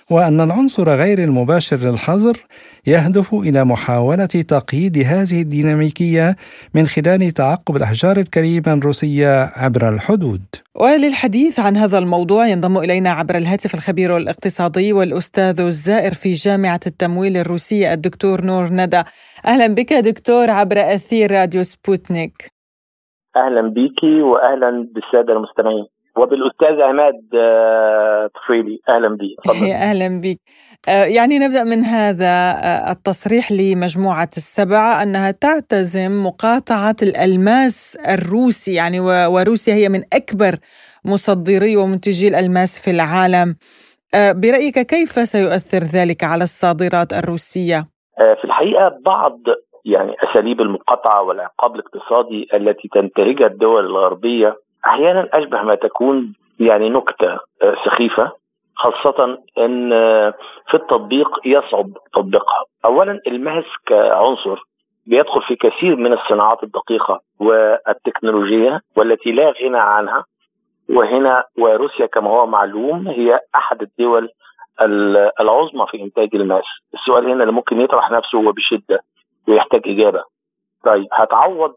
وأن 0.10 0.41
العنصر 0.41 0.89
غير 0.89 1.20
المباشر 1.20 1.78
للحظر 1.78 2.45
يهدف 2.88 3.34
إلى 3.34 3.66
محاولة 3.66 4.26
تقييد 4.26 4.97
هذه 4.97 5.41
الديناميكية 5.41 6.36
من 6.76 6.88
خلال 6.88 7.32
تعقب 7.32 7.76
الأحجار 7.76 8.18
الكريمة 8.18 8.74
الروسية 8.74 9.52
عبر 9.56 9.89
الحدود. 9.89 10.41
وللحديث 10.76 11.60
عن 11.60 11.78
هذا 11.78 11.97
الموضوع 11.97 12.47
ينضم 12.47 12.78
إلينا 12.78 13.10
عبر 13.10 13.36
الهاتف 13.36 13.74
الخبير 13.74 14.18
الاقتصادي 14.18 14.93
والأستاذ 14.93 15.62
الزائر 15.62 16.14
في 16.14 16.34
جامعة 16.34 16.80
التمويل 16.88 17.38
الروسية 17.38 17.93
الدكتور 17.93 18.45
نور 18.45 18.70
ندى. 18.70 19.02
أهلا 19.45 19.68
بك 19.76 19.93
دكتور 19.93 20.49
عبر 20.49 20.78
أثير 20.78 21.32
راديو 21.32 21.64
سبوتنيك. 21.64 22.52
أهلا 23.36 23.62
بك 23.62 24.04
وأهلا 24.04 24.88
بالسادة 24.93 25.34
المستمعين. 25.34 25.86
وبالأستاذ 26.18 26.82
عماد 26.82 27.22
آه، 27.36 28.30
طفيلي. 28.36 28.80
أهلا 28.89 29.07
بك 29.07 29.51
أهلا 29.89 30.22
بك 30.22 30.39
آه، 30.89 31.05
يعني 31.05 31.39
نبدأ 31.39 31.64
من 31.64 31.84
هذا 31.84 32.26
آه، 32.26 32.91
التصريح 32.91 33.51
لمجموعة 33.51 34.30
السبعه 34.38 35.03
أنها 35.03 35.32
تعتزم 35.32 36.24
مقاطعة 36.26 36.95
الألماس 37.03 37.95
الروسي. 37.95 38.74
يعني 38.74 38.99
وروسيا 39.28 39.74
هي 39.74 39.89
من 39.89 40.01
أكبر 40.14 40.55
مصدري 41.05 41.78
ومنتجي 41.78 42.28
الألماس 42.28 42.82
في 42.82 42.91
العالم. 42.91 43.55
برأيك 44.16 44.80
كيف 44.80 45.12
سيؤثر 45.12 45.80
ذلك 45.99 46.24
على 46.24 46.43
الصادرات 46.43 47.14
الروسية؟ 47.14 47.88
في 48.18 48.43
الحقيقة 48.45 48.97
بعض 49.05 49.39
يعني 49.86 50.16
أساليب 50.24 50.62
المقاطعة 50.62 51.22
والعقاب 51.22 51.76
الاقتصادي 51.76 52.47
التي 52.53 52.88
تنتهجها 52.88 53.47
الدول 53.47 53.86
الغربية 53.86 54.57
أحيانا 54.86 55.29
أشبه 55.34 55.61
ما 55.61 55.75
تكون 55.75 56.34
يعني 56.59 56.89
نكتة 56.89 57.34
آه، 57.61 57.75
سخيفة 57.86 58.32
خاصة 58.75 59.38
إن 59.57 59.93
آه، 59.93 60.34
في 60.67 60.73
التطبيق 60.73 61.29
يصعب 61.45 61.89
تطبيقها. 62.13 62.65
اولا 62.86 63.19
الماس 63.27 63.65
كعنصر 63.86 64.59
بيدخل 65.05 65.41
في 65.41 65.55
كثير 65.55 65.95
من 65.95 66.13
الصناعات 66.13 66.63
الدقيقة 66.63 67.21
والتكنولوجية 67.39 68.82
والتي 68.97 69.32
لا 69.32 69.53
غنى 69.63 69.77
عنها 69.77 70.25
وهنا 70.89 71.43
وروسيا 71.57 72.05
كما 72.05 72.29
هو 72.29 72.45
معلوم 72.45 73.07
هي 73.07 73.39
أحد 73.55 73.82
الدول 73.82 74.29
العظمى 75.39 75.86
في 75.88 76.01
إنتاج 76.01 76.29
الماس. 76.34 76.63
السؤال 76.93 77.25
هنا 77.29 77.43
اللي 77.43 77.53
ممكن 77.53 77.82
يطرح 77.82 78.11
نفسه 78.11 78.38
هو 78.38 78.51
بشدة 78.51 78.99
ويحتاج 79.47 79.82
إجابة. 79.86 80.23
طيب 80.86 81.07
هتعوض 81.13 81.73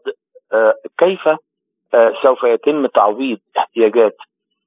آه، 0.53 0.73
كيف 0.97 1.27
آه، 1.27 1.37
سوف 2.23 2.43
يتم 2.43 2.85
تعويض 2.85 3.37
احتياجات 3.57 4.15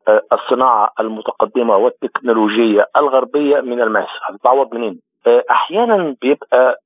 آه، 0.08 0.22
الصناعة 0.32 0.92
المتقدمة 1.00 1.76
والتكنولوجية 1.76 2.86
الغربية 2.96 3.60
من 3.60 3.80
الماس 3.80 4.08
هتتعوض 4.24 4.74
منين؟ 4.74 5.00
آه، 5.26 5.44
أحيانا 5.50 6.16
بيبقى 6.22 6.80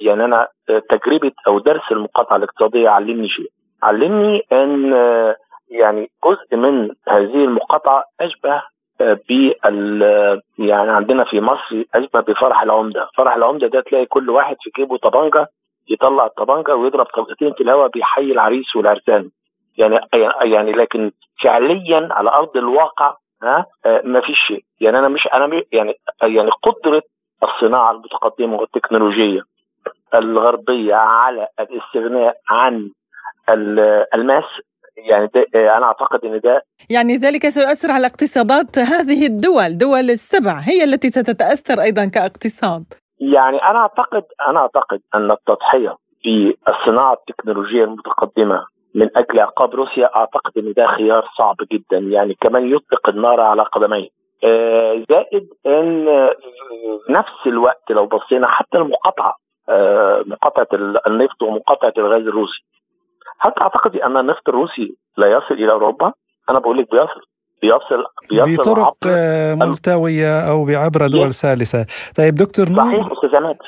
يعني 0.00 0.24
أنا 0.24 0.48
تجربة 0.88 1.32
أو 1.46 1.58
درس 1.58 1.82
المقاطعة 1.92 2.36
الاقتصادية 2.36 2.88
علمني 2.88 3.28
شيء 3.28 3.50
علمني 3.82 4.42
أن 4.52 4.92
يعني 5.70 6.10
جزء 6.24 6.56
من 6.56 6.90
هذه 7.08 7.44
المقاطعة 7.44 8.04
أشبه 8.20 8.62
بال 9.00 10.02
يعني 10.58 10.90
عندنا 10.90 11.24
في 11.24 11.40
مصر 11.40 11.84
أشبه 11.94 12.20
بفرح 12.20 12.62
العمدة، 12.62 13.08
فرح 13.16 13.36
العمدة 13.36 13.66
ده 13.66 13.80
تلاقي 13.80 14.06
كل 14.06 14.30
واحد 14.30 14.56
في 14.60 14.70
جيبه 14.76 14.96
طبنجه 14.96 15.46
يطلع 15.90 16.26
الطبنجه 16.26 16.76
ويضرب 16.76 17.06
طلقتين 17.06 17.52
في 17.52 17.62
الهواء 17.62 17.88
بيحيي 17.88 18.32
العريس 18.32 18.76
والعرسان. 18.76 19.30
يعني 19.78 19.98
يعني 20.42 20.72
لكن 20.72 21.10
فعليا 21.42 22.08
على 22.10 22.30
أرض 22.30 22.56
الواقع 22.56 23.16
ها 23.42 23.66
ما 24.04 24.20
فيش 24.20 24.38
شيء، 24.48 24.64
يعني 24.80 24.98
أنا 24.98 25.08
مش 25.08 25.28
أنا 25.32 25.62
يعني 25.72 25.94
يعني 26.22 26.50
قدرة 26.50 27.02
الصناعة 27.42 27.90
المتقدمة 27.90 28.56
والتكنولوجية 28.56 29.40
الغربية 30.14 30.94
على 30.94 31.48
الاستغناء 31.60 32.36
عن 32.50 32.90
الماس 34.14 34.44
يعني 34.96 35.30
ده 35.34 35.46
أنا 35.76 35.86
أعتقد 35.86 36.24
إن 36.24 36.40
ده 36.40 36.62
يعني 36.90 37.16
ذلك 37.16 37.48
سيؤثر 37.48 37.92
على 37.92 38.06
اقتصادات 38.06 38.78
هذه 38.78 39.26
الدول 39.26 39.78
دول 39.78 40.10
السبع 40.10 40.52
هي 40.52 40.84
التي 40.84 41.10
ستتأثر 41.10 41.82
أيضا 41.82 42.04
كاقتصاد. 42.04 42.84
يعني 43.20 43.58
أنا 43.58 43.78
أعتقد 43.78 44.24
أنا 44.48 44.60
أعتقد 44.60 45.00
أن 45.14 45.30
التضحية 45.30 45.96
بالصناعه 46.24 47.12
التكنولوجية 47.12 47.84
المتقدمة 47.84 48.66
من 48.94 49.16
أجل 49.16 49.40
عقاب 49.40 49.74
روسيا 49.74 50.16
أعتقد 50.16 50.58
إن 50.58 50.72
ده 50.72 50.86
خيار 50.86 51.28
صعب 51.38 51.56
جدا. 51.72 51.98
يعني 51.98 52.34
كمان 52.40 52.74
يطلق 52.74 53.08
النار 53.08 53.40
على 53.40 53.62
قدميه. 53.62 54.08
آه 54.44 55.04
زائد 55.10 55.48
إن 55.66 56.04
في 57.06 57.12
نفس 57.12 57.46
الوقت 57.46 57.90
لو 57.90 58.06
بصينا 58.06 58.46
حتى 58.46 58.78
المقاطعة 58.78 59.36
آه 59.68 60.24
مقاطعة 60.26 60.66
النفط 61.06 61.42
ومقاطعة 61.42 61.92
الغاز 61.98 62.22
الروسي. 62.22 62.64
هل 63.40 63.52
تعتقدي 63.52 64.04
أن 64.04 64.16
النفط 64.16 64.48
الروسي 64.48 64.96
لا 65.16 65.26
يصل 65.32 65.54
إلى 65.54 65.72
أوروبا؟ 65.72 66.12
أنا 66.50 66.58
بقول 66.58 66.78
لك 66.78 66.90
بيصل. 66.90 67.20
بيصل 67.62 68.04
بيصل 68.30 68.62
بطرق 68.62 68.96
ملتوية 69.54 70.50
أو 70.50 70.64
بعبر 70.64 71.06
دول 71.06 71.34
ثالثة. 71.34 71.86
طيب 72.18 72.34
دكتور 72.34 72.66
صحيح 72.66 73.06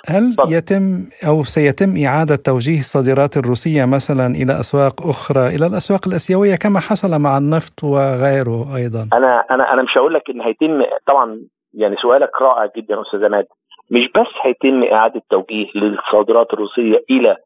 هل 0.08 0.34
طب. 0.38 0.44
يتم 0.48 0.84
أو 1.28 1.42
سيتم 1.42 1.90
إعادة 2.06 2.36
توجيه 2.36 2.78
الصادرات 2.78 3.36
الروسية 3.36 3.84
مثلا 3.84 4.26
إلى 4.26 4.52
أسواق 4.60 5.06
أخرى 5.06 5.46
إلى 5.46 5.66
الأسواق 5.66 6.08
الأسيوية 6.08 6.56
كما 6.56 6.80
حصل 6.80 7.18
مع 7.20 7.38
النفط 7.38 7.84
وغيره 7.84 8.76
أيضا؟ 8.76 9.08
أنا 9.12 9.44
أنا 9.50 9.72
أنا 9.72 9.82
مش 9.82 9.98
هقول 9.98 10.14
لك 10.14 10.30
إن 10.30 10.40
هيتم 10.40 10.82
طبعا 11.06 11.40
يعني 11.74 11.96
سؤالك 11.96 12.42
رائع 12.42 12.70
جدا 12.76 13.02
أستاذ 13.02 13.24
عماد 13.24 13.46
مش 13.90 14.08
بس 14.16 14.32
هيتم 14.42 14.84
إعادة 14.92 15.22
توجيه 15.30 15.66
للصادرات 15.74 16.52
الروسية 16.52 17.04
إلى 17.10 17.36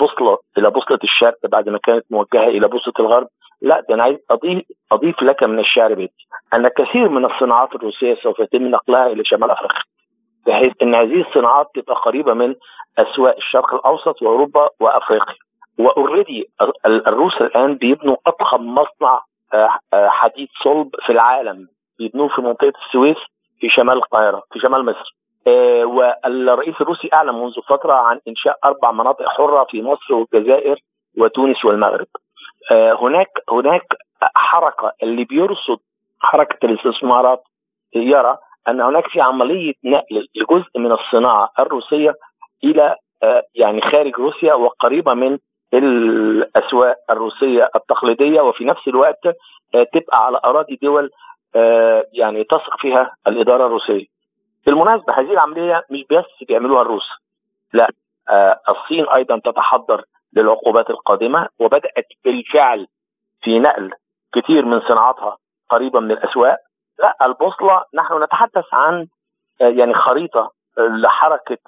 بوصلة 0.00 0.38
إلى 0.58 0.70
بوصلة 0.70 0.98
الشرق 1.04 1.38
بعد 1.52 1.68
ما 1.68 1.78
كانت 1.84 2.04
موجهة 2.10 2.48
إلى 2.48 2.68
بوصلة 2.68 2.94
الغرب 3.00 3.28
لا 3.62 3.80
ده 3.88 3.94
أنا 3.94 4.02
عايز 4.02 4.18
اضيف 4.30 4.62
أضيف 4.92 5.22
لك 5.22 5.42
من 5.42 5.58
الشعر 5.58 5.94
بيت. 5.94 6.12
أن 6.54 6.68
كثير 6.68 7.08
من 7.08 7.24
الصناعات 7.24 7.74
الروسية 7.74 8.14
سوف 8.14 8.38
يتم 8.38 8.62
نقلها 8.62 9.06
إلى 9.06 9.24
شمال 9.24 9.50
أفريقيا 9.50 9.82
بحيث 10.46 10.72
إن 10.82 10.94
هذه 10.94 11.20
الصناعات 11.28 11.66
تبقى 11.74 11.94
قريبة 11.94 12.34
من 12.34 12.54
أسواق 12.98 13.36
الشرق 13.36 13.74
الأوسط 13.74 14.22
وأوروبا 14.22 14.68
وأفريقيا. 14.80 15.34
وأوريدي 15.78 16.50
الروس 16.86 17.42
الآن 17.42 17.74
بيبنوا 17.74 18.16
أضخم 18.26 18.74
مصنع 18.74 19.22
حديد 19.92 20.48
صلب 20.64 20.90
في 21.06 21.12
العالم. 21.12 21.68
بيبنوه 21.98 22.28
في 22.28 22.42
منطقة 22.42 22.72
السويس 22.86 23.16
في 23.60 23.68
شمال 23.68 23.94
القاهرة 23.96 24.42
في 24.52 24.58
شمال 24.58 24.84
مصر. 24.84 25.16
والرئيس 25.86 26.74
الروسي 26.80 27.08
أعلن 27.12 27.34
منذ 27.34 27.52
فترة 27.68 27.92
عن 27.92 28.20
إنشاء 28.28 28.58
أربع 28.64 28.92
مناطق 28.92 29.28
حرة 29.28 29.64
في 29.70 29.82
مصر 29.82 30.14
والجزائر 30.14 30.78
وتونس 31.18 31.64
والمغرب. 31.64 32.06
هناك 33.00 33.28
هناك 33.50 33.82
حركة 34.22 34.92
اللي 35.02 35.24
بيرصد 35.24 35.78
حركة 36.20 36.66
الاستثمارات 36.66 37.42
يرى 37.94 38.38
أن 38.68 38.80
هناك 38.80 39.06
في 39.08 39.20
عملية 39.20 39.74
نقل 39.84 40.28
لجزء 40.34 40.78
من 40.78 40.92
الصناعة 40.92 41.50
الروسية 41.58 42.14
إلى 42.64 42.96
يعني 43.54 43.80
خارج 43.80 44.14
روسيا 44.16 44.54
وقريبة 44.54 45.14
من 45.14 45.38
الأسواق 45.74 46.96
الروسية 47.10 47.70
التقليدية 47.76 48.40
وفي 48.40 48.64
نفس 48.64 48.88
الوقت 48.88 49.20
تبقى 49.92 50.26
على 50.26 50.40
أراضي 50.44 50.78
دول 50.82 51.10
يعني 52.12 52.44
تثق 52.44 52.76
فيها 52.78 53.12
الإدارة 53.26 53.66
الروسية. 53.66 54.06
بالمناسبة 54.66 55.12
هذه 55.12 55.32
العملية 55.32 55.84
مش 55.90 56.04
بس 56.10 56.48
بيعملوها 56.48 56.82
الروس 56.82 57.08
لا 57.72 57.90
آه 58.30 58.60
الصين 58.68 59.08
أيضا 59.08 59.38
تتحضر 59.38 60.04
للعقوبات 60.36 60.90
القادمة 60.90 61.48
وبدأت 61.58 62.06
بالفعل 62.24 62.86
في 63.42 63.58
نقل 63.58 63.90
كثير 64.34 64.64
من 64.64 64.80
صناعاتها 64.80 65.36
قريبه 65.68 66.00
من 66.00 66.10
الأسواق. 66.10 66.56
لا 66.98 67.16
البوصلة 67.22 67.84
نحن 67.94 68.22
نتحدث 68.22 68.64
عن 68.72 69.06
يعني 69.60 69.94
خريطة 69.94 70.50
لحركة 70.78 71.58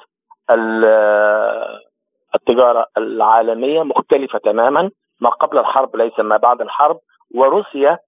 التجارة 2.34 2.86
العالمية 2.96 3.82
مختلفة 3.82 4.38
تماما 4.38 4.90
ما 5.20 5.30
قبل 5.30 5.58
الحرب 5.58 5.96
ليس 5.96 6.20
ما 6.20 6.36
بعد 6.36 6.60
الحرب 6.60 6.98
وروسيا 7.34 7.98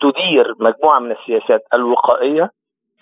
تدير 0.00 0.54
مجموعة 0.58 0.98
من 0.98 1.12
السياسات 1.12 1.60
الوقائية 1.74 2.50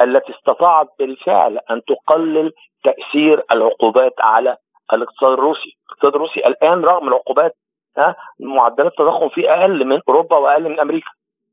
التي 0.01 0.33
استطاعت 0.33 0.89
بالفعل 0.99 1.59
أن 1.71 1.81
تقلل 1.85 2.53
تأثير 2.85 3.43
العقوبات 3.53 4.13
على 4.21 4.57
الاقتصاد 4.93 5.33
الروسي، 5.33 5.77
الاقتصاد 5.87 6.15
الروسي 6.15 6.41
الآن 6.47 6.85
رغم 6.85 7.09
العقوبات 7.09 7.57
ها 7.99 8.17
معدلات 8.41 8.93
التضخم 8.93 9.29
فيه 9.29 9.55
أقل 9.55 9.85
من 9.85 10.01
أوروبا 10.09 10.37
وأقل 10.37 10.69
من 10.69 10.81
أمريكا. 10.81 11.11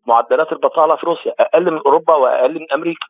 معدلات 0.07 0.51
البطالة 0.51 0.95
في 0.95 1.05
روسيا 1.05 1.33
أقل 1.39 1.71
من 1.71 1.79
أوروبا 1.85 2.15
وأقل 2.15 2.59
من 2.59 2.71
أمريكا. 2.73 3.05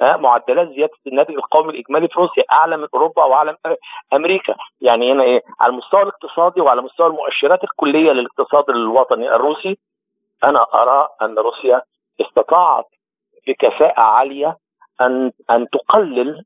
ها 0.00 0.16
معدلات 0.16 0.68
زيادة 0.68 0.92
الناتج 1.06 1.34
القومي 1.34 1.70
الإجمالي 1.70 2.08
في 2.08 2.20
روسيا 2.20 2.44
أعلى 2.52 2.76
من 2.76 2.86
أوروبا 2.94 3.24
وأعلى 3.24 3.56
من 3.66 3.76
أمريكا، 4.12 4.54
يعني 4.80 5.12
هنا 5.12 5.22
إيه؟ 5.22 5.42
على 5.60 5.70
المستوى 5.70 6.02
الاقتصادي 6.02 6.60
وعلى 6.60 6.82
مستوى 6.82 7.06
المؤشرات 7.06 7.64
الكلية 7.64 8.12
للاقتصاد 8.12 8.70
الوطني 8.70 9.34
الروسي 9.34 9.78
أنا 10.44 10.66
أرى 10.74 11.08
أن 11.22 11.38
روسيا 11.38 11.82
استطاعت 12.20 12.86
بكفاءة 13.46 14.00
عالية 14.00 14.56
أن 15.00 15.32
أن 15.50 15.68
تقلل 15.68 16.44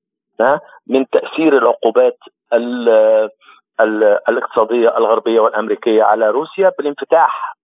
من 0.86 1.08
تأثير 1.08 1.58
العقوبات 1.58 2.18
ال 2.18 2.28
ال 2.28 2.37
الاقتصادية 4.28 4.96
الغربية 4.98 5.40
والأمريكية 5.40 6.02
على 6.02 6.30
روسيا 6.30 6.72
بالانفتاح 6.78 7.54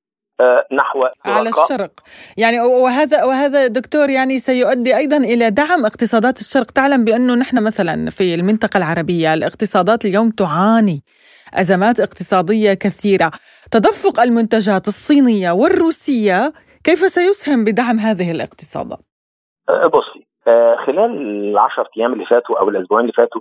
نحو 0.73 1.05
على 1.25 1.49
الشرق. 1.49 1.91
يعني 2.37 2.61
وهذا 2.61 3.25
وهذا 3.25 3.67
دكتور 3.67 4.11
يعني 4.11 4.39
سيؤدي 4.39 4.97
أيضا 4.97 5.17
إلى 5.17 5.51
دعم 5.51 5.85
اقتصادات 5.85 6.39
الشرق. 6.39 6.65
تعلم 6.65 7.05
بأنه 7.05 7.35
نحن 7.35 7.65
مثلا 7.65 8.11
في 8.11 8.35
المنطقة 8.35 8.79
العربية 8.79 9.35
الاقتصادات 9.35 10.05
اليوم 10.05 10.31
تعاني 10.31 11.03
أزمات 11.55 12.01
اقتصادية 12.01 12.75
كثيرة. 12.75 13.31
تدفق 13.71 14.21
المنتجات 14.21 14.89
الصينية 14.89 15.51
والروسية 15.51 16.53
كيف 16.85 16.99
سيسهم 16.99 17.65
بدعم 17.65 17.99
هذه 17.99 18.31
الاقتصادات؟ 18.31 18.99
بصي 19.69 20.27
خلال 20.87 21.11
العشر 21.51 21.89
أيام 21.99 22.13
اللي 22.13 22.27
فاتوا 22.27 22.59
أو 22.59 22.69
الأسبوعين 22.69 23.05
اللي 23.05 23.13
فاتوا 23.13 23.41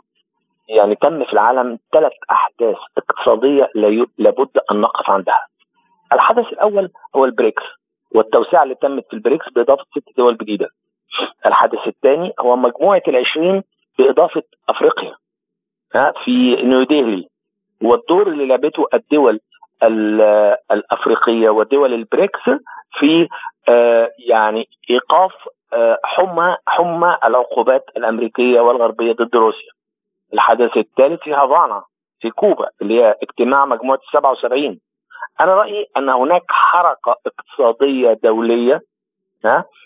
يعني 0.74 0.96
تم 0.96 1.24
في 1.24 1.34
العالم 1.34 1.80
ثلاث 1.94 2.12
أحداث 2.32 2.78
اقتصادية 2.98 3.70
لابد 4.18 4.50
أن 4.72 4.82
نقف 4.82 5.10
عندها. 5.10 5.48
الحدث 6.14 6.46
الأول 6.48 6.90
هو 7.16 7.26
البريكس 7.26 7.64
والتوسعة 8.16 8.64
اللي 8.64 8.76
تمت 8.76 9.08
في 9.08 9.14
البريكس 9.14 9.46
بإضافة 9.50 9.84
ست 9.84 10.18
دول 10.18 10.38
جديدة. 10.38 10.68
الحدث 11.46 11.88
الثاني 11.88 12.34
هو 12.40 12.56
مجموعة 12.56 13.02
العشرين 13.08 13.64
بإضافة 14.00 14.44
أفريقيا 14.70 15.16
في 16.24 16.56
نيوديلي 16.56 17.28
والدور 17.84 18.28
اللي 18.28 18.46
لعبته 18.46 18.86
الدول 18.94 19.40
الأفريقية 20.72 21.50
ودول 21.50 21.94
البريكس 21.94 22.42
في 23.00 23.28
يعني 24.28 24.68
إيقاف 24.90 25.32
حمى 26.04 26.58
حمى 26.68 27.18
العقوبات 27.26 27.86
الأمريكية 27.98 28.60
والغربية 28.62 29.12
ضد 29.14 29.36
روسيا. 29.36 29.72
الحدث 30.34 30.78
الثالث 30.78 31.22
في 31.24 31.34
هافانا 31.34 31.84
في 32.20 32.30
كوبا 32.30 32.68
اللي 32.82 33.02
هي 33.04 33.16
اجتماع 33.24 33.66
مجموعة 33.66 34.00
77 34.14 34.80
أنا 35.42 35.56
رأيي 35.56 35.86
أن 35.98 36.10
هناك 36.10 36.44
حركة 36.50 37.16
اقتصادية 37.26 38.20
دولية 38.24 38.82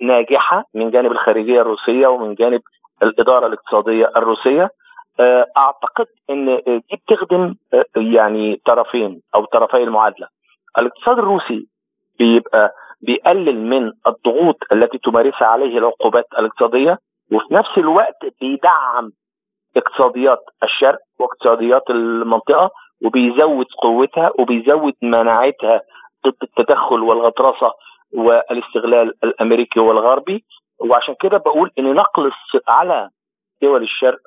ناجحة 0.01 0.63
من 0.73 0.91
جانب 0.91 1.11
الخارجية 1.11 1.61
الروسية 1.61 2.07
ومن 2.07 2.33
جانب 2.35 2.61
الإدارة 3.03 3.47
الاقتصادية 3.47 4.11
الروسية. 4.17 4.69
أعتقد 5.57 6.05
إن 6.29 6.45
دي 6.67 7.01
بتخدم 7.07 7.55
يعني 7.95 8.61
طرفين 8.65 9.21
أو 9.35 9.45
طرفي 9.45 9.77
المعادلة. 9.83 10.27
الاقتصاد 10.77 11.17
الروسي 11.19 11.67
بيبقى 12.19 12.71
بيقلل 13.01 13.57
من 13.69 13.91
الضغوط 14.07 14.57
التي 14.71 14.97
تمارسها 14.97 15.47
عليه 15.47 15.77
العقوبات 15.77 16.25
الاقتصادية 16.39 16.97
وفي 17.31 17.53
نفس 17.53 17.77
الوقت 17.77 18.17
بيدعم 18.41 19.11
اقتصاديات 19.77 20.39
الشرق 20.63 20.99
واقتصاديات 21.19 21.89
المنطقة 21.89 22.71
وبيزود 23.05 23.65
قوتها 23.83 24.31
وبيزود 24.39 24.93
مناعتها 25.01 25.81
ضد 26.27 26.35
التدخل 26.43 27.03
والغطرسة 27.03 27.71
والاستغلال 28.13 29.13
الأمريكي 29.23 29.79
والغربي. 29.79 30.45
وعشان 30.79 31.15
كده 31.19 31.37
بقول 31.37 31.71
ان 31.79 31.93
نقل 31.93 32.31
على 32.67 33.09
دول 33.61 33.83
الشرق 33.83 34.19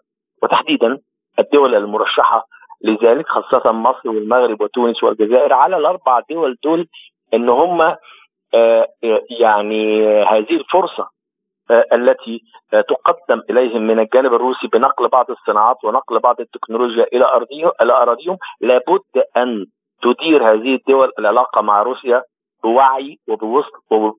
وتحديدا 0.43 0.99
الدول 1.39 1.75
المرشحة 1.75 2.47
لذلك 2.85 3.27
خاصة 3.29 3.73
مصر 3.73 4.09
والمغرب 4.09 4.61
وتونس 4.61 5.03
والجزائر 5.03 5.53
على 5.53 5.77
الأربع 5.77 6.21
دول 6.31 6.57
دول 6.65 6.87
إن 7.35 7.49
هم 7.49 7.97
آه، 8.55 8.89
يعني 9.41 10.07
هذه 10.25 10.57
الفرصة 10.57 11.09
التي 11.71 12.41
آه، 12.75 12.81
تقدم 12.81 13.43
إليهم 13.51 13.83
من 13.83 13.99
الجانب 13.99 14.35
الروسي 14.35 14.67
بنقل 14.67 15.09
بعض 15.09 15.31
الصناعات 15.31 15.85
ونقل 15.85 16.19
بعض 16.19 16.41
التكنولوجيا 16.41 17.07
إلى 17.13 17.25
ارضيهم 17.25 17.71
إلى 17.83 17.93
أراضيهم 17.93 18.37
لابد 18.61 19.25
أن 19.37 19.67
تدير 20.03 20.53
هذه 20.53 20.75
الدول 20.75 21.13
العلاقة 21.19 21.63
مع 21.63 21.83
روسيا 21.83 22.23
بوعي 22.65 23.19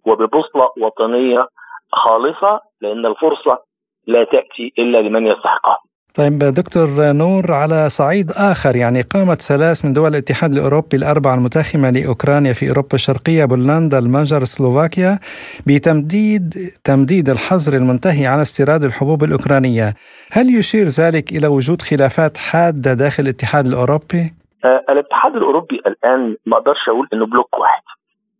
وببوصلة 0.05 0.69
وطنية 0.77 1.47
خالصة 1.91 2.59
لأن 2.81 3.05
الفرصة 3.05 3.59
لا 4.07 4.23
تأتي 4.23 4.73
إلا 4.79 5.01
لمن 5.01 5.27
يستحقها. 5.27 5.79
طيب 6.16 6.39
دكتور 6.39 6.88
نور 6.99 7.51
على 7.51 7.89
صعيد 7.89 8.32
آخر 8.32 8.76
يعني 8.76 9.01
قامت 9.01 9.41
ثلاث 9.41 9.86
من 9.86 9.93
دول 9.93 10.09
الاتحاد 10.09 10.51
الأوروبي 10.51 10.97
الأربعة 10.97 11.36
المتاخمة 11.36 11.89
لأوكرانيا 11.89 12.53
في 12.53 12.70
أوروبا 12.70 12.93
الشرقية 12.93 13.45
بولندا 13.45 13.99
المجر 13.99 14.43
سلوفاكيا 14.43 15.20
بتمديد 15.68 16.53
تمديد 16.84 17.30
الحظر 17.30 17.74
المنتهي 17.78 18.26
عن 18.28 18.39
استيراد 18.39 18.84
الحبوب 18.84 19.24
الأوكرانية. 19.24 19.93
هل 20.32 20.55
يشير 20.55 20.86
ذلك 20.88 21.32
إلى 21.32 21.47
وجود 21.47 21.82
خلافات 21.82 22.38
حادة 22.38 22.93
داخل 22.93 23.24
الاتحاد 23.24 23.68
الأوروبي؟ 23.68 24.34
آه 24.66 24.84
الاتحاد 24.89 25.36
الأوروبي 25.36 25.76
الآن 25.88 26.36
ما 26.45 26.57
أقدرش 26.57 26.89
أقول 26.89 27.07
إنه 27.14 27.26
بلوك 27.26 27.59
واحد. 27.59 27.82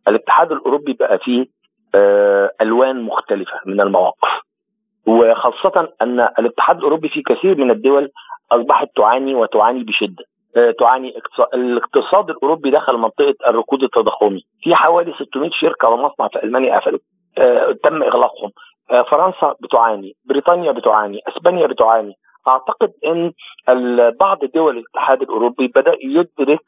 الاتحاد 0.08 0.52
الأوروبي 0.52 0.94
بقى 1.00 1.20
فيه 1.24 1.46
آه 1.96 2.52
ألوان 2.62 3.02
مختلفة 3.02 3.52
من 3.66 3.82
المواقف. 3.82 4.30
وخاصة 5.12 5.90
أن 6.02 6.20
الاتحاد 6.20 6.78
الأوروبي 6.78 7.10
في 7.10 7.22
كثير 7.22 7.58
من 7.58 7.72
الدول 7.72 8.10
أصبحت 8.52 8.88
تعاني 8.96 9.36
وتعاني 9.36 9.84
بشدة. 9.84 10.24
آه، 10.58 10.72
تعاني. 10.72 11.14
الاقتصاد 11.54 12.30
الأوروبي 12.30 12.72
دخل 12.72 12.98
منطقة 12.98 13.36
الركود 13.48 13.84
التضخمي. 13.84 14.42
في 14.62 14.76
حوالي 14.76 15.14
600 15.20 15.50
شركة 15.54 15.90
ومصنع 15.90 16.28
في 16.28 16.44
ألمانيا 16.44 16.80
قفلوا 16.80 17.00
آه، 17.38 17.72
تم 17.84 18.04
إغلاقهم. 18.04 18.52
آه، 18.92 19.02
فرنسا 19.02 19.56
بتعاني. 19.62 20.16
بريطانيا 20.26 20.72
بتعاني. 20.72 21.20
إسبانيا 21.28 21.68
بتعاني. 21.68 22.14
أعتقد 22.48 22.92
إن 23.06 23.32
بعض 24.20 24.40
دول 24.56 24.78
الاتحاد 24.78 25.22
الأوروبي 25.22 25.68
بدأ 25.68 25.96
يدرك 26.04 26.66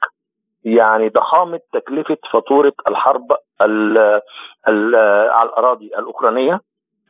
يعني 0.66 1.10
ضخامة 1.10 1.60
تكلفة 1.74 2.18
فاتورة 2.32 2.74
الحرب 2.88 3.28
على 3.62 4.22
الأراضي 5.44 5.86
الأوكرانية. 5.86 6.60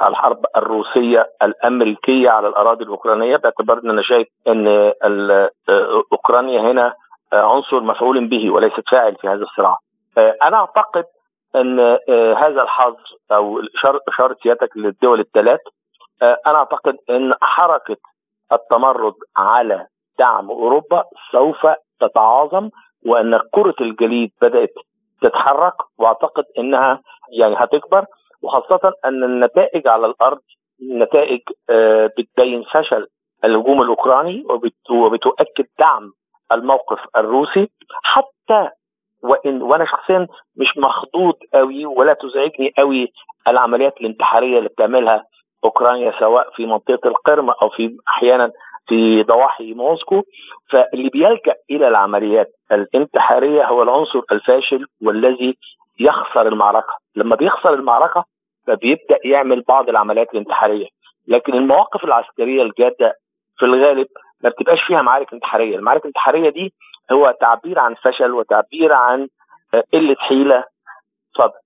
الحرب 0.07 0.45
الروسية 0.57 1.29
الأمريكية 1.43 2.29
على 2.29 2.47
الأراضي 2.47 2.83
الأوكرانية 2.83 3.35
باعتبار 3.37 3.77
إن 3.83 3.89
أنا 3.89 4.01
شايف 4.01 4.27
إن 4.47 4.67
أوكرانيا 6.11 6.61
هنا 6.61 6.93
عنصر 7.33 7.79
مفعول 7.81 8.27
به 8.27 8.51
وليست 8.51 8.89
فاعل 8.89 9.15
في 9.15 9.27
هذا 9.27 9.43
الصراع. 9.43 9.77
أنا 10.17 10.57
أعتقد 10.57 11.05
إن 11.55 11.79
هذا 12.37 12.61
الحظر 12.61 13.17
أو 13.31 13.59
اشاره 14.15 14.35
سيادتك 14.43 14.77
للدول 14.77 15.19
الثلاث 15.19 15.59
أنا 16.21 16.55
أعتقد 16.57 16.97
إن 17.09 17.33
حركة 17.41 17.97
التمرد 18.51 19.13
على 19.37 19.87
دعم 20.19 20.49
أوروبا 20.51 21.03
سوف 21.31 21.67
تتعاظم 21.99 22.69
وإن 23.05 23.39
كرة 23.51 23.75
الجليد 23.81 24.31
بدأت 24.41 24.73
تتحرك 25.21 25.73
وأعتقد 25.97 26.43
إنها 26.57 27.01
يعني 27.31 27.55
هتكبر 27.57 28.05
وخاصة 28.43 28.93
أن 29.05 29.23
النتائج 29.23 29.87
على 29.87 30.05
الأرض 30.05 30.39
نتائج 30.91 31.41
آه، 31.69 32.11
بتبين 32.17 32.63
فشل 32.63 33.07
الهجوم 33.45 33.81
الأوكراني 33.81 34.43
وبتؤكد 34.89 35.65
دعم 35.79 36.11
الموقف 36.51 36.99
الروسي. 37.17 37.69
حتى 38.03 38.69
وإن 39.23 39.61
وأنا 39.61 39.85
شخصيا 39.85 40.27
مش 40.57 40.77
مخضوض 40.77 41.33
قوي 41.53 41.85
ولا 41.85 42.13
تزعجني 42.13 42.73
قوي 42.77 43.13
العمليات 43.47 43.97
الانتحارية 44.01 44.57
اللي 44.57 44.69
بتعملها 44.69 45.23
أوكرانيا 45.63 46.13
سواء 46.19 46.49
في 46.55 46.65
منطقة 46.65 47.07
القرم 47.09 47.49
أو 47.49 47.69
في 47.69 47.97
أحيانا 48.07 48.51
في 48.87 49.23
ضواحي 49.23 49.73
موسكو. 49.73 50.21
فاللي 50.69 51.09
بيلجأ 51.09 51.55
إلى 51.71 51.87
العمليات 51.87 52.51
الانتحارية 52.71 53.65
هو 53.65 53.83
العنصر 53.83 54.21
الفاشل 54.31 54.85
والذي 55.01 55.57
يخسر 55.99 56.47
المعركة. 56.47 56.93
لما 57.15 57.35
بيخسر 57.35 57.73
المعركة 57.73 58.25
فبيبدأ 58.67 59.17
يعمل 59.25 59.63
بعض 59.67 59.89
العمليات 59.89 60.27
الانتحارية. 60.33 60.87
لكن 61.27 61.53
المواقف 61.53 62.03
العسكرية 62.03 62.61
الجادة 62.61 63.19
في 63.57 63.65
الغالب 63.65 64.07
ما 64.43 64.49
بتبقاش 64.49 64.79
فيها 64.87 65.01
معارك 65.01 65.33
انتحارية. 65.33 65.75
المعارك 65.75 66.01
الانتحارية 66.01 66.49
دي 66.49 66.73
هو 67.11 67.35
تعبير 67.41 67.79
عن 67.79 67.95
فشل 68.03 68.31
وتعبير 68.31 68.93
عن 68.93 69.27
قلة 69.93 70.15
حيلة. 70.19 70.63
اتفضل. 71.31 71.59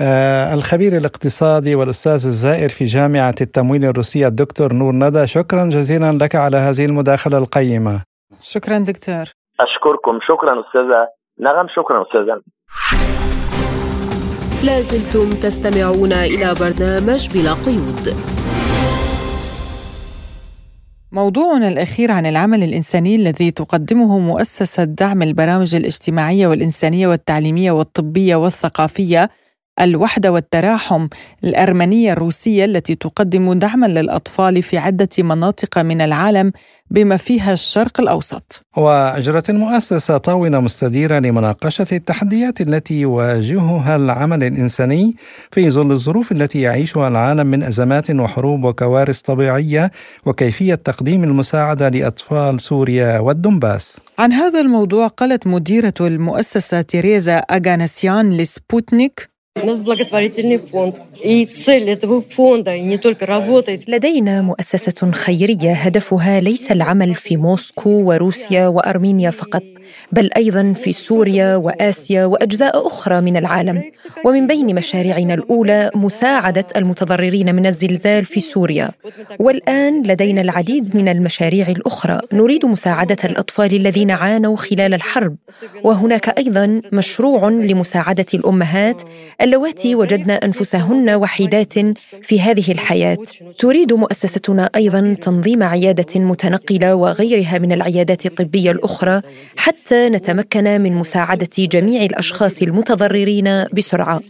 آه 0.00 0.54
الخبير 0.54 0.92
الاقتصادي 0.96 1.74
والأستاذ 1.74 2.12
الزائر 2.12 2.68
في 2.68 2.84
جامعة 2.84 3.34
التمويل 3.40 3.84
الروسية 3.84 4.26
الدكتور 4.26 4.72
نور 4.72 4.92
ندى 4.92 5.26
شكرا 5.26 5.64
جزيلا 5.64 6.12
لك 6.24 6.34
على 6.34 6.56
هذه 6.56 6.86
المداخلة 6.86 7.38
القيمة. 7.38 8.02
شكرا 8.40 8.78
دكتور. 8.78 9.24
أشكركم. 9.60 10.18
شكرا 10.22 10.60
أستاذة 10.60 11.08
نغم. 11.40 11.68
شكرا 11.68 12.02
أستاذة. 12.02 12.40
لازلتم 14.64 15.30
تستمعون 15.30 16.12
إلى 16.12 16.54
برنامج 16.54 17.28
بلا 17.34 17.52
قيود. 17.52 18.14
موضوعنا 21.12 21.68
الأخير 21.68 22.12
عن 22.12 22.26
العمل 22.26 22.62
الإنساني 22.62 23.16
الذي 23.16 23.50
تقدمه 23.50 24.18
مؤسسة 24.18 24.84
دعم 24.84 25.22
البرامج 25.22 25.74
الاجتماعية 25.74 26.46
والإنسانية 26.46 27.08
والتعليمية 27.08 27.72
والطبية 27.72 28.36
والثقافية 28.36 29.30
الوحدة 29.80 30.32
والتراحم 30.32 31.08
الأرمنية 31.44 32.12
الروسية 32.12 32.64
التي 32.64 32.94
تقدم 32.94 33.52
دعما 33.52 33.86
للأطفال 33.86 34.62
في 34.62 34.78
عدة 34.78 35.08
مناطق 35.18 35.78
من 35.78 36.00
العالم 36.00 36.52
بما 36.90 37.16
فيها 37.16 37.52
الشرق 37.52 38.00
الأوسط. 38.00 38.62
وأجرت 38.76 39.50
المؤسسة 39.50 40.18
طاولة 40.18 40.60
مستديرة 40.60 41.18
لمناقشة 41.18 41.86
التحديات 41.92 42.60
التي 42.60 43.00
يواجهها 43.00 43.96
العمل 43.96 44.44
الإنساني 44.44 45.16
في 45.52 45.70
ظل 45.70 45.92
الظروف 45.92 46.32
التي 46.32 46.60
يعيشها 46.60 47.08
العالم 47.08 47.46
من 47.46 47.62
أزمات 47.62 48.10
وحروب 48.10 48.64
وكوارث 48.64 49.20
طبيعية 49.20 49.90
وكيفية 50.26 50.74
تقديم 50.74 51.24
المساعدة 51.24 51.88
لأطفال 51.88 52.60
سوريا 52.60 53.18
والدنباس. 53.18 54.00
عن 54.18 54.32
هذا 54.32 54.60
الموضوع 54.60 55.06
قالت 55.06 55.46
مديرة 55.46 55.94
المؤسسة 56.00 56.80
تيريزا 56.80 57.36
أغانسيان 57.36 58.32
لسبوتنيك 58.32 59.33
нас 59.63 59.83
благотворительный 59.83 60.57
фонд. 60.57 60.95
И 61.23 61.45
цель 61.45 61.89
этого 61.89 62.21
фонда 62.21 62.77
не 62.79 62.97
только 62.97 63.25
работать. 63.25 63.85
لدينا 63.87 64.41
مؤسسة 64.41 65.11
خيرية 65.11 65.73
هدفها 65.73 66.39
ليس 66.41 66.71
العمل 66.71 67.15
في 67.15 67.37
موسكو 67.37 67.89
وروسيا 67.89 68.67
وأرمينيا 68.67 69.31
فقط 69.31 69.63
بل 70.12 70.30
أيضا 70.36 70.72
في 70.72 70.92
سوريا 70.92 71.56
وآسيا 71.56 72.24
وأجزاء 72.24 72.86
أخرى 72.86 73.20
من 73.20 73.36
العالم. 73.36 73.82
ومن 74.24 74.46
بين 74.46 74.74
مشاريعنا 74.74 75.34
الأولى 75.34 75.90
مساعدة 75.94 76.66
المتضررين 76.76 77.54
من 77.54 77.66
الزلزال 77.66 78.24
في 78.24 78.40
سوريا. 78.40 78.90
والآن 79.38 80.02
لدينا 80.02 80.40
العديد 80.40 80.96
من 80.96 81.08
المشاريع 81.08 81.68
الأخرى. 81.68 82.20
نريد 82.32 82.66
مساعدة 82.66 83.16
الأطفال 83.24 83.74
الذين 83.74 84.10
عانوا 84.10 84.56
خلال 84.56 84.94
الحرب. 84.94 85.36
وهناك 85.84 86.38
أيضا 86.38 86.80
مشروع 86.92 87.48
لمساعدة 87.48 88.26
الأمهات 88.34 89.02
اللواتي 89.40 89.94
وجدن 89.94 90.30
أنفسهن 90.30 91.10
وحيدات 91.10 91.72
في 92.22 92.40
هذه 92.40 92.72
الحياة. 92.72 93.18
تريد 93.58 93.92
مؤسستنا 93.92 94.70
أيضا 94.76 95.16
تنظيم 95.20 95.62
عيادة 95.62 96.20
متنقلة 96.20 96.94
وغيرها 96.94 97.58
من 97.58 97.72
العيادات 97.72 98.26
الطبية 98.26 98.70
الأخرى 98.70 99.20
حتى 99.56 99.73
نتمكن 99.92 100.80
من 100.80 100.92
مساعدة 100.92 101.48
جميع 101.58 102.02
الأشخاص 102.02 102.62
المتضررين 102.62 103.64
بسرعة. 103.72 104.20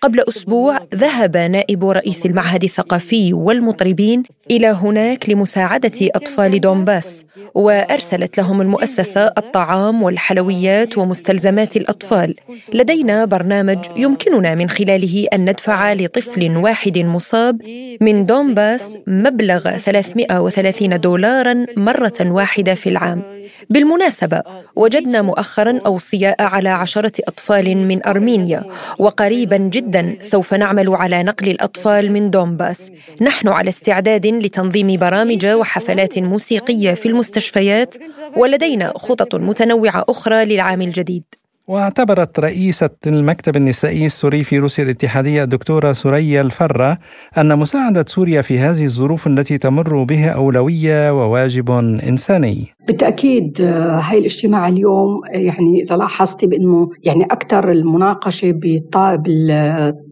قبل 0.00 0.24
أسبوع 0.28 0.78
ذهب 0.94 1.36
نائب 1.36 1.84
رئيس 1.84 2.26
المعهد 2.26 2.64
الثقافي 2.64 3.32
والمطربين 3.32 4.22
إلى 4.50 4.66
هناك 4.66 5.28
لمساعدة 5.30 5.92
أطفال 6.14 6.60
دونباس 6.60 7.24
وأرسلت 7.54 8.38
لهم 8.38 8.60
المؤسسة 8.60 9.26
الطعام 9.38 10.02
والحلويات 10.02 10.98
ومستلزمات 10.98 11.76
الأطفال. 11.76 12.34
لدينا 12.74 13.24
برنامج 13.24 13.78
يمكننا 13.96 14.54
من 14.54 14.70
خلاله 14.70 15.26
أن 15.32 15.50
ندفع 15.50 15.92
لطفل 15.92 16.56
واحد 16.56 16.98
مصاب 16.98 17.62
من 18.00 18.26
دونباس 18.26 18.98
مبلغ 19.06 19.76
330 19.76 21.00
دولارا 21.00 21.66
مرة 21.76 22.18
واحدة 22.20 22.74
في 22.74 22.88
العام. 22.88 23.22
بالمناسبة 23.70 24.42
وجد 24.76 24.91
وجدنا 24.92 25.22
مؤخرا 25.22 25.80
أوصياء 25.86 26.42
على 26.42 26.68
عشرة 26.68 27.12
أطفال 27.28 27.76
من 27.76 28.06
أرمينيا 28.06 28.64
وقريبا 28.98 29.56
جدا 29.56 30.16
سوف 30.20 30.54
نعمل 30.54 30.94
على 30.94 31.22
نقل 31.22 31.48
الأطفال 31.48 32.12
من 32.12 32.30
دومباس 32.30 32.90
نحن 33.20 33.48
على 33.48 33.68
استعداد 33.68 34.26
لتنظيم 34.26 34.96
برامج 34.96 35.46
وحفلات 35.46 36.18
موسيقية 36.18 36.94
في 36.94 37.08
المستشفيات 37.08 37.94
ولدينا 38.36 38.92
خطط 38.96 39.34
متنوعة 39.34 40.04
أخرى 40.08 40.44
للعام 40.44 40.82
الجديد. 40.82 41.24
واعتبرت 41.72 42.40
رئيسة 42.40 42.90
المكتب 43.06 43.56
النسائي 43.56 44.06
السوري 44.06 44.44
في 44.44 44.58
روسيا 44.58 44.84
الاتحادية 44.84 45.42
الدكتورة 45.42 45.92
سوريا 45.92 46.40
الفرة 46.40 46.98
أن 47.38 47.58
مساعدة 47.58 48.04
سوريا 48.06 48.42
في 48.42 48.58
هذه 48.58 48.84
الظروف 48.84 49.26
التي 49.26 49.58
تمر 49.58 50.02
بها 50.02 50.30
أولوية 50.30 51.12
وواجب 51.12 51.70
إنساني. 52.08 52.66
بالتأكيد 52.86 53.60
هاي 53.60 54.18
الاجتماع 54.18 54.68
اليوم 54.68 55.20
يعني 55.32 55.82
اذا 55.82 55.96
لاحظتي 55.96 56.46
بأنه 56.46 56.90
يعني 57.02 57.24
أكثر 57.24 57.72
المناقشة 57.72 58.50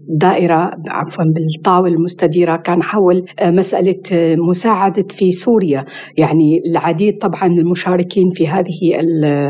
بالدائره 0.09 0.71
عفوا 0.89 1.25
بالطاولة 1.25 1.95
المستديرة 1.95 2.57
كان 2.57 2.83
حول 2.83 3.25
مسألة 3.43 4.01
مساعدة 4.37 5.05
في 5.19 5.33
سوريا. 5.33 5.85
يعني 6.17 6.63
العديد 6.71 7.19
طبعا 7.19 7.47
المشاركين 7.47 8.31
في 8.35 8.49
هذه 8.49 9.01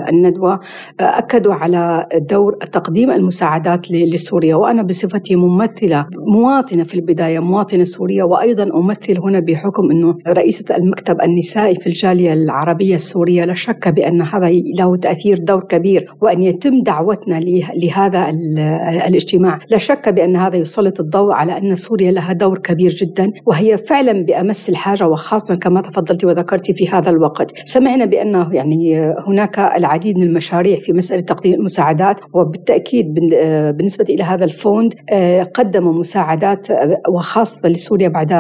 الندوة 0.09 0.61
أكدوا 1.01 1.55
على 1.55 2.07
دور 2.31 2.57
تقديم 2.73 3.11
المساعدات 3.11 3.81
لسوريا. 3.91 4.55
وأنا 4.55 4.83
بصفتي 4.83 5.37
ممثلة 5.37 6.07
مواطنة 6.33 6.85
في 6.85 6.95
البداية 6.95 7.39
مواطنة 7.39 7.85
سورية. 7.85 8.23
وأيضا 8.23 8.63
أمثل 8.63 9.19
هنا 9.19 9.41
بحكم 9.41 9.91
إنه 9.91 10.15
رئيسة 10.29 10.77
المكتب 10.77 11.17
النسائي 11.21 11.75
في 11.75 11.87
الجالية 11.87 12.33
العربية 12.33 12.97
السورية. 12.97 13.45
لا 13.45 13.55
شك 13.55 13.89
بأن 13.89 14.23
هذا 14.23 14.51
له 14.79 14.97
تأثير 14.97 15.39
دور 15.39 15.65
كبير 15.69 16.07
وأن 16.23 16.43
يتم 16.43 16.83
دعوتنا 16.83 17.41
لهذا 17.77 18.31
الاجتماع. 19.09 19.59
لا 19.71 19.79
شك 19.79 20.09
بأن 20.09 20.37
هذا 20.47 20.57
يسلط 20.57 21.01
الضوء 21.01 21.33
على 21.33 21.59
أن 21.59 21.77
سوريا 21.77 22.11
لها 22.13 22.33
دور 22.33 22.59
كبير 22.59 22.91
جدا 22.91 23.33
وهي 23.47 23.79
فعلا 23.79 24.25
بأمس 24.25 24.69
الحاجة 24.69 25.09
وخاصة 25.09 25.55
كما 25.55 25.81
تفضلت 25.81 26.25
وذكرت 26.25 26.71
في 26.71 26.89
هذا 26.89 27.11
الوقت. 27.11 27.53
سمعنا 27.75 28.05
بأن 28.05 28.47
يعني 28.53 29.15
هناك 29.27 29.59
العديد 29.59 30.17
من 30.19 30.23
المشاريع 30.23 30.79
في 30.81 30.93
مسألة 30.93 31.21
تقديم 31.21 31.55
المساعدات 31.55 32.17
وبالتأكيد 32.35 33.15
بالنسبة 33.77 34.05
إلى 34.09 34.23
هذا 34.23 34.45
الفوند 34.45 34.95
قدموا 35.55 35.93
مساعدات 35.93 36.67
وخاصة 37.15 37.69
لسوريا 37.69 38.09
بعد 38.09 38.33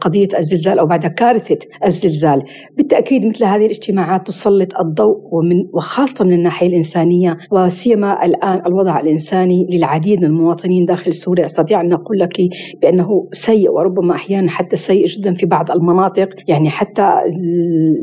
قضية 0.00 0.28
الزلزال 0.38 0.78
أو 0.78 0.86
بعد 0.86 1.06
كارثة 1.06 1.58
الزلزال. 1.86 2.42
بالتأكيد 2.76 3.26
مثل 3.26 3.44
هذه 3.44 3.66
الاجتماعات 3.66 3.90
الاجتماعات 3.90 4.26
تسلط 4.26 4.80
الضوء 4.80 5.16
ومن 5.32 5.56
وخاصة 5.74 6.24
من 6.24 6.32
الناحية 6.32 6.66
الإنسانية 6.66 7.36
وسيما 7.52 8.24
الآن 8.24 8.62
الوضع 8.66 9.00
الإنساني 9.00 9.66
للعديد 9.70 10.18
من 10.18 10.24
المواطنين 10.24 10.84
داخل 10.84 11.12
سوريا. 11.12 11.39
أستطيع 11.46 11.80
أن 11.80 11.92
أقول 11.92 12.18
لك 12.18 12.36
بأنه 12.82 13.28
سيء 13.46 13.70
وربما 13.70 14.14
أحيانا 14.14 14.50
حتى 14.50 14.76
سيء 14.76 15.06
جدا 15.06 15.34
في 15.34 15.46
بعض 15.46 15.70
المناطق. 15.70 16.28
يعني 16.48 16.70
حتى 16.70 17.12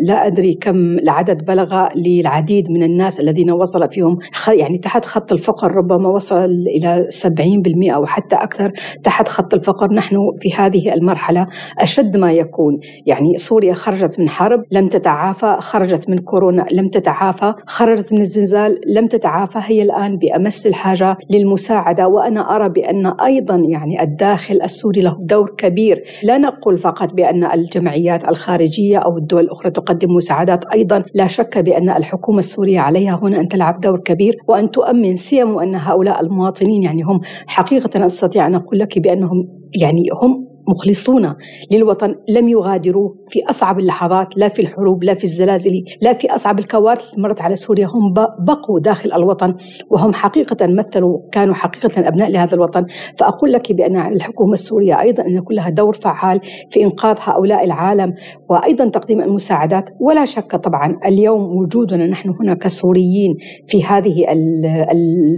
لا 0.04 0.28
أدري 0.28 0.54
كم 0.54 1.00
العدد 1.00 1.46
بلغ 1.46 1.88
للعديد 1.96 2.72
من 2.72 2.84
الناس 2.84 3.20
الذين 3.20 3.52
وصل 3.52 3.90
فيهم. 3.90 4.18
يعني 4.48 4.78
تحت 4.78 5.06
خط 5.06 5.32
الفقر 5.32 5.72
ربما 5.72 6.10
وصل 6.10 6.46
إلى 6.46 7.08
70% 7.24 7.96
أو 7.96 8.06
حتى 8.06 8.36
أكثر 8.36 8.72
تحت 9.04 9.28
خط 9.28 9.54
الفقر. 9.54 9.94
نحن 9.94 10.18
في 10.42 10.54
هذه 10.54 10.94
المرحلة 10.94 11.48
أشد 11.80 12.18
ما 12.18 12.32
يكون. 12.32 12.80
يعني 13.06 13.38
سوريا 13.50 13.74
خرجت 13.74 14.20
من 14.20 14.30
حرب 14.30 14.64
لم 14.72 14.88
تتعافى 14.88 15.58
خرجت 15.60 16.10
من 16.10 16.18
كورونا 16.18 16.66
لم 16.72 16.90
تتعافى 16.90 17.54
خرجت 17.68 18.14
من 18.14 18.22
الزلزال 18.22 18.80
لم 18.96 19.08
تتعافى. 19.08 19.60
هي 19.62 19.82
الآن 19.82 20.18
بأمس 20.18 20.66
الحاجة 20.66 21.18
للمساعدة. 21.30 22.08
وأنا 22.08 22.56
أرى 22.56 22.70
بأن 22.70 23.06
أيضا 23.28 23.56
يعني 23.56 24.02
الداخل 24.02 24.62
السوري 24.64 25.02
له 25.02 25.18
دور 25.20 25.56
كبير. 25.58 26.04
لا 26.24 26.38
نقول 26.38 26.78
فقط 26.78 27.14
بأن 27.14 27.44
الجمعيات 27.44 28.24
الخارجية 28.30 28.98
أو 28.98 29.18
الدول 29.18 29.44
الأخرى 29.44 29.72
تقدم 29.72 30.12
مساعدات 30.16 30.60
أيضا 30.74 31.04
لا 31.14 31.28
شك 31.28 31.58
بأن 31.58 31.90
الحكومة 31.90 32.40
السورية 32.40 32.80
عليها 32.80 33.20
هنا 33.24 33.40
أن 33.40 33.48
تلعب 33.48 33.82
دور 33.82 34.00
كبير. 34.00 34.36
وأن 34.48 34.72
تؤمن 34.72 35.18
سيما 35.18 35.64
أن 35.64 35.76
هؤلاء 35.76 36.22
المواطنين 36.22 36.84
يعني 36.84 37.02
هم 37.04 37.20
حقيقة 37.48 38.06
أستطيع 38.06 38.48
أن 38.48 38.56
أقول 38.56 38.80
لك 38.80 39.00
بأنهم 39.00 39.48
يعني 39.82 40.04
هم 40.22 40.47
مخلصون 40.68 41.36
للوطن 41.72 42.16
لم 42.30 42.50
يغادروا 42.50 43.10
في 43.30 43.40
أصعب 43.50 43.80
اللحظات 43.80 44.28
لا 44.36 44.50
في 44.50 44.62
الحروب 44.62 45.04
لا 45.04 45.14
في 45.14 45.24
الزلازل 45.24 45.84
لا 46.02 46.14
في 46.14 46.36
أصعب 46.36 46.60
الكوارث. 46.60 47.18
مرت 47.18 47.42
على 47.42 47.56
سوريا 47.56 47.88
هم 47.88 48.14
بقوا 48.46 48.80
داخل 48.80 49.14
الوطن 49.14 49.56
وهم 49.92 50.14
حقيقة 50.14 50.68
مثلوا 50.68 51.20
كانوا 51.32 51.54
حقيقة 51.54 52.08
أبناء 52.08 52.32
لهذا 52.32 52.56
الوطن. 52.56 52.86
فأقول 53.20 53.52
لك 53.52 53.72
بأن 53.72 53.96
الحكومة 54.14 54.54
السورية 54.54 55.02
أيضا 55.02 55.24
إن 55.24 55.36
يكون 55.36 55.56
لها 55.56 55.70
دور 55.70 55.98
فعال 56.04 56.40
في 56.72 56.84
إنقاذ 56.84 57.16
هؤلاء 57.20 57.66
العالم 57.66 58.14
وأيضا 58.50 58.90
تقديم 58.90 59.22
المساعدات. 59.22 59.86
ولا 60.02 60.26
شك 60.26 60.56
طبعا 60.56 61.00
اليوم 61.06 61.58
وجودنا 61.58 62.08
نحن 62.08 62.30
هنا 62.30 62.54
كسوريين 62.54 63.38
في 63.68 63.84
هذه 63.84 64.26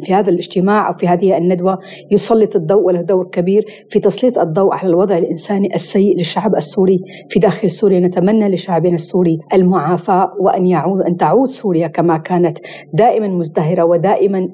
في 0.06 0.14
هذا 0.14 0.30
الاجتماع 0.30 0.88
أو 0.88 0.94
في 0.94 1.08
هذه 1.08 1.38
الندوة 1.38 1.78
يسلط 2.12 2.56
الضوء 2.56 2.84
وله 2.84 3.02
دور 3.02 3.30
كبير 3.32 3.66
في 3.92 4.00
تسليط 4.00 4.40
الضوء 4.40 4.74
على 4.74 4.90
الوضع 4.90 5.19
الإنساني 5.20 5.76
السيء 5.76 6.18
للشعب 6.18 6.56
السوري 6.56 7.00
في 7.30 7.40
داخل 7.40 7.72
سوريا. 7.72 8.00
نتمنى 8.00 8.56
لشعبنا 8.56 8.96
السوري 8.96 9.38
المعافاة 9.54 10.32
وأن 10.40 10.66
يعود 10.66 11.02
أن 11.02 11.18
تعود 11.18 11.50
سوريا 11.62 11.88
كما 11.88 12.18
كانت 12.18 12.58
دائما 12.94 13.28
مزدهرة 13.28 13.84
ودائما 13.84 14.48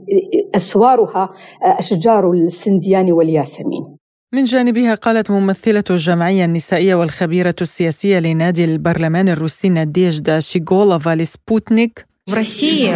أسوارها 0.56 1.30
أشجار 1.64 2.32
السنديان 2.32 3.12
والياسمين. 3.12 3.96
من 4.34 4.44
جانبها 4.44 4.96
قالت 4.96 5.32
ممثلة 5.32 5.84
الجمعية 5.90 6.46
النسائية 6.46 6.96
والخبيرة 6.96 7.56
السياسية 7.62 8.20
لنادي 8.20 8.66
البرلمان 8.66 9.30
الروسي 9.30 9.70
ناديجدا 9.70 10.40
شيغولوفا 10.40 11.16
لسبوتنيك 11.16 12.06
В 12.27 12.35
России 12.35 12.95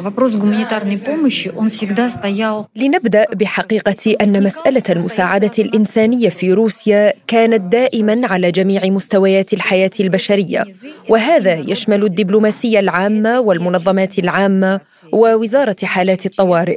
вопрос 0.00 0.36
гуманитарной 0.36 0.98
помощи, 0.98 1.52
он 1.56 1.70
всегда 1.70 2.08
стоял... 2.08 2.66
لنبدأ 2.76 3.26
بحقيقة 3.34 4.16
أن 4.20 4.42
مسألة 4.42 4.82
المساعدة 4.90 5.50
الإنسانية 5.58 6.28
في 6.28 6.52
روسيا 6.52 7.12
كانت 7.26 7.60
دائما 7.72 8.26
على 8.26 8.50
جميع 8.50 8.84
مستويات 8.84 9.52
الحياة 9.52 9.90
البشرية 10.00 10.64
وهذا 11.08 11.54
يشمل 11.54 12.04
الدبلوماسية 12.04 12.80
العامة 12.80 13.40
والمنظمات 13.40 14.18
العامة 14.18 14.80
ووزارة 15.12 15.76
حالات 15.82 16.26
الطوارئ 16.26 16.76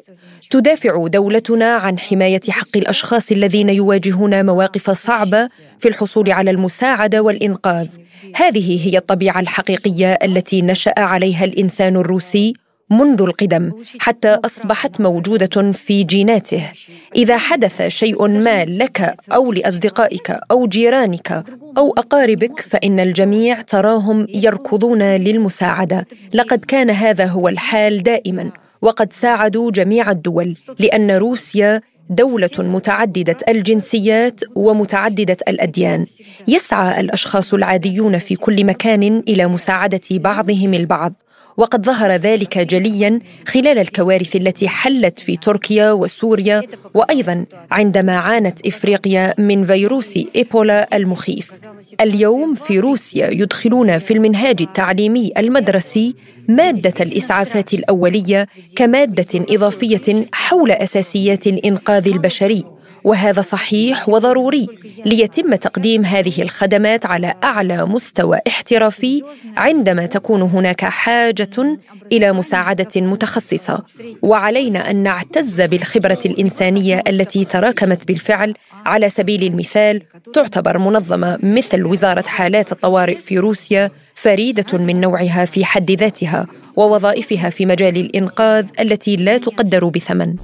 تدافع 0.49 1.07
دولتنا 1.07 1.73
عن 1.75 1.99
حماية 1.99 2.41
حق 2.49 2.77
الأشخاص 2.77 3.31
الذين 3.31 3.69
يواجهون 3.69 4.45
مواقف 4.45 4.89
صعبة 4.91 5.47
في 5.79 5.87
الحصول 5.87 6.31
على 6.31 6.51
المساعدة 6.51 7.21
والإنقاذ 7.21 7.87
هذه 8.36 8.88
هي 8.88 8.98
الطبيعة 8.98 9.40
الحقيقية 9.40 10.18
التي 10.22 10.62
نشأ 10.62 10.94
عليها 10.96 11.44
الإنسان 11.44 11.96
الروسي 11.96 12.54
منذ 12.90 13.22
القدم 13.22 13.72
حتى 13.98 14.28
أصبحت 14.44 15.00
موجودة 15.00 15.72
في 15.72 16.02
جيناته. 16.04 16.70
إذا 17.16 17.36
حدث 17.36 17.82
شيء 17.82 18.28
ما 18.28 18.64
لك 18.64 19.16
أو 19.32 19.52
لأصدقائك 19.52 20.30
أو 20.50 20.66
جيرانك 20.66 21.44
أو 21.78 21.92
أقاربك 21.92 22.60
فإن 22.60 23.00
الجميع 23.00 23.60
تراهم 23.60 24.26
يركضون 24.28 25.02
للمساعدة. 25.02 26.06
لقد 26.34 26.64
كان 26.64 26.90
هذا 26.90 27.26
هو 27.26 27.48
الحال 27.48 28.02
دائما 28.02 28.50
وقد 28.82 29.12
ساعدوا 29.12 29.70
جميع 29.70 30.10
الدول 30.10 30.54
لأن 30.78 31.10
روسيا 31.10 31.80
دولة 32.10 32.50
متعددة 32.58 33.36
الجنسيات 33.48 34.40
ومتعددة 34.54 35.36
الأديان. 35.48 36.06
يسعى 36.48 37.00
الأشخاص 37.00 37.54
العاديون 37.54 38.18
في 38.18 38.36
كل 38.36 38.64
مكان 38.66 39.22
إلى 39.28 39.46
مساعدة 39.46 40.00
بعضهم 40.10 40.74
البعض. 40.74 41.12
وقد 41.56 41.86
ظهر 41.86 42.12
ذلك 42.12 42.58
جليا 42.58 43.20
خلال 43.46 43.78
الكوارث 43.78 44.36
التي 44.36 44.68
حلت 44.68 45.18
في 45.18 45.36
تركيا 45.36 45.92
وسوريا 45.92 46.62
وأيضا 46.94 47.46
عندما 47.70 48.16
عانت 48.16 48.66
إفريقيا 48.66 49.34
من 49.38 49.64
فيروس 49.64 50.18
إيبولا 50.36 50.96
المخيف. 50.96 51.52
اليوم 52.00 52.54
في 52.54 52.78
روسيا 52.80 53.30
يدخلون 53.30 53.98
في 53.98 54.14
المنهاج 54.14 54.62
التعليمي 54.62 55.32
المدرسي 55.38 56.14
مادة 56.48 56.94
الإسعافات 57.00 57.74
الأولية 57.74 58.48
كمادة 58.76 59.44
إضافية 59.50 60.26
حول 60.32 60.70
أساسيات 60.70 61.46
الإنقاذ 61.46 62.08
البشري. 62.08 62.64
وهذا 63.04 63.40
صحيح 63.40 64.08
وضروري 64.08 64.66
ليتم 65.06 65.54
تقديم 65.54 66.04
هذه 66.04 66.42
الخدمات 66.42 67.06
على 67.06 67.34
أعلى 67.44 67.84
مستوى 67.84 68.38
احترافي 68.48 69.22
عندما 69.56 70.06
تكون 70.06 70.42
هناك 70.42 70.84
حاجة 70.84 71.78
إلى 72.12 72.32
مساعدة 72.32 72.88
متخصصة. 72.96 73.82
وعلينا 74.22 74.90
أن 74.90 74.96
نعتز 74.96 75.60
بالخبرة 75.60 76.18
الإنسانية 76.26 77.02
التي 77.08 77.44
تراكمت 77.44 78.08
بالفعل 78.08 78.54
على 78.86 79.08
سبيل 79.08 79.42
المثال 79.42 80.02
تعتبر 80.34 80.78
منظمة 80.78 81.38
مثل 81.42 81.84
وزارة 81.84 82.24
حالات 82.26 82.72
الطوارئ 82.72 83.16
في 83.16 83.38
روسيا 83.38 83.90
فريدة 84.14 84.78
من 84.78 85.00
نوعها 85.00 85.44
في 85.44 85.64
حد 85.64 85.90
ذاتها 85.90 86.46
ووظائفها 86.76 87.50
في 87.50 87.66
مجال 87.66 87.96
الإنقاذ 87.96 88.66
التي 88.80 89.16
لا 89.16 89.38
تقدر 89.38 89.84
بثمن. 89.88 90.34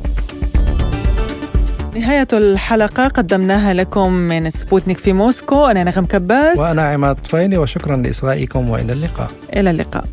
نهاية 1.95 2.29
الحلقة 2.33 3.09
قدمناها 3.09 3.75
لكم 3.75 4.13
من 4.13 4.51
سبوتنيك 4.51 4.99
في 4.99 5.13
موسكو. 5.13 5.67
أنا 5.67 5.85
نغم 5.85 6.07
كباس. 6.07 6.59
وأنا 6.59 6.83
عماد 6.83 7.17
طفيلي 7.17 7.57
وشكرا 7.57 7.97
لإصغائكم 7.97 8.71
وإلى 8.71 8.93
اللقاء. 8.93 9.31
إلى 9.57 9.71
اللقاء. 9.71 10.05